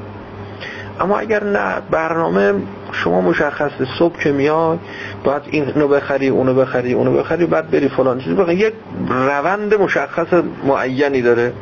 اما 1.00 1.20
اگر 1.20 1.44
نه 1.44 1.82
برنامه 1.92 2.54
شما 2.92 3.22
مشخصه 3.22 3.88
صبح 4.00 4.20
که 4.20 4.32
میاد 4.32 4.80
باید 5.24 5.42
اینو 5.46 5.88
بخری 5.88 6.28
اونو 6.28 6.54
بخری 6.54 6.94
اونو 6.94 7.14
بخری 7.14 7.46
بعد 7.46 7.72
بری 7.72 7.90
فلان 7.90 8.20
چیز. 8.20 8.34
بخری 8.34 8.56
یک 8.56 8.74
روند 9.10 9.74
مشخص 9.74 10.28
معینی 10.68 11.22
داره. 11.22 11.54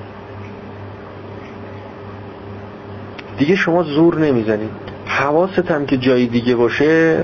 دیگه 3.37 3.55
شما 3.55 3.83
زور 3.83 4.19
نمی‌زنید 4.19 4.69
حواست 5.05 5.71
هم 5.71 5.85
که 5.85 5.97
جای 5.97 6.27
دیگه 6.27 6.55
باشه 6.55 7.23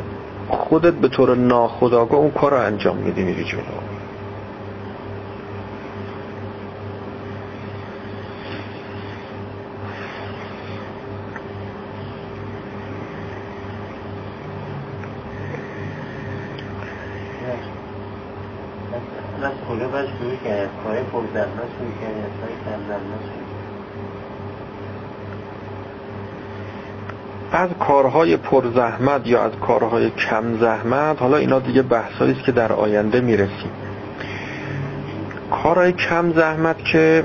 خودت 0.49 0.93
به 0.93 1.07
طور 1.07 1.35
ناخودآگاه 1.35 2.19
اون 2.19 2.31
کار 2.31 2.51
رو 2.51 2.57
انجام 2.57 2.97
میدی 2.97 3.23
میری 3.23 3.43
جلو. 3.43 3.59
از 27.51 27.69
کارهای 27.79 28.37
پرزحمت 28.37 29.27
یا 29.27 29.43
از 29.43 29.51
کارهای 29.51 30.09
کم 30.09 30.57
زحمت 30.59 31.21
حالا 31.21 31.37
اینا 31.37 31.59
دیگه 31.59 31.81
بحثایی 31.81 32.31
است 32.31 32.43
که 32.43 32.51
در 32.51 32.73
آینده 32.73 33.21
می‌رسیم. 33.21 33.71
کارهای 35.63 35.91
کم 35.91 36.33
زحمت 36.33 36.85
که 36.85 37.23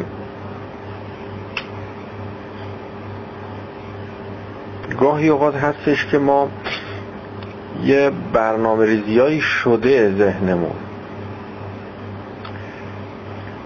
گاهی 5.01 5.29
اوقات 5.29 5.55
هستش 5.55 6.07
که 6.07 6.19
ما 6.19 6.49
یه 7.85 8.11
برنامه 8.33 8.87
ریزیایی 8.87 9.41
شده 9.41 10.15
ذهنمون. 10.19 10.94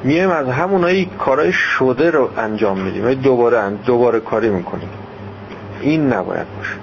میایم 0.05 0.31
از 0.31 0.49
همونایی 0.49 1.11
کارهای 1.19 1.53
شده 1.53 2.11
رو 2.11 2.31
انجام 2.37 2.81
میدیم. 2.81 3.15
دوباره 3.15 3.71
دوباره 3.71 4.21
کاری 4.21 4.49
می‌کنیم. 4.49 4.89
این 5.81 6.13
نباید 6.13 6.47
باشه. 6.57 6.75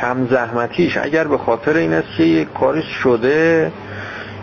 کم 0.00 0.26
زحمتیش. 0.30 0.96
اگر 0.96 1.24
به 1.24 1.38
خاطر 1.38 1.76
این 1.76 1.92
است 1.92 2.08
که 2.16 2.22
یک 2.22 2.52
کاری 2.52 2.82
شده 2.82 3.72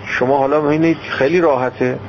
شما 0.05 0.37
حالا 0.37 0.61
ببینید 0.61 0.97
خیلی 0.97 1.41
راحته. 1.41 1.99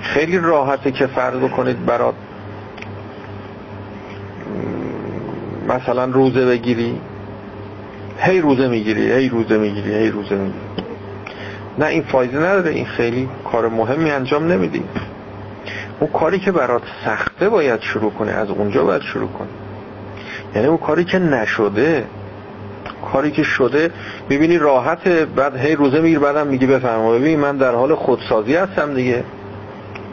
خیلی 0.00 0.38
راحته 0.38 0.90
که 0.90 1.06
فرض 1.06 1.38
بکنید 1.38 1.86
برات 1.86 2.14
مثلا 5.68 6.04
روزه 6.04 6.46
بگیری. 6.46 7.00
هی 8.18 8.40
روزه 8.40 8.68
می‌گیری 8.68 9.12
هی 9.12 9.28
روزه 9.28 9.58
می‌گیری 9.58 9.94
هی 9.94 10.10
روزه 10.10 10.34
می‌گیری. 10.34 10.87
نه 11.78 11.86
این 11.86 12.02
فایده 12.02 12.38
نداره. 12.38 12.70
این 12.70 12.86
خیلی 12.86 13.28
کار 13.52 13.68
مهمی 13.68 14.10
انجام 14.10 14.52
نمیدی. 14.52 14.82
اون 16.00 16.10
کاری 16.10 16.38
که 16.38 16.52
برات 16.52 16.82
سخته 17.04 17.48
باید 17.48 17.80
شروع 17.80 18.10
کنه 18.10 18.32
از 18.32 18.50
اونجا 18.50 18.84
باید 18.84 19.02
شروع 19.02 19.28
کنی. 19.28 19.48
یعنی 20.54 20.66
اون 20.66 20.78
کاری 20.78 21.04
که 21.04 21.18
نشده 21.18 22.04
کاری 23.12 23.30
که 23.30 23.42
شده 23.42 23.90
می‌بینی 24.28 24.58
راحت 24.58 25.08
بعد 25.08 25.56
هی 25.56 25.74
روزه 25.74 26.00
میگیر 26.00 26.18
بعدم 26.18 26.46
میگی 26.46 26.66
بفهم 26.66 27.18
ببین 27.18 27.40
من 27.40 27.56
در 27.56 27.74
حال 27.74 27.94
خودسازی 27.94 28.54
هستم 28.54 28.94
دیگه. 28.94 29.24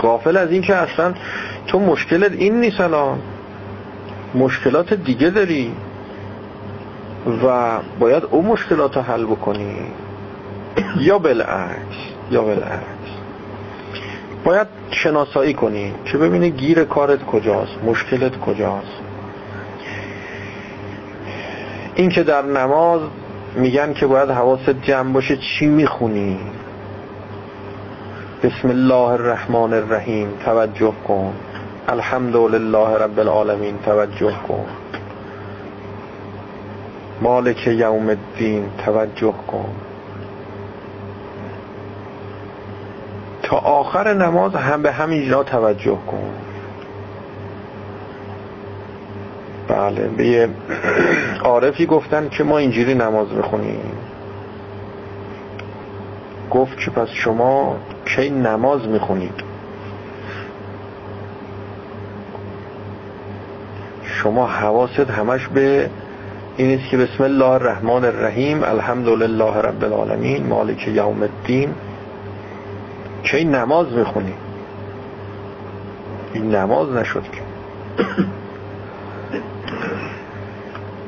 غافل 0.01 0.37
از 0.37 0.51
این 0.51 0.61
که 0.61 0.75
اصلا 0.75 1.13
تو 1.67 1.79
مشکلت 1.79 2.31
این 2.31 2.59
نیست 2.61 2.81
الان. 2.81 3.19
مشکلات 4.35 4.93
دیگه 4.93 5.29
داری 5.29 5.71
و 7.47 7.77
باید 7.99 8.23
اون 8.31 8.45
مشکلات 8.45 8.95
رو 8.95 9.01
حل 9.01 9.25
بکنی. 9.25 9.75
یا 10.99 11.19
بالعکس 11.19 11.97
یا 12.31 12.41
بالعکس. 12.41 13.11
باید 14.43 14.67
شناسایی 14.91 15.53
کنی 15.53 15.93
که 16.05 16.17
ببینی 16.17 16.51
گیر 16.51 16.83
کارت 16.83 17.25
کجاست 17.25 17.83
مشکلت 17.85 18.39
کجاست. 18.39 19.01
این 21.95 22.09
که 22.09 22.23
در 22.23 22.41
نماز 22.41 23.01
میگن 23.55 23.93
که 23.93 24.07
باید 24.07 24.29
حواست 24.29 24.69
جمع 24.69 25.13
باشه 25.13 25.37
چی 25.37 25.65
می‌خونی؟ 25.65 26.39
بسم 28.43 28.69
الله 28.69 29.09
الرحمن 29.09 29.73
الرحیم 29.73 30.29
توجه 30.45 30.93
کن. 31.07 31.33
الحمد 31.87 32.35
لله 32.35 32.97
رب 32.97 33.19
العالمین 33.19 33.77
توجه 33.85 34.33
کن. 34.47 34.65
مالک 37.21 37.67
یوم 37.67 38.09
الدین 38.09 38.65
توجه 38.85 39.33
کن. 39.47 39.69
آخر 43.57 44.13
نماز 44.13 44.55
هم 44.55 44.81
به 44.81 44.91
همین 44.91 45.29
جا 45.29 45.43
توجه 45.43 45.97
کن. 46.07 46.31
بله 49.67 50.07
به 50.07 50.27
یه 50.27 50.49
عارفی 51.43 51.85
گفتن 51.85 52.29
که 52.29 52.43
ما 52.43 52.57
اینجوری 52.57 52.93
نماز 52.93 53.29
بخونیم 53.29 53.91
گفت 56.51 56.77
که 56.77 56.91
پس 56.91 57.07
شما 57.09 57.75
کی 58.05 58.29
نماز 58.29 58.87
می‌خونید؟ 58.87 59.43
شما 64.03 64.47
حواست 64.47 65.09
همش 65.09 65.47
به 65.47 65.89
این 66.57 66.79
است 66.79 66.89
که 66.89 66.97
بسم 66.97 67.23
الله 67.23 67.45
الرحمن 67.45 68.05
الرحیم 68.05 68.63
الحمد 68.63 69.07
لله 69.07 69.61
رب 69.61 69.83
العالمین 69.83 70.47
مالک 70.47 70.87
یوم 70.87 71.21
الدین. 71.21 71.69
کی 73.31 73.43
نماز 73.43 73.93
می‌خونی؟ 73.93 74.33
این 76.33 76.55
نماز 76.55 76.91
نشد 76.91 77.23
که. 77.23 77.41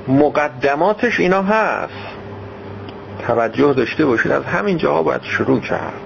مقدماتش 0.08 1.20
اینا 1.20 1.42
هست. 1.42 1.94
توجه 3.28 3.74
داشته 3.74 4.06
باشید 4.06 4.32
از 4.32 4.46
همین 4.46 4.78
جاها 4.78 5.04
باید 5.04 5.24
شروع 5.24 5.60
کرد. 5.60 6.02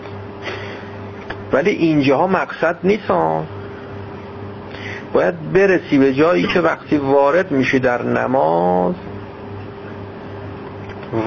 ولی 1.54 1.70
اینجاها 1.70 2.28
مقصد 2.28 2.78
نیست 2.84 3.12
باید 5.14 5.54
برسی 5.54 5.98
به 5.98 6.14
جایی 6.14 6.48
که 6.48 6.62
وقتی 6.62 6.98
وارد 6.98 7.52
میشی 7.52 7.80
در 7.80 8.04
نماز 8.04 8.96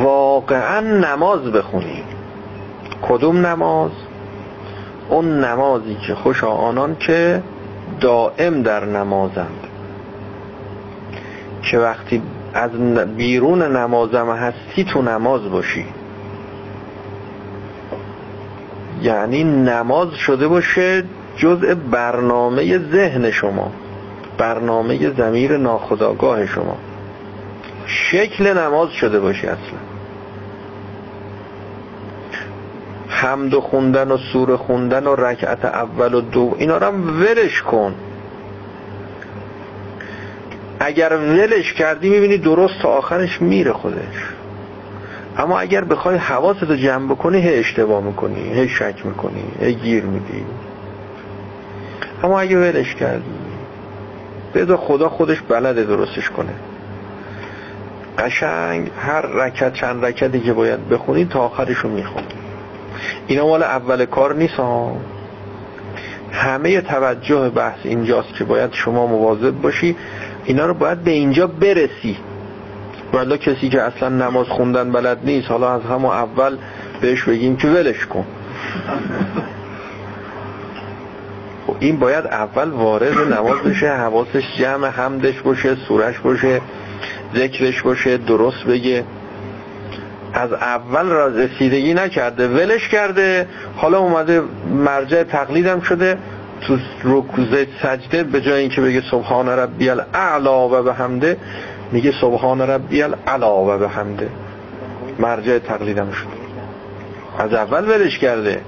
واقعا 0.03 0.81
نماز 0.81 1.41
بخونی. 1.41 2.05
کدوم 3.03 3.47
نماز؟ 3.47 3.91
اون 5.09 5.45
نمازی 5.45 5.97
که 6.07 6.15
خوش 6.15 6.45
آنان 6.45 6.97
که 6.97 7.43
دائم 8.01 8.63
در 8.63 8.85
نمازند. 8.85 9.67
که 11.63 11.79
وقتی 11.79 12.23
از 12.55 12.71
بیرون 13.17 13.77
نمازم 13.77 14.31
هستی 14.31 14.85
تو 14.85 15.03
نماز 15.03 15.51
باشی. 15.51 15.87
یعنی 19.03 19.45
نماز 19.45 20.15
شده 20.15 20.49
باشه 20.49 21.05
جزء 21.37 21.75
برنامه 21.75 22.79
ذهن 22.79 23.31
شما. 23.31 23.73
برنامه 24.39 25.11
زمیر 25.11 25.57
ناخداگاه 25.57 26.47
شما. 26.47 26.77
شکل 27.87 28.59
نماز 28.59 28.91
شده 28.91 29.21
باشی 29.21 29.47
اصلا. 29.47 29.94
حمد 33.15 33.55
و 33.55 33.61
خوندن 33.61 34.11
و 34.11 34.17
سور 34.33 34.57
خوندن 34.57 35.07
و 35.07 35.15
رکعت 35.15 35.65
اول 35.65 36.15
و 36.15 36.21
دو 36.21 36.55
اینا 36.59 36.77
رو 36.77 36.87
هم 36.87 37.21
ولش 37.21 37.63
کن. 37.63 37.95
اگر 40.81 41.17
ولش 41.17 41.73
کردی 41.73 42.09
می‌بینی 42.09 42.39
درست 42.39 42.75
تا 42.83 42.89
آخرش 42.89 43.43
میره 43.43 43.73
خودش. 43.73 44.35
اما 45.39 45.61
اگر 45.61 45.85
بخوای 45.85 46.17
حواست 46.17 46.63
رو 46.63 46.77
جمع 46.77 47.07
بکنی 47.07 47.41
هی 47.41 47.55
اشتباه 47.55 48.03
می‌کنی 48.03 48.53
هی 48.53 48.69
شک 48.69 49.07
می‌کنی 49.07 49.45
هی 49.61 49.75
گیر 49.75 50.05
میدی. 50.05 50.45
اما 52.23 52.41
اگه 52.41 52.59
ولش 52.59 52.95
کردی 52.95 53.25
بذار 54.55 54.77
خدا 54.77 55.09
خودش 55.09 55.41
بلده 55.41 55.85
درستش 55.85 56.31
کنه. 56.31 56.55
قشنگ 58.19 58.91
هر 59.01 59.21
رکت 59.21 59.73
چند 59.73 60.05
رکتی 60.05 60.41
که 60.41 60.53
باید 60.53 60.89
بخونی 60.89 61.25
تا 61.25 61.41
آخرشو 61.41 61.89
می‌خونی. 61.89 62.44
اینا 63.27 63.47
مال 63.47 63.63
اول 63.63 64.05
کار 64.05 64.35
نیست 64.35 64.55
ها 64.55 64.97
همه 66.33 66.81
توجه 66.81 67.49
بحث 67.51 67.79
اینجاست 67.85 68.35
که 68.39 68.45
باید 68.45 68.73
شما 68.73 69.07
مواظب 69.07 69.51
باشی 69.51 69.97
اینا 70.45 70.67
رو 70.67 70.75
باید 70.75 71.05
به 71.05 71.11
اینجا 71.11 71.47
برسی. 71.47 72.17
ولی 73.13 73.39
کسی 73.39 73.69
که 73.69 73.83
اصلا 73.83 74.09
نماز 74.09 74.47
خوندن 74.47 74.93
بلد 74.93 75.19
نیست 75.25 75.49
حالا 75.49 75.75
از 75.75 75.83
همون 75.83 76.11
اول 76.11 76.57
بهش 77.01 77.23
بگیم 77.23 77.57
که 77.57 77.69
ولش 77.69 78.07
کن. 78.07 78.25
خب 81.67 81.77
این 81.81 81.99
باید 81.99 82.27
اول 82.27 82.71
وارد 82.71 83.19
نماز 83.19 83.59
بشه 83.59 83.89
حواسش 83.89 84.57
جمع 84.59 84.89
حمدش 84.89 85.41
باشه 85.41 85.75
سورش 85.89 86.19
باشه 86.19 86.61
ذکرش 87.35 87.83
باشه 87.83 88.17
درست 88.17 88.65
بگه. 88.65 89.05
از 90.35 90.53
اول 90.53 91.07
را 91.07 91.27
رسیدگی 91.27 91.95
نکرده 91.95 92.49
ولش 92.49 92.89
کرده 92.89 93.49
حالا 93.77 93.99
اومده 93.99 94.43
مرجع 94.85 95.23
تقلیدم 95.23 95.81
شده 95.81 96.19
تو 96.61 96.79
رکوزه 97.05 97.67
سجده 97.83 98.23
به 98.23 98.41
جای 98.41 98.61
اینکه 98.61 98.81
بگه 98.81 99.03
سبحان 99.11 99.49
ربی 99.49 99.91
الاعلا 99.91 100.69
و 100.69 100.83
به 100.83 100.95
حمده 100.95 101.37
میگه 101.93 102.13
سبحان 102.21 102.61
ربی 102.61 103.03
الاعلا 103.03 103.55
و 103.55 103.79
به 103.79 103.89
حمده 103.89 104.29
مرجع 105.19 105.59
تقلیدم 105.59 106.11
شده. 106.11 106.29
از 107.39 107.55
اول 107.55 107.85
ولش 107.85 108.19
کرده. 108.19 108.61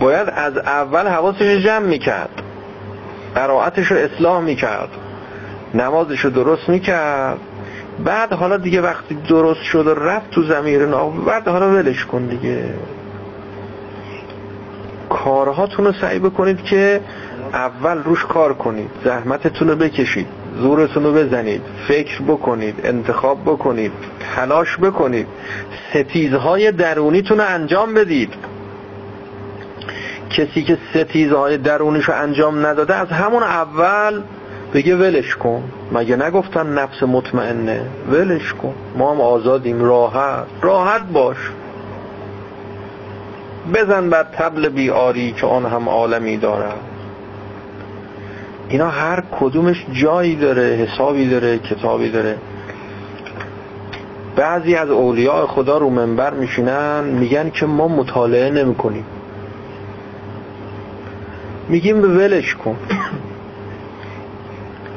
باید 0.00 0.28
از 0.28 0.56
اول 0.56 1.08
حواسش 1.08 1.64
جمع 1.64 1.86
می‌کرد. 1.86 2.42
قرائتش 3.34 3.86
رو 3.86 3.96
اصلاح 3.96 4.40
می‌کرد. 4.40 4.88
نمازش 5.74 6.20
رو 6.20 6.30
درست 6.30 6.68
می‌کرد. 6.68 7.38
بعد 8.04 8.32
حالا 8.32 8.56
دیگه 8.56 8.80
وقتی 8.80 9.14
درست 9.28 9.62
شد 9.62 9.86
و 9.86 9.94
رفت 9.94 10.30
تو 10.30 10.42
زمیر 10.42 10.86
ناب 10.86 11.24
بعد 11.24 11.48
حالا 11.48 11.70
ولش 11.70 12.04
کن 12.04 12.26
دیگه. 12.26 12.64
کارهاتون 15.08 15.84
رو 15.84 15.92
سعی 15.92 16.18
بکنید 16.18 16.62
که 16.62 17.00
اول 17.52 17.98
روش 18.02 18.24
کار 18.24 18.54
کنید 18.54 18.90
زحمتتون 19.04 19.68
رو 19.68 19.76
بکشید 19.76 20.26
زورتون 20.58 21.04
رو 21.04 21.12
بزنید 21.12 21.62
فکر 21.88 22.22
بکنید 22.22 22.74
انتخاب 22.84 23.42
بکنید 23.42 23.92
تلاش 24.36 24.78
بکنید 24.78 25.26
ستیزهای 25.90 26.72
درونیتون 26.72 27.38
رو 27.38 27.44
انجام 27.48 27.94
بدید. 27.94 28.34
کسی 30.30 30.62
که 30.62 30.78
ستیزهای 30.90 31.58
درونیش 31.58 32.04
رو 32.04 32.14
انجام 32.14 32.66
نداده 32.66 32.94
از 32.94 33.08
همون 33.08 33.42
اول 33.42 34.22
بگه 34.74 34.96
ولش 34.96 35.36
کن. 35.36 35.62
مگه 35.92 36.16
نگفتن 36.16 36.78
نفس 36.78 37.02
مطمئنه؟ 37.02 37.86
ولش 38.10 38.54
کن. 38.54 38.74
ما 38.96 39.10
هم 39.14 39.20
آزادیم. 39.20 39.84
راحت. 39.84 40.46
راحت 40.62 41.02
باش. 41.02 41.36
بزن 43.74 44.10
بر 44.10 44.22
تبل 44.22 44.68
بیاری 44.68 45.32
که 45.32 45.46
آن 45.46 45.66
هم 45.66 45.88
عالمی 45.88 46.36
داره 46.36 46.68
اینا 48.68 48.88
هر 48.88 49.22
کدومش 49.40 49.86
جایی 49.92 50.36
داره 50.36 50.62
حسابی 50.62 51.28
داره 51.28 51.58
کتابی 51.58 52.10
داره. 52.10 52.36
بعضی 54.36 54.74
از 54.74 54.90
اولیاء 54.90 55.46
خدا 55.46 55.78
رو 55.78 55.90
منبر 55.90 56.34
میشینن 56.34 57.04
میگن 57.04 57.50
که 57.50 57.66
ما 57.66 57.88
مطالعه 57.88 58.50
نمی 58.50 58.74
کنیم 58.74 59.04
میگیم 61.68 62.02
به 62.02 62.08
ولش 62.08 62.54
کن. 62.54 62.76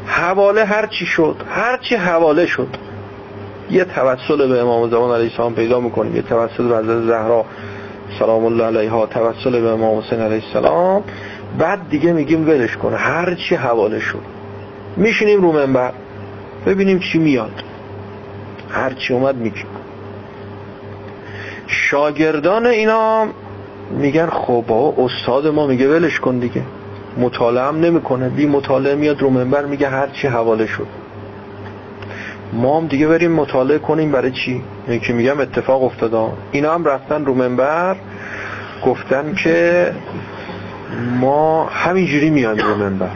حواله 0.06 0.66
هر 0.66 0.88
چی 0.88 1.06
شد 1.06 1.36
هر 1.50 1.78
چی 1.78 1.96
حواله 1.96 2.46
شد. 2.46 2.68
یه 3.72 3.86
توسل 3.86 4.48
به 4.48 4.62
امام 4.62 4.90
زمان 4.90 5.16
علیه 5.16 5.30
السلام 5.32 5.56
پیدا 5.56 5.80
می‌کنیم. 5.80 6.16
یه 6.16 6.22
توسل 6.22 6.68
به 6.68 6.78
حضرت 6.78 7.04
زهرا 7.04 7.46
سلام 8.20 8.46
الله 8.46 8.64
علیها 8.64 9.06
توسل 9.06 9.62
به 9.62 9.70
امام 9.70 10.00
حسین 10.00 10.20
علیه 10.20 10.44
السلام. 10.48 11.04
بعد 11.60 11.90
دیگه 11.90 12.14
میگیم 12.14 12.48
ولش 12.48 12.78
کن 12.78 12.94
هر 12.94 13.36
چی 13.36 13.56
حواله 13.56 14.00
شد. 14.00 14.22
میشینیم 14.98 15.42
رو 15.42 15.52
منبر 15.52 15.94
ببینیم 16.66 17.00
چی 17.00 17.18
میاد. 17.18 17.64
هر 18.70 18.94
چی 18.94 19.14
اومد 19.14 19.36
میگیم. 19.36 19.66
شاگردان 21.68 22.68
اینا 22.68 23.28
میگن 23.92 24.30
خب 24.30 24.96
استاد 24.98 25.48
ما 25.48 25.68
میگه 25.68 25.88
ولش 25.88 26.20
کن 26.20 26.40
دیگه. 26.40 26.62
مطالعه 27.18 27.64
هم 27.64 27.80
نمی‌کنه. 27.80 28.30
بی 28.30 28.46
مطالعه 28.46 28.96
میاد 28.96 29.22
رو 29.22 29.30
منبر 29.30 29.66
میگه 29.66 29.90
هر 29.90 30.08
چی 30.08 30.28
حواله 30.28 30.68
شد. 30.68 30.88
ما 32.54 32.78
هم 32.78 32.88
دیگه 32.88 33.08
بریم 33.08 33.32
مطالعه 33.32 33.80
کنیم 33.80 34.12
برای 34.12 34.32
چی؟ 34.32 34.64
یکی 34.90 35.14
میگم 35.14 35.40
اتفاق 35.40 35.84
افتاده. 35.84 36.28
اینا 36.52 36.74
هم 36.74 36.86
رفتن 36.86 37.26
رو 37.26 37.34
منبر 37.34 37.96
گفتن 38.86 39.34
که 39.34 39.92
ما 41.20 41.66
همینجوری 41.66 42.30
میایم 42.30 42.58
رو 42.58 42.76
منبر. 42.76 43.10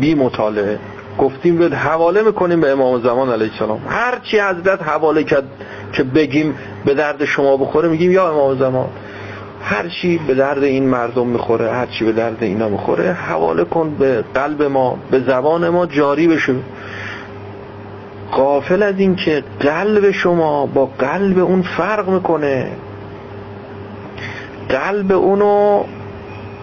بی 0.00 0.14
مطالعه. 0.14 0.78
گفتیم 1.18 1.58
به 1.58 1.76
حواله 1.76 2.22
می‌کنیم 2.22 2.60
به 2.60 2.70
امام 2.70 3.02
زمان 3.02 3.30
علیه 3.30 3.50
السلام. 3.52 3.80
هر 3.88 4.18
چی 4.22 4.40
حضرت 4.40 4.82
حواله 4.82 5.24
کرد 5.24 5.44
که 5.92 6.02
بگیم 6.02 6.54
به 6.84 6.94
درد 6.94 7.24
شما 7.24 7.56
بخوره 7.56 7.88
میگیم 7.88 8.12
یا 8.12 8.30
امام 8.30 8.58
زمان. 8.58 8.88
هر 9.62 9.88
چی 9.88 10.18
به 10.18 10.34
درد 10.34 10.62
این 10.62 10.88
مردم 10.88 11.26
می‌خوره 11.26 11.72
هر 11.72 11.86
چی 11.86 12.04
به 12.04 12.12
درد 12.12 12.36
اینا 12.40 12.68
می‌خوره 12.68 13.12
حواله 13.12 13.64
کن 13.64 13.90
به 13.90 14.24
قلب 14.34 14.62
ما 14.62 14.98
به 15.10 15.20
زبان 15.20 15.68
ما 15.68 15.86
جاری 15.86 16.28
بشه 16.28 16.54
قافل 18.32 18.82
از 18.82 18.94
این 18.98 19.16
که 19.16 19.44
قلب 19.60 20.10
شما 20.10 20.66
با 20.66 20.86
قلب 20.86 21.38
اون 21.38 21.62
فرق 21.62 22.08
می‌کنه. 22.08 22.70
قلب 24.68 25.12
اونو 25.12 25.84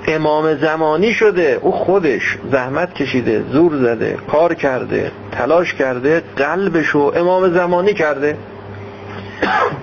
امام 0.08 0.56
زمانی 0.56 1.14
شده 1.14 1.60
او 1.62 1.72
خودش 1.72 2.38
زحمت 2.52 2.94
کشیده 2.94 3.44
زور 3.52 3.78
زده 3.78 4.18
کار 4.32 4.54
کرده 4.54 5.12
تلاش 5.32 5.74
کرده 5.74 6.24
قلبشو 6.38 7.12
امام 7.16 7.54
زمانی 7.54 7.94
کرده. 7.94 8.38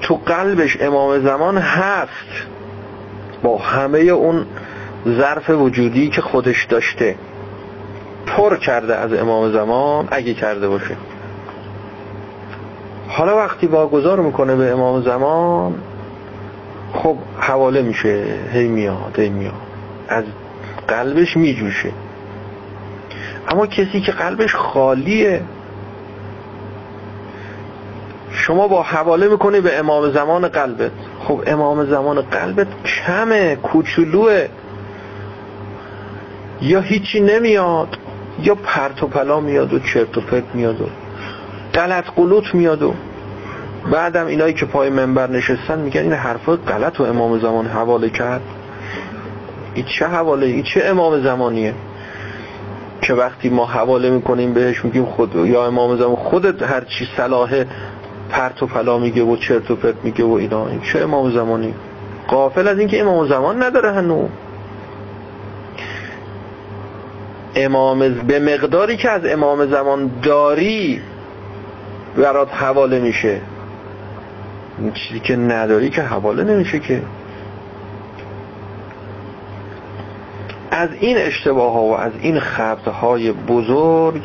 تو 0.03 0.21
قلبش 0.27 0.79
امام 0.81 1.19
زمان 1.19 1.59
هست. 1.59 2.52
با 3.43 3.59
همه 3.59 3.99
اون 3.99 4.47
ظرف 5.09 5.51
وجودی 5.51 6.09
که 6.09 6.21
خودش 6.21 6.65
داشته. 6.65 7.17
پر 8.27 8.57
کرده 8.57 8.97
از 8.97 9.13
امام 9.13 9.53
زمان 9.53 10.09
اگه 10.11 10.35
کرده 10.35 10.69
باشه. 10.69 10.97
حالا 13.09 13.37
وقتی 13.37 13.67
واگذار 13.67 14.21
می‌کنه 14.21 14.57
به 14.57 14.73
امام 14.73 15.03
زمان 15.03 15.75
خب 16.93 17.17
حواله 17.41 17.83
میشه. 17.83 18.25
هی 18.53 18.69
میاد 18.69 19.19
هی 19.19 19.29
میاد. 19.29 19.55
از 20.09 20.25
قلبش 20.89 21.37
میجوشه. 21.37 21.93
اما 23.49 23.67
کسی 23.67 24.01
که 24.01 24.13
قلبش 24.13 24.55
خالیه 24.55 25.41
شما 28.33 28.69
با 28.69 28.83
حواله 28.83 29.29
می‌کنی 29.29 29.61
به 29.61 29.79
امام 29.79 30.11
زمان 30.11 30.49
قلبت. 30.49 30.91
خب 31.21 31.43
امام 31.47 31.85
زمان 31.85 32.21
قلبت 32.21 32.67
کمه 32.85 33.57
کوچولوه. 33.57 34.49
یا 36.63 36.81
هیچی 36.81 37.21
نمیاد 37.21 37.99
یا 38.43 38.55
پرت 38.55 39.03
و 39.03 39.07
پلا 39.07 39.41
میاد 39.41 39.73
و 39.73 39.79
چرت 39.79 40.19
و 40.19 40.21
پرت 40.21 40.55
میاد 40.55 40.81
و 40.81 40.87
غلط 41.75 42.05
قلوت 42.17 42.55
میاد 42.55 42.83
و 42.83 42.95
بعدم 43.93 44.27
اینایی 44.27 44.55
که 44.55 44.67
پای 44.67 44.91
منبر 44.91 45.31
نشستن 45.31 45.79
میگن 45.79 46.01
این 46.01 46.13
حرفا 46.13 46.57
غلط 46.57 47.01
و 47.01 47.05
امام 47.05 47.39
زمان 47.39 47.67
حواله 47.67 48.11
کرد. 48.11 48.43
این 49.75 49.85
چه 49.99 50.07
حواله؟ 50.07 50.47
این 50.47 50.63
چه 50.63 50.85
امام 50.85 51.23
زمانیه؟ 51.23 51.75
که 53.03 53.15
وقتی 53.15 53.49
ما 53.49 53.67
حواله 53.67 54.11
می‌کنیم 54.11 54.55
بهش 54.55 54.85
میگیم 54.85 55.05
خود 55.05 55.37
یا 55.37 55.67
امام 55.67 55.97
زمان 55.97 56.17
خودت 56.17 56.63
هر 56.63 56.81
چی 56.81 57.09
صلاح 57.17 57.65
پرت 58.33 58.63
و 58.63 58.67
پلا 58.67 58.99
میگه 58.99 59.23
و 59.23 59.37
چرت 59.37 59.71
و 59.71 59.77
پرت 59.77 59.95
میگه 60.05 60.25
و 60.25 60.33
اینا. 60.33 60.69
این 60.69 60.81
چه 60.81 61.01
امام 61.01 61.31
زمانی؟ 61.31 61.75
قافل 62.29 62.69
از 62.69 62.79
اینکه 62.79 63.01
امام 63.01 63.29
زمان 63.29 63.63
نداره 63.63 63.93
هنو. 63.93 64.29
امام 67.55 67.99
به 68.15 68.39
مقداری 68.39 68.97
که 68.97 69.11
از 69.11 69.27
امام 69.27 69.67
زمان 69.67 70.11
داری 70.23 71.01
برات 72.17 72.55
حواله 72.55 73.01
میشه. 73.01 73.41
چیزی 74.95 75.21
که 75.21 75.37
نداری 75.37 75.91
که 75.91 76.03
حواله 76.03 76.45
نمیشه 76.45 76.79
که. 76.79 77.03
از 80.71 80.89
این 81.01 81.17
اشتباه 81.17 81.73
ها 81.73 81.83
و 81.83 81.99
از 81.99 82.13
این 82.21 82.41
خبت 82.41 82.89
های 82.89 83.33
بزرگ 83.33 84.23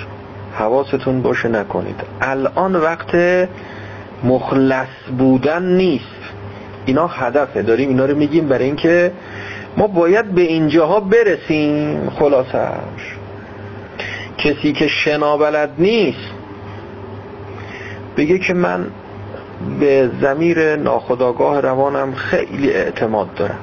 حواستون 0.53 1.21
باشه 1.21 1.49
نکنید. 1.49 2.01
الان 2.21 2.75
وقت 2.75 3.15
مخلص 4.23 4.87
بودن 5.17 5.63
نیست. 5.63 6.03
اینا 6.85 7.07
هدفه. 7.07 7.61
داریم 7.61 7.89
اینا 7.89 8.05
رو 8.05 8.17
میگیم 8.17 8.47
برای 8.47 8.65
اینکه 8.65 9.11
ما 9.77 9.87
باید 9.87 10.25
به 10.25 10.41
اینجاها 10.41 10.99
برسیم. 10.99 12.09
خلاصش 12.09 13.15
کسی 14.37 14.73
که 14.73 14.87
شنا 14.87 15.37
بلد 15.37 15.69
نیست 15.77 16.31
بگه 18.17 18.39
که 18.39 18.53
من 18.53 18.87
به 19.79 20.09
زمیر 20.21 20.75
ناخداگاه 20.75 21.61
روانم 21.61 22.13
خیلی 22.13 22.71
اعتماد 22.71 23.33
دارم. 23.33 23.59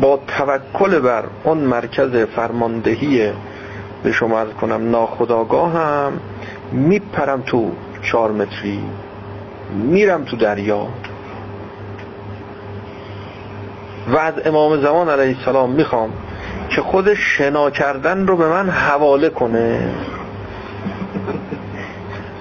با 0.00 0.20
توکل 0.38 0.98
بر 0.98 1.24
اون 1.44 1.58
مرکز 1.58 2.16
فرماندهی 2.16 3.32
به 4.02 4.12
شما 4.12 4.44
کنم 4.44 4.90
ناخداگاهم 4.90 6.12
میپرم 6.72 7.42
تو 7.46 7.70
چهار 8.04 8.32
متری 8.32 8.82
میرم 9.74 10.24
تو 10.24 10.36
دریا. 10.36 10.86
و 14.08 14.16
از 14.16 14.34
امام 14.44 14.80
زمان 14.80 15.08
علیه 15.08 15.36
السلام 15.38 15.70
می‌خوام 15.70 16.10
که 16.68 16.82
خود 16.82 17.14
شنا 17.14 17.70
کردن 17.70 18.26
رو 18.26 18.36
به 18.36 18.48
من 18.48 18.70
حواله 18.70 19.30
کنه. 19.30 19.88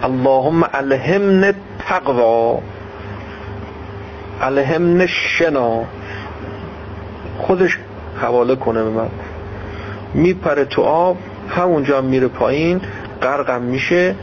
اللهم 0.04 0.64
الهمن 0.74 1.54
تقوا 1.88 2.60
الهمن 4.42 5.06
شنا 5.08 5.84
خودش 7.38 7.78
حواله 8.22 8.56
کنه 8.56 8.84
به 8.84 8.90
من. 8.90 9.10
میپره 10.14 10.66
تو 10.66 10.82
آب 10.82 11.18
همونجا 11.50 12.02
میره 12.02 12.28
پایین 12.28 12.82
غرقم 13.22 13.62
میشه. 13.62 14.16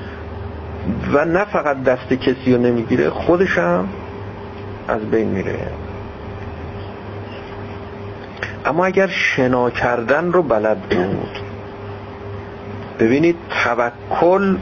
و 1.13 1.25
نه 1.25 1.45
فقط 1.45 1.83
دست 1.83 2.09
کسی 2.09 2.55
رو 2.55 2.61
نمی‌گیره 2.61 3.11
خودش 3.11 3.59
هم 3.59 3.89
از 4.89 5.11
بین 5.11 5.29
میره. 5.29 5.59
اما 8.65 8.85
اگر 8.85 9.07
شنا 9.07 9.71
کردن 9.71 10.33
رو 10.33 10.43
بلد 10.43 10.79
بود 10.81 11.39
ببینید 12.99 13.37
توکل 13.65 14.57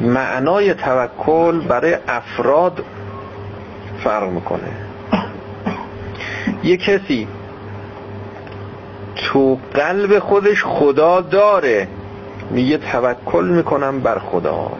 معنای 0.00 0.74
توکل 0.74 1.60
برای 1.60 1.96
افراد 2.08 2.84
فرق 4.04 4.30
می‌کنه. 4.30 4.68
یه 6.64 6.76
کسی 6.76 7.28
تو 9.16 9.58
قلب 9.74 10.18
خودش 10.18 10.64
خدا 10.64 11.20
داره. 11.20 11.88
میگه 12.50 12.78
توکل 12.78 13.44
می‌کنم 13.44 14.00
بر 14.00 14.18
خدا. 14.18 14.70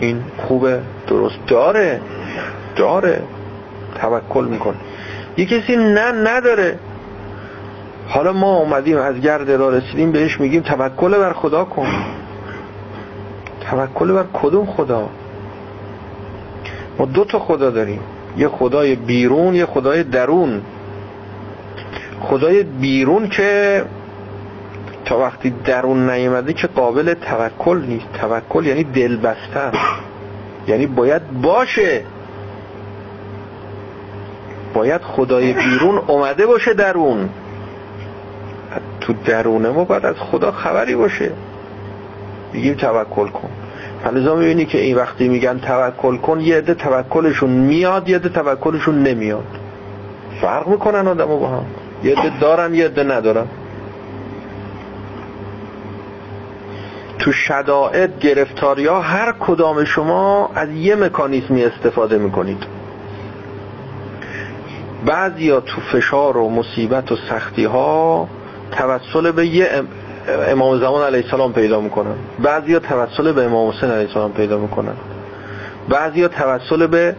این 0.00 0.22
خوبه 0.38 0.80
درست. 1.06 1.38
داره 1.46 2.00
داره 2.76 3.22
توکل 4.00 4.44
می‌کنه. 4.44 4.76
یه 5.36 5.46
کسی 5.46 5.76
نه 5.76 6.12
نداره. 6.12 6.78
حالا 8.08 8.32
ما 8.32 8.56
اومدیم 8.56 8.98
از 8.98 9.20
گرد 9.20 9.50
را 9.50 9.70
رسیدیم 9.70 10.12
بهش 10.12 10.40
میگیم 10.40 10.62
توکل 10.62 11.18
بر 11.18 11.32
خدا 11.32 11.64
کن. 11.64 11.86
توکل 13.70 14.12
بر 14.12 14.24
کدوم 14.32 14.66
خدا؟ 14.66 15.08
ما 16.98 17.06
دو 17.06 17.24
تا 17.24 17.38
خدا 17.38 17.70
داریم. 17.70 18.00
یه 18.36 18.48
خدای 18.48 18.94
بیرون 18.94 19.54
یه 19.54 19.66
خدای 19.66 20.02
درون. 20.02 20.62
خدای 22.20 22.62
بیرون 22.62 23.28
که 23.28 23.84
تا 25.04 25.18
وقتی 25.18 25.50
درون 25.64 26.10
نیومده 26.10 26.52
که 26.52 26.66
قابل 26.66 27.14
توکل 27.14 27.84
نیست. 27.88 28.06
توکل 28.20 28.66
یعنی 28.66 28.84
دل 28.84 29.16
بستن. 29.16 29.72
یعنی 30.66 30.86
باید 30.86 31.42
باشه. 31.42 32.04
باید 34.74 35.02
خدای 35.02 35.52
بیرون 35.52 35.98
اومده 36.06 36.46
باشه 36.46 36.74
درون. 36.74 37.28
تو 39.00 39.12
درون 39.12 39.68
ما 39.68 39.84
باید 39.84 40.06
از 40.06 40.16
خدا 40.18 40.52
خبری 40.52 40.94
باشه. 40.94 41.30
بگیم 42.54 42.74
توکل 42.74 43.28
کن. 43.28 43.48
فلزا 44.04 44.34
می‌بینی 44.34 44.64
که 44.64 44.78
این 44.78 44.96
وقتی 44.96 45.28
میگن 45.28 45.58
توکل 45.58 46.16
کن 46.16 46.40
یه 46.40 46.56
عده 46.56 46.74
توکلشون 46.74 47.50
میاد 47.50 48.08
یه 48.08 48.16
عده 48.16 48.28
توکلشون 48.28 49.02
نمیاد. 49.02 49.46
فرق 50.40 50.68
می‌کنن 50.68 51.08
آدم 51.08 51.26
با 51.26 51.48
هم. 51.48 51.64
یه 52.04 52.18
عده 52.18 52.40
دارن 52.40 52.74
یه 52.74 52.84
عده 52.84 53.04
ندارن. 53.04 53.46
تو 57.24 57.32
شدائد 57.32 58.18
گرفتاری 58.18 58.86
ها 58.86 59.00
هر 59.00 59.34
کدام 59.40 59.84
شما 59.84 60.50
از 60.54 60.70
یه 60.70 60.96
مکانیزمی 60.96 61.64
استفاده 61.64 62.18
می‌کنید. 62.18 62.66
بعضی 65.06 65.50
ها 65.50 65.60
تو 65.60 65.80
فشار 65.80 66.36
و 66.36 66.50
مصیبت 66.50 67.12
و 67.12 67.16
سختی 67.30 67.64
ها 67.64 68.28
توسل 68.72 69.32
به 69.32 69.46
یه 69.46 69.68
امام 70.48 70.80
زمان 70.80 71.06
علیه 71.06 71.24
السلام 71.24 71.52
پیدا 71.52 71.80
می‌کنن. 71.80 72.14
بعضی 72.38 72.74
ها 72.74 72.78
توسل 72.78 73.32
به 73.32 73.44
امام 73.44 73.70
حسین 73.70 73.90
علیه 73.90 74.06
السلام 74.06 74.32
پیدا 74.32 74.58
می‌کنن. 74.58 74.94
بعضی 75.88 76.22
ها 76.22 76.28
توسل 76.28 76.86
به 76.86 77.16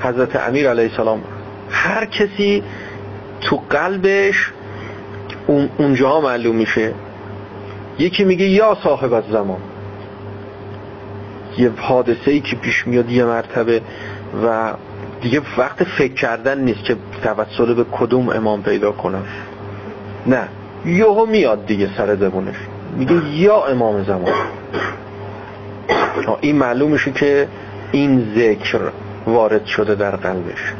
حضرت 0.00 0.36
امیر 0.36 0.70
علیه 0.70 0.90
السلام. 0.90 1.22
هر 1.70 2.04
کسی 2.04 2.62
تو 3.40 3.60
قلبش 3.70 4.52
اونجا 5.78 6.20
معلوم 6.20 6.56
میشه. 6.56 6.94
یکی 8.00 8.24
میگه 8.24 8.46
یا 8.46 8.76
صاحب 8.82 9.12
از 9.12 9.24
زمان. 9.32 9.60
یه 11.58 11.70
حادثه 11.76 12.30
ای 12.30 12.40
که 12.40 12.56
پیش 12.56 12.86
میاد 12.86 13.10
یه 13.10 13.24
مرتبه 13.24 13.82
و 14.44 14.72
دیگه 15.20 15.40
وقت 15.58 15.84
فکر 15.84 16.14
کردن 16.14 16.60
نیست 16.60 16.84
که 16.84 16.96
توسل 17.22 17.74
به 17.74 17.84
کدوم 17.92 18.28
امام 18.28 18.62
پیدا 18.62 18.92
کنم. 18.92 19.24
نه 20.26 20.48
یهو 20.84 21.26
میاد 21.26 21.66
دیگه 21.66 21.90
سر 21.96 22.16
زبونش 22.16 22.56
میگه 22.96 23.28
یا 23.28 23.64
امام 23.64 24.04
زمان. 24.04 24.32
این 26.40 26.56
معلوم 26.56 26.96
که 26.96 27.48
این 27.92 28.32
ذکر 28.36 28.80
وارد 29.26 29.66
شده 29.66 29.94
در 29.94 30.16
قلبش. 30.16 30.74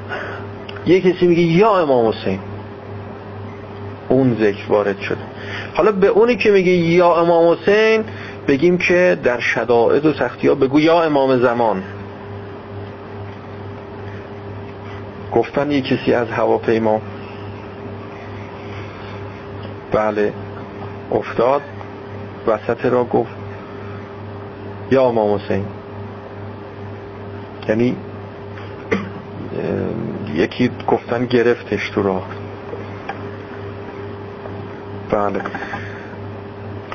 یه 0.87 1.01
کسی 1.01 1.27
میگه 1.27 1.43
یا 1.43 1.79
امام 1.79 2.09
حسین. 2.09 2.39
اون 4.11 4.37
ذکر 4.41 4.69
وارد 4.69 5.01
شده. 5.01 5.19
حالا 5.75 5.93
به 5.93 6.07
اونی 6.07 6.37
که 6.37 6.51
میگه 6.51 6.73
یا 6.73 7.15
امام 7.21 7.53
حسین 7.53 8.05
بگیم 8.49 8.79
که 8.79 9.19
در 9.23 9.41
شدائد 9.41 10.07
و 10.07 10.13
سختی 10.13 10.49
ها 10.49 10.55
بگو 10.55 10.81
یا 10.81 11.03
امام 11.03 11.39
زمان. 11.39 11.83
گفتن 15.33 15.71
یه 15.71 15.81
کسی 15.81 16.15
از 16.15 16.31
هواپیما. 16.31 17.01
بله 19.93 20.33
افتاد 21.13 21.63
وسط 22.47 22.85
را 22.85 23.05
گفت 23.05 23.35
یا 24.91 25.05
امام 25.05 25.35
حسین. 25.35 25.65
یعنی 27.69 27.97
یکی 30.35 30.71
گفتن 30.87 31.27
گرفتش 31.27 31.91
تو 31.91 32.03
راه. 32.03 32.40
بله. 35.11 35.43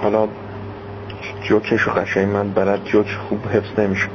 حالا 0.01 0.27
جوکش 1.43 1.87
و 1.87 1.91
قشنگ 1.91 2.27
من 2.27 2.49
بلد 2.49 2.83
جوک 2.83 3.07
خوب 3.29 3.47
حفظ 3.47 3.79
نمیشه 3.79 4.07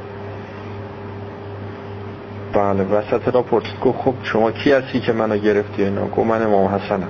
بله 2.53 2.83
وسط 2.83 3.27
را 3.27 3.41
پرسید 3.41 3.79
گفت 3.79 3.99
خب 3.99 4.13
شما 4.23 4.51
کی 4.51 4.71
هستی 4.71 4.99
که 4.99 5.13
منو 5.13 5.37
گرفتی 5.37 5.83
اینا؟ 5.83 6.05
گفت 6.05 6.27
من 6.27 6.41
امام 6.41 6.75
حسنم. 6.75 7.07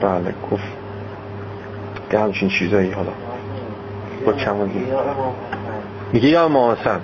بله 0.00 0.34
گفت 0.50 0.62
یه 2.12 2.18
همچین 2.18 2.48
چیزایی 2.48 2.90
حالا. 2.90 3.12
با 4.26 4.32
کم 4.32 4.56
میگه 6.12 6.28
یا 6.28 6.44
امام 6.44 6.70
حسن؟ 6.70 7.00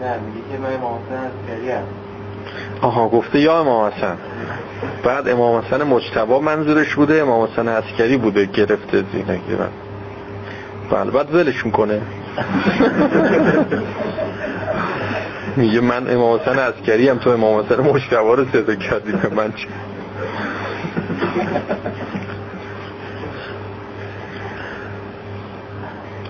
نه 0.00 0.18
میگه 0.18 0.40
که 0.52 0.58
من 0.58 0.74
امام 0.74 0.98
حسن 1.06 1.30
آها 2.80 3.08
گفته 3.08 3.40
یا 3.40 3.60
امام 3.60 3.92
حسن. 3.92 4.16
بعد 5.04 5.28
امام 5.28 5.62
حسن 5.62 5.82
مجتبا 5.82 6.40
منظورش 6.40 6.94
بوده 6.94 7.22
امام 7.22 7.48
حسن 7.48 7.68
عسکری 7.68 8.16
بوده 8.16 8.46
گرفته 8.46 9.04
زینه 9.12 9.40
گرفت 9.48 9.72
بله 10.90 11.10
بعد 11.10 11.34
ولش 11.34 11.66
می‌کنه. 11.66 12.00
میگه 15.56 15.80
من 15.80 16.10
امام 16.10 16.40
حسن 16.40 16.58
عسکری 16.58 17.08
هم 17.08 17.18
تو 17.18 17.30
امام 17.30 17.64
حسن 17.64 17.80
مجتبا 17.80 18.34
رو 18.34 18.44
صدا 18.52 18.74
کردی. 18.74 19.12
به 19.12 19.28
من 19.28 19.52
چی؟ 19.52 19.66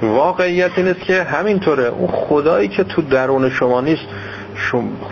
واقعیت 0.03 0.71
این 0.77 0.89
است 0.89 1.01
که 1.01 1.23
همینطوره. 1.23 1.85
اون 1.85 2.09
خدایی 2.09 2.69
که 2.69 2.85
تو 2.85 3.03
درون 3.03 3.51
شما 3.51 3.81
نیست 3.81 4.03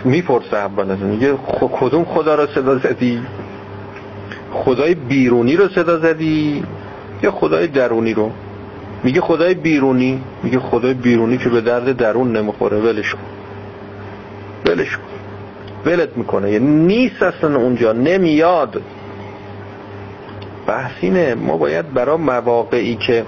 می‌پرسه 0.05 0.57
اول 0.57 0.91
از 0.91 0.99
میگه 0.99 1.33
کدوم 1.79 2.05
خدا 2.05 2.35
رو 2.35 2.47
صدا 2.47 2.77
زدی؟ 2.77 3.21
خدای 4.53 4.95
بیرونی 4.95 5.55
رو 5.55 5.67
صدا 5.67 5.99
زدی؟ 5.99 6.63
یا 7.23 7.31
خدای 7.31 7.67
درونی 7.67 8.13
رو؟ 8.13 8.31
میگه 9.03 9.21
خدای 9.21 9.53
بیرونی. 9.53 10.21
میگه 10.43 10.59
خدای 10.59 10.93
بیرونی 10.93 11.37
که 11.37 11.49
به 11.49 11.61
درد 11.61 11.97
درون 11.97 12.37
نمی‌خوره. 12.37 12.77
ولش 12.77 13.13
کن. 13.13 13.19
ولش 14.65 14.97
کن. 14.97 15.03
ولت 15.85 16.17
می‌کنه. 16.17 16.51
یعنی 16.51 16.85
نیست 16.85 17.23
اصلا 17.23 17.57
اونجا. 17.57 17.91
نمیاد. 17.91 18.81
بحثینه 20.67 21.35
ما 21.35 21.57
باید 21.57 21.93
برای 21.93 22.17
مواقعی 22.17 22.95
که 22.95 23.25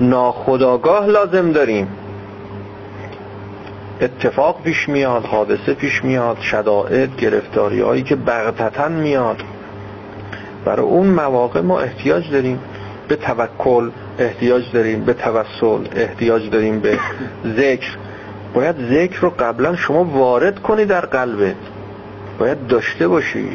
ناخداگاه 0.00 1.06
لازم 1.06 1.52
داریم 1.52 1.88
اتفاق 4.00 4.62
پیش 4.62 4.88
میاد 4.88 5.24
حادثه 5.24 5.74
پیش 5.74 6.04
میاد 6.04 6.40
شدائد 6.40 7.16
گرفتاری 7.16 7.80
هایی 7.80 8.02
که 8.02 8.16
بغتتا 8.16 8.88
میاد. 8.88 9.42
برای 10.64 10.86
اون 10.86 11.06
مواقع 11.06 11.60
ما 11.60 11.80
احتیاج 11.80 12.30
داریم 12.30 12.60
به 13.08 13.16
توکل 13.16 13.90
احتیاج 14.18 14.72
داریم 14.72 15.04
به 15.04 15.14
توسل 15.14 15.86
احتیاج 15.96 16.50
داریم 16.50 16.80
به 16.80 16.98
ذکر. 17.56 17.96
باید 18.54 18.76
ذکر 18.90 19.20
رو 19.20 19.30
قبلا 19.30 19.76
شما 19.76 20.04
وارد 20.04 20.58
کنی 20.62 20.84
در 20.84 21.00
قلبت 21.00 21.56
باید 22.38 22.66
داشته 22.66 23.08
باشی. 23.08 23.48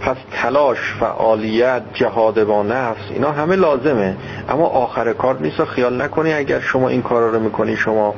پس 0.00 0.16
تلاش 0.32 0.78
فعالیت 1.00 1.82
جهاد 1.94 2.44
با 2.44 2.62
نفس 2.62 3.02
اینا 3.10 3.32
همه 3.32 3.56
لازمه. 3.56 4.16
اما 4.48 4.66
آخر 4.66 5.12
کار 5.12 5.38
نیست 5.40 5.64
خیال 5.64 6.02
نکنی 6.02 6.32
اگر 6.32 6.60
شما 6.60 6.88
این 6.88 7.02
کارا 7.02 7.30
رو 7.30 7.40
می‌کنی 7.40 7.76
شما 7.76 8.14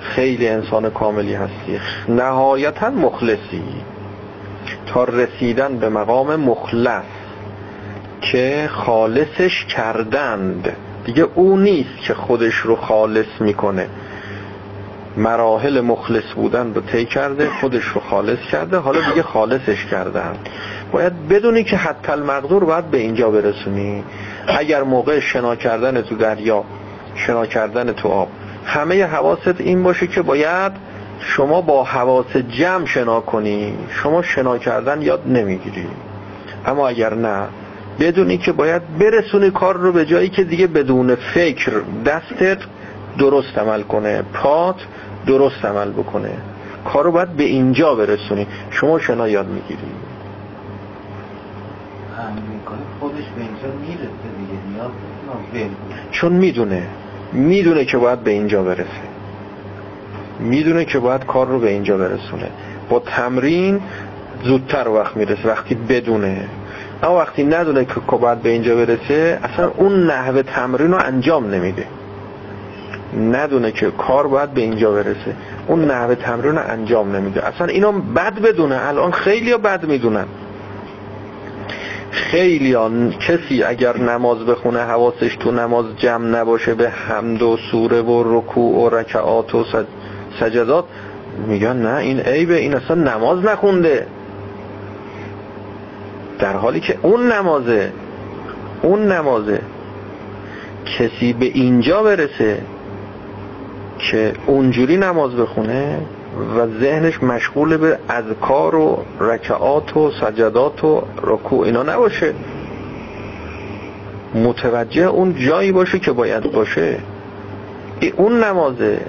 خیلی 0.00 0.48
انسان 0.48 0.90
کاملی 0.90 1.34
هستی. 1.34 1.80
نهایتا 2.08 2.90
مخلصی. 2.90 3.62
تا 4.86 5.04
رسیدن 5.04 5.76
به 5.76 5.88
مقام 5.88 6.36
مخلص 6.36 7.04
که 8.20 8.68
خالصش 8.72 9.64
کردند. 9.64 10.76
دیگه 11.04 11.26
او 11.34 11.56
نیست 11.56 11.98
که 12.06 12.14
خودش 12.14 12.54
رو 12.54 12.76
خالص 12.76 13.40
می‌کنه. 13.40 13.88
مراحل 15.16 15.80
مخلص 15.80 16.32
بودن 16.34 16.74
رو 16.74 16.80
طی 16.80 17.04
کرده 17.04 17.48
خودش 17.60 17.84
رو 17.84 18.00
خالص 18.00 18.38
کرده 18.52 18.76
حالا 18.76 19.08
دیگه 19.10 19.22
خالصش 19.22 19.84
کردن 19.84 20.36
باید 20.92 21.28
بدونی 21.28 21.64
که 21.64 21.76
حتی 21.76 22.12
المقدور 22.12 22.64
باید 22.64 22.90
به 22.90 22.98
اینجا 22.98 23.30
برسونی. 23.30 24.04
اگر 24.48 24.82
موقع 24.82 25.20
شنا 25.20 25.56
کردن 25.56 26.02
تو 26.02 26.16
دریا 26.16 26.64
شنا 27.14 27.46
کردن 27.46 27.92
تو 27.92 28.08
آب. 28.08 28.28
همه 28.68 29.04
حواست 29.04 29.60
این 29.60 29.82
باشه 29.82 30.06
که 30.06 30.22
باید 30.22 30.72
شما 31.20 31.60
با 31.60 31.84
حواس 31.84 32.36
جمع 32.36 32.86
شنا 32.86 33.20
کنی. 33.20 33.74
شما 33.90 34.22
شنا 34.22 34.58
کردن 34.58 35.02
یاد 35.02 35.22
نمی‌گیری. 35.26 35.86
اما 36.66 36.88
اگر 36.88 37.14
نه 37.14 37.42
بدونی 38.00 38.38
که 38.38 38.52
باید 38.52 38.98
برسونی 38.98 39.50
کار 39.50 39.76
رو 39.76 39.92
به 39.92 40.06
جایی 40.06 40.28
که 40.28 40.44
دیگه 40.44 40.66
بدون 40.66 41.14
فکر 41.14 41.72
دستت 42.06 42.58
درست 43.18 43.58
عمل 43.58 43.82
کنه. 43.82 44.22
پات 44.22 44.76
درست 45.26 45.64
عمل 45.64 45.90
بکنه. 45.90 46.32
کار 46.84 47.04
رو 47.04 47.12
باید 47.12 47.28
به 47.28 47.44
اینجا 47.44 47.94
برسونی. 47.94 48.46
شما 48.70 48.98
شنا 48.98 49.28
یاد 49.28 49.46
می‌گیری. 49.46 49.80
خودش 53.00 53.14
به 53.14 53.40
اینجا 53.40 53.78
می‌رسه 53.80 54.08
دیگه. 55.52 55.70
چون 56.10 56.32
می‌دونه. 56.32 56.82
می‌دونه 57.32 57.84
که 57.84 57.96
باید 57.96 58.20
به 58.20 58.30
اینجا 58.30 58.62
برسه. 58.62 59.08
می‌دونه 60.40 60.84
که 60.84 60.98
باید 60.98 61.26
کار 61.26 61.46
رو 61.46 61.58
به 61.58 61.70
اینجا 61.70 61.98
برسونه. 61.98 62.50
با 62.90 62.98
تمرین 62.98 63.80
زودتر 64.44 64.88
وقت 64.88 65.16
می‌رسه 65.16 65.48
وقتی 65.48 65.74
بدونه. 65.74 66.44
اما 67.02 67.16
وقتی 67.16 67.44
ندونه 67.44 67.84
که 67.84 67.94
باید 68.20 68.42
به 68.42 68.48
اینجا 68.48 68.74
برسه 68.76 69.38
اصلا 69.42 69.70
اون 69.76 70.06
نحوه 70.06 70.42
تمرین 70.42 70.92
رو 70.92 70.98
انجام 71.04 71.54
نمیده. 71.54 71.84
ندونه 73.32 73.72
که 73.72 73.90
کار 73.90 74.26
باید 74.26 74.50
به 74.50 74.60
اینجا 74.60 74.92
برسه 74.92 75.34
اون 75.66 75.84
نحوه 75.84 76.14
تمرین 76.14 76.56
رو 76.56 76.62
انجام 76.68 77.16
نمیده. 77.16 77.46
اصلا 77.46 77.66
اینا 77.66 77.92
بد 77.92 78.40
بدونه 78.40 78.88
الان 78.88 79.10
خیلی 79.10 79.56
بد 79.56 79.84
می‌دونن. 79.84 80.26
خیلی 82.10 82.76
کسی 83.28 83.62
اگر 83.62 83.96
نماز 83.96 84.38
بخونه 84.38 84.78
حواسش 84.78 85.36
تو 85.36 85.50
نماز 85.50 85.86
جمع 85.96 86.26
نباشه 86.26 86.74
به 86.74 86.90
حمد 86.90 87.42
و 87.42 87.56
سوره 87.70 88.02
و 88.02 88.38
رکوع 88.38 88.74
و 88.74 88.88
رکعات 88.88 89.54
و 89.54 89.64
سجدات 90.40 90.84
میگن 91.46 91.76
نه 91.76 91.96
این 91.96 92.20
عیبه 92.20 92.56
این 92.56 92.74
اصلا 92.74 92.96
نماز 92.96 93.44
نخونده. 93.44 94.06
در 96.38 96.56
حالی 96.56 96.80
که 96.80 96.98
اون 97.02 97.32
نمازه 97.32 97.92
اون 98.82 99.12
نمازه. 99.12 99.60
کسی 100.98 101.32
به 101.32 101.46
اینجا 101.46 102.02
برسه 102.02 102.62
که 103.98 104.32
اونجوری 104.46 104.96
نماز 104.96 105.36
بخونه 105.36 106.00
و 106.56 106.66
ذهنش 106.80 107.22
مشغول 107.22 107.76
به 107.76 107.98
اذکار 108.08 108.74
و 108.74 109.04
رکعات 109.20 109.96
و 109.96 110.10
سجدات 110.10 110.84
و 110.84 111.02
رکوع. 111.22 111.66
اینا 111.66 111.82
نباشه. 111.82 112.34
متوجه 114.34 115.06
اون 115.06 115.34
جایی 115.34 115.72
باشه 115.72 115.98
که 115.98 116.12
باید 116.12 116.52
باشه. 116.52 116.98
اون 118.16 118.44
نمازه. 118.44 119.00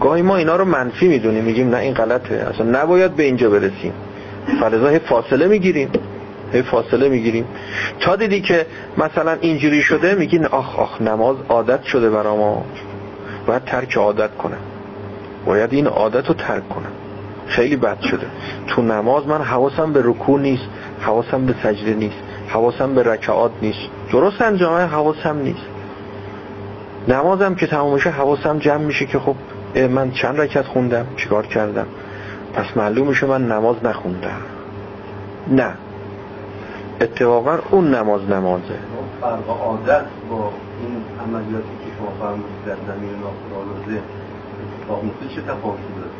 گاهی 0.00 0.22
ما 0.22 0.36
اینا 0.36 0.56
رو 0.56 0.64
منفی 0.64 1.08
می‌دونیم. 1.08 1.44
میگیم 1.44 1.70
نه 1.70 1.76
این 1.76 1.94
غلطه. 1.94 2.34
اصلا 2.34 2.82
نباید 2.82 3.16
به 3.16 3.22
اینجا 3.22 3.50
برسیم. 3.50 3.92
فلزا 4.60 4.98
فاصله 4.98 5.48
می‌گیریم. 5.48 5.90
هی 6.52 6.62
فاصله 6.62 7.08
می‌گیریم. 7.08 7.44
تا 8.00 8.16
دیدی 8.16 8.40
که 8.40 8.66
مثلا 8.98 9.36
اینجوری 9.40 9.82
شده 9.82 10.14
میگین 10.14 10.46
آخ 10.46 10.78
آخ 10.78 11.02
نماز 11.02 11.36
عادت 11.48 11.82
شده 11.82 12.10
برا 12.10 12.36
ما 12.36 12.64
باید 13.46 13.64
ترک 13.64 13.96
عادت 13.96 14.36
کنم. 14.36 14.71
باید 15.46 15.72
این 15.72 15.86
عادت 15.86 16.28
رو 16.28 16.34
ترک 16.34 16.68
کنم. 16.68 16.92
خیلی 17.46 17.76
بد 17.76 18.00
شده. 18.00 18.26
تو 18.66 18.82
نماز 18.82 19.26
من 19.26 19.42
حواسم 19.42 19.92
به 19.92 20.00
رکوع 20.04 20.40
نیست 20.40 20.64
حواسم 21.00 21.46
به 21.46 21.54
سجده 21.62 21.94
نیست 21.94 22.16
حواسم 22.48 22.94
به 22.94 23.02
رکعات 23.02 23.50
نیست. 23.62 23.88
درست 24.12 24.42
انجامه 24.42 24.86
حواسم 24.86 25.38
نیست. 25.38 25.66
نمازم 27.08 27.54
که 27.54 27.66
تمام 27.66 27.94
میشه 27.94 28.10
حواسم 28.10 28.58
جمع 28.58 28.84
میشه 28.84 29.06
که 29.06 29.18
خب 29.18 29.34
من 29.90 30.10
چند 30.10 30.40
رکعت 30.40 30.66
خوندم؟ 30.66 31.06
چیکار 31.16 31.46
کردم؟ 31.46 31.86
پس 32.54 32.76
معلوم 32.76 33.06
میشه 33.06 33.26
من 33.26 33.48
نماز 33.48 33.76
نخوندم. 33.84 34.42
نه. 35.48 35.72
اتفاقا 37.00 37.58
اون 37.70 37.94
نماز 37.94 38.30
نمازه. 38.30 38.78
فرق 39.20 39.48
عادت 39.48 40.04
با 40.30 40.52
این 40.80 41.04
عملیاتی 41.26 41.68
که 41.84 41.90
شما 41.98 42.12
فرمودید 42.20 42.64
در 42.66 42.74
زمین 42.74 43.10
ناخودآگاه 43.10 44.02
میفته 44.88 45.34
چه 45.34 45.40
تفاوتی 45.42 45.82
داره 45.96 46.10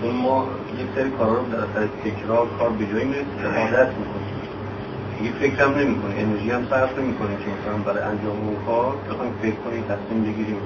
چون 0.00 0.22
ما 0.22 0.46
یک 0.78 0.86
سری 0.94 1.10
کارا 1.10 1.32
رو 1.32 1.46
در 1.52 1.58
اثر 1.58 1.88
تکرار 2.04 2.46
کار 2.58 2.70
به 2.70 2.86
جایی 2.86 3.04
می‌رسه 3.04 3.24
که 3.42 3.46
عادت 3.60 3.88
می‌کنیم. 3.88 4.34
دیگه 5.18 5.32
فکر 5.40 5.64
هم 5.64 5.74
نمی‌کنه 5.78 6.14
انرژی 6.18 6.50
هم 6.50 6.66
صرف 6.70 6.98
نمی‌کنه 6.98 7.28
که 7.28 7.44
مثلا 7.50 7.92
برای 7.92 8.02
انجام 8.02 8.36
اون 8.46 8.56
کار 8.66 8.94
بخوایم 9.10 9.32
فکر 9.42 9.54
کنیم 9.54 9.82
تصمیم 9.82 10.22
بگیریم. 10.22 10.56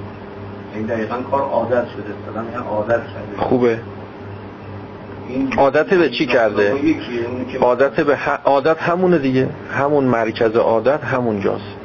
این 0.75 0.87
دقیقا 0.87 1.17
کار 1.31 1.43
عادت 1.43 1.87
شده 1.89 2.15
مثلا 2.31 2.65
عادت 2.69 3.01
کرده. 3.01 3.37
خوبه. 3.39 3.79
عادت 5.57 5.95
به 5.95 6.11
چی 6.11 6.27
کرده؟ 6.27 6.75
عادت 7.61 8.01
به 8.01 8.17
ح... 8.17 8.31
عادت 8.45 8.83
همونه 8.83 9.19
دیگه. 9.19 9.49
همون 9.73 10.05
مرکز 10.05 10.57
عادت 10.57 11.05
همون 11.05 11.41
جاست 11.41 11.77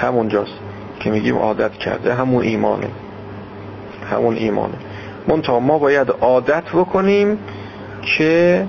همون 0.00 0.28
جاست 0.28 0.58
که 1.00 1.10
میگیم 1.10 1.36
عادت 1.36 1.72
کرده 1.72 2.14
همون 2.14 2.42
ایمانه. 2.42 2.88
همون 4.10 4.36
ایمانه. 4.36 4.74
منتها 5.28 5.60
ما 5.60 5.78
باید 5.78 6.10
عادت 6.20 6.64
بکنیم 6.74 7.38
که 8.02 8.66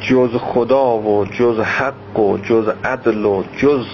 جز 0.00 0.30
خدا 0.36 0.98
و 0.98 1.24
جز 1.24 1.60
حق 1.60 2.18
و 2.18 2.38
جز 2.38 2.68
عدل 2.84 3.24
و 3.24 3.42
جز 3.56 3.86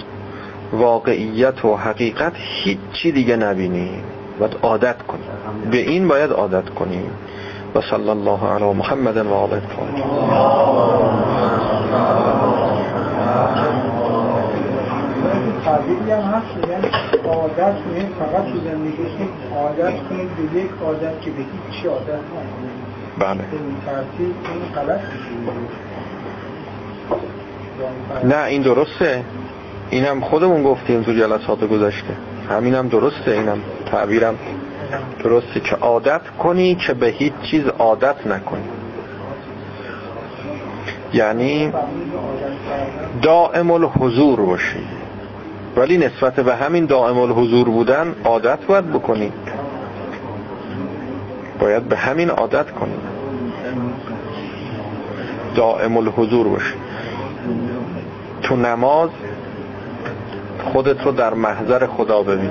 واقعیت 0.73 1.65
و 1.65 1.75
حقیقت 1.75 2.33
هیچی 2.35 3.11
دیگه 3.11 3.35
نبینیم. 3.35 4.03
باید 4.39 4.57
عادت 4.61 5.01
کنیم. 5.01 5.25
به 5.71 5.77
این 5.77 6.07
باید 6.07 6.31
عادت 6.31 6.69
کنیم. 6.69 7.11
و 7.75 7.81
صلی 7.81 8.09
الله 8.09 8.47
علی 8.47 8.73
محمد 8.73 9.17
و 9.17 9.33
آله. 9.33 9.61
تعبیری 15.65 16.11
هم 16.11 16.21
هست 16.21 16.55
میگن 16.55 16.89
عادت 17.25 17.75
کنید 17.83 18.07
فقط 18.19 18.43
تو 18.43 18.59
زندگیتون 18.63 19.29
عادت 19.55 19.93
کنید 20.09 20.29
به 20.35 20.59
یک 20.59 20.69
عادت 20.85 21.21
که 21.21 21.31
به 21.31 21.37
هیچ 21.37 21.85
عادت 21.85 22.07
نکنید 22.07 22.81
بله. 23.19 23.29
این 23.29 23.75
ترتیب 23.85 24.35
این 24.53 24.73
غلط 24.75 24.99
نه 28.23 28.45
این 28.45 28.61
درسته. 28.61 29.23
اینم 29.89 30.21
خودمون 30.21 30.63
گفتیم 30.63 31.03
تو 31.03 31.13
جلسات 31.13 31.63
گذشته. 31.63 32.13
همینم 32.49 32.87
درسته 32.87 33.31
اینم 33.31 33.61
تعبیرم 33.85 34.35
درسته. 35.23 35.59
که 35.59 35.75
عادت 35.75 36.21
کنی 36.39 36.75
که 36.75 36.93
به 36.93 37.07
هیچ 37.07 37.33
چیز 37.51 37.67
عادت 37.67 38.27
نکنی. 38.27 38.63
یعنی 41.13 41.73
دائم 43.21 43.71
الحضور 43.71 44.41
باشی. 44.45 45.00
ولی 45.75 45.97
نسبت 45.97 46.39
به 46.39 46.55
همین 46.55 46.85
دائم 46.85 47.17
الحضور 47.17 47.69
بودن 47.69 48.15
عادت 48.23 48.65
باید 48.65 48.89
بکنی 48.89 49.31
باید 51.59 51.83
به 51.83 51.97
همین 51.97 52.29
عادت 52.29 52.71
کنی 52.71 52.97
دائم 55.55 55.97
الحضور 55.97 56.47
باشی 56.47 56.73
تو 58.41 58.55
نماز 58.55 59.09
خودت 60.63 61.05
رو 61.05 61.11
در 61.11 61.33
محضر 61.33 61.87
خدا 61.87 62.23
ببین. 62.23 62.49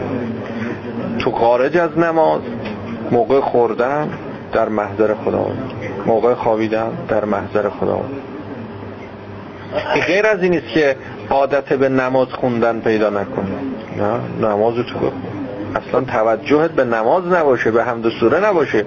تو 1.19 1.31
خارج 1.31 1.77
از 1.77 1.99
نماز 1.99 2.41
موقع 3.11 3.41
خوردن 3.41 4.11
در 4.53 4.69
محضر 4.69 5.15
خدا 5.15 5.47
موقع 6.07 6.35
خوابیدن 6.35 6.93
در 7.09 7.25
محضر 7.25 7.69
خدا 7.69 8.01
غیر 10.07 10.27
از 10.27 10.43
این 10.43 10.55
است 10.55 10.69
که 10.75 10.97
عادت 11.31 11.73
به 11.73 11.89
نماز 11.89 12.29
خوندن 12.29 12.81
پیدا 12.81 13.11
نکنی 13.11 13.51
نه 13.97 14.49
نماز 14.49 14.75
تو 14.75 15.11
اصلا 15.77 16.01
توجهت 16.01 16.71
به 16.71 16.85
نماز 16.85 17.27
نباشه 17.27 17.71
به 17.71 17.85
حمد 17.85 18.07
و 18.07 18.11
سوره 18.11 18.49
نباشه. 18.49 18.85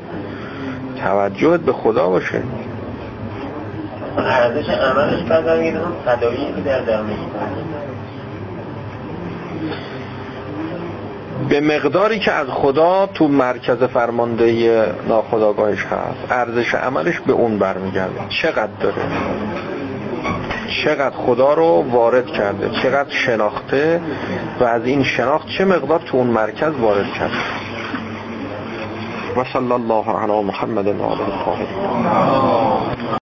توجهت 1.02 1.60
به 1.60 1.74
خدا 1.74 2.10
باشه. 2.10 2.42
ارزش 4.18 4.70
عملش 4.70 5.24
بعد 5.24 5.48
هم 5.48 5.94
صدایی 6.06 6.54
که 6.56 6.62
در 6.66 6.82
درمش 6.82 7.16
به 11.50 11.60
مقداری 11.60 12.20
که 12.20 12.32
از 12.32 12.48
خدا 12.48 13.10
تو 13.14 13.28
مرکز 13.28 13.84
فرماندهی 13.84 14.84
ناخداگاهش 15.08 15.86
هست 15.86 16.32
ارزش 16.32 16.76
عملش 16.76 17.20
به 17.20 17.34
اون 17.34 17.60
برمیگرده. 17.60 18.20
چقدر 18.30 18.72
داره؟ 18.82 18.96
چقدر 20.84 21.16
خدا 21.16 21.54
رو 21.54 21.86
وارد 21.92 22.28
کرده 22.28 22.70
چقدر 22.84 23.10
شناخته 23.10 24.02
و 24.60 24.64
از 24.64 24.86
این 24.86 25.04
شناخت 25.04 25.48
چه 25.58 25.66
مقدار 25.66 26.00
تو 26.00 26.18
اون 26.18 26.28
مرکز 26.28 26.74
وارد 26.80 27.14
کرده. 27.20 27.34
و 29.38 29.44
صلی 29.54 29.72
الله 29.72 30.10
علی 30.10 30.44
محمد 30.44 30.88
و 30.88 31.04
آله 31.04 31.24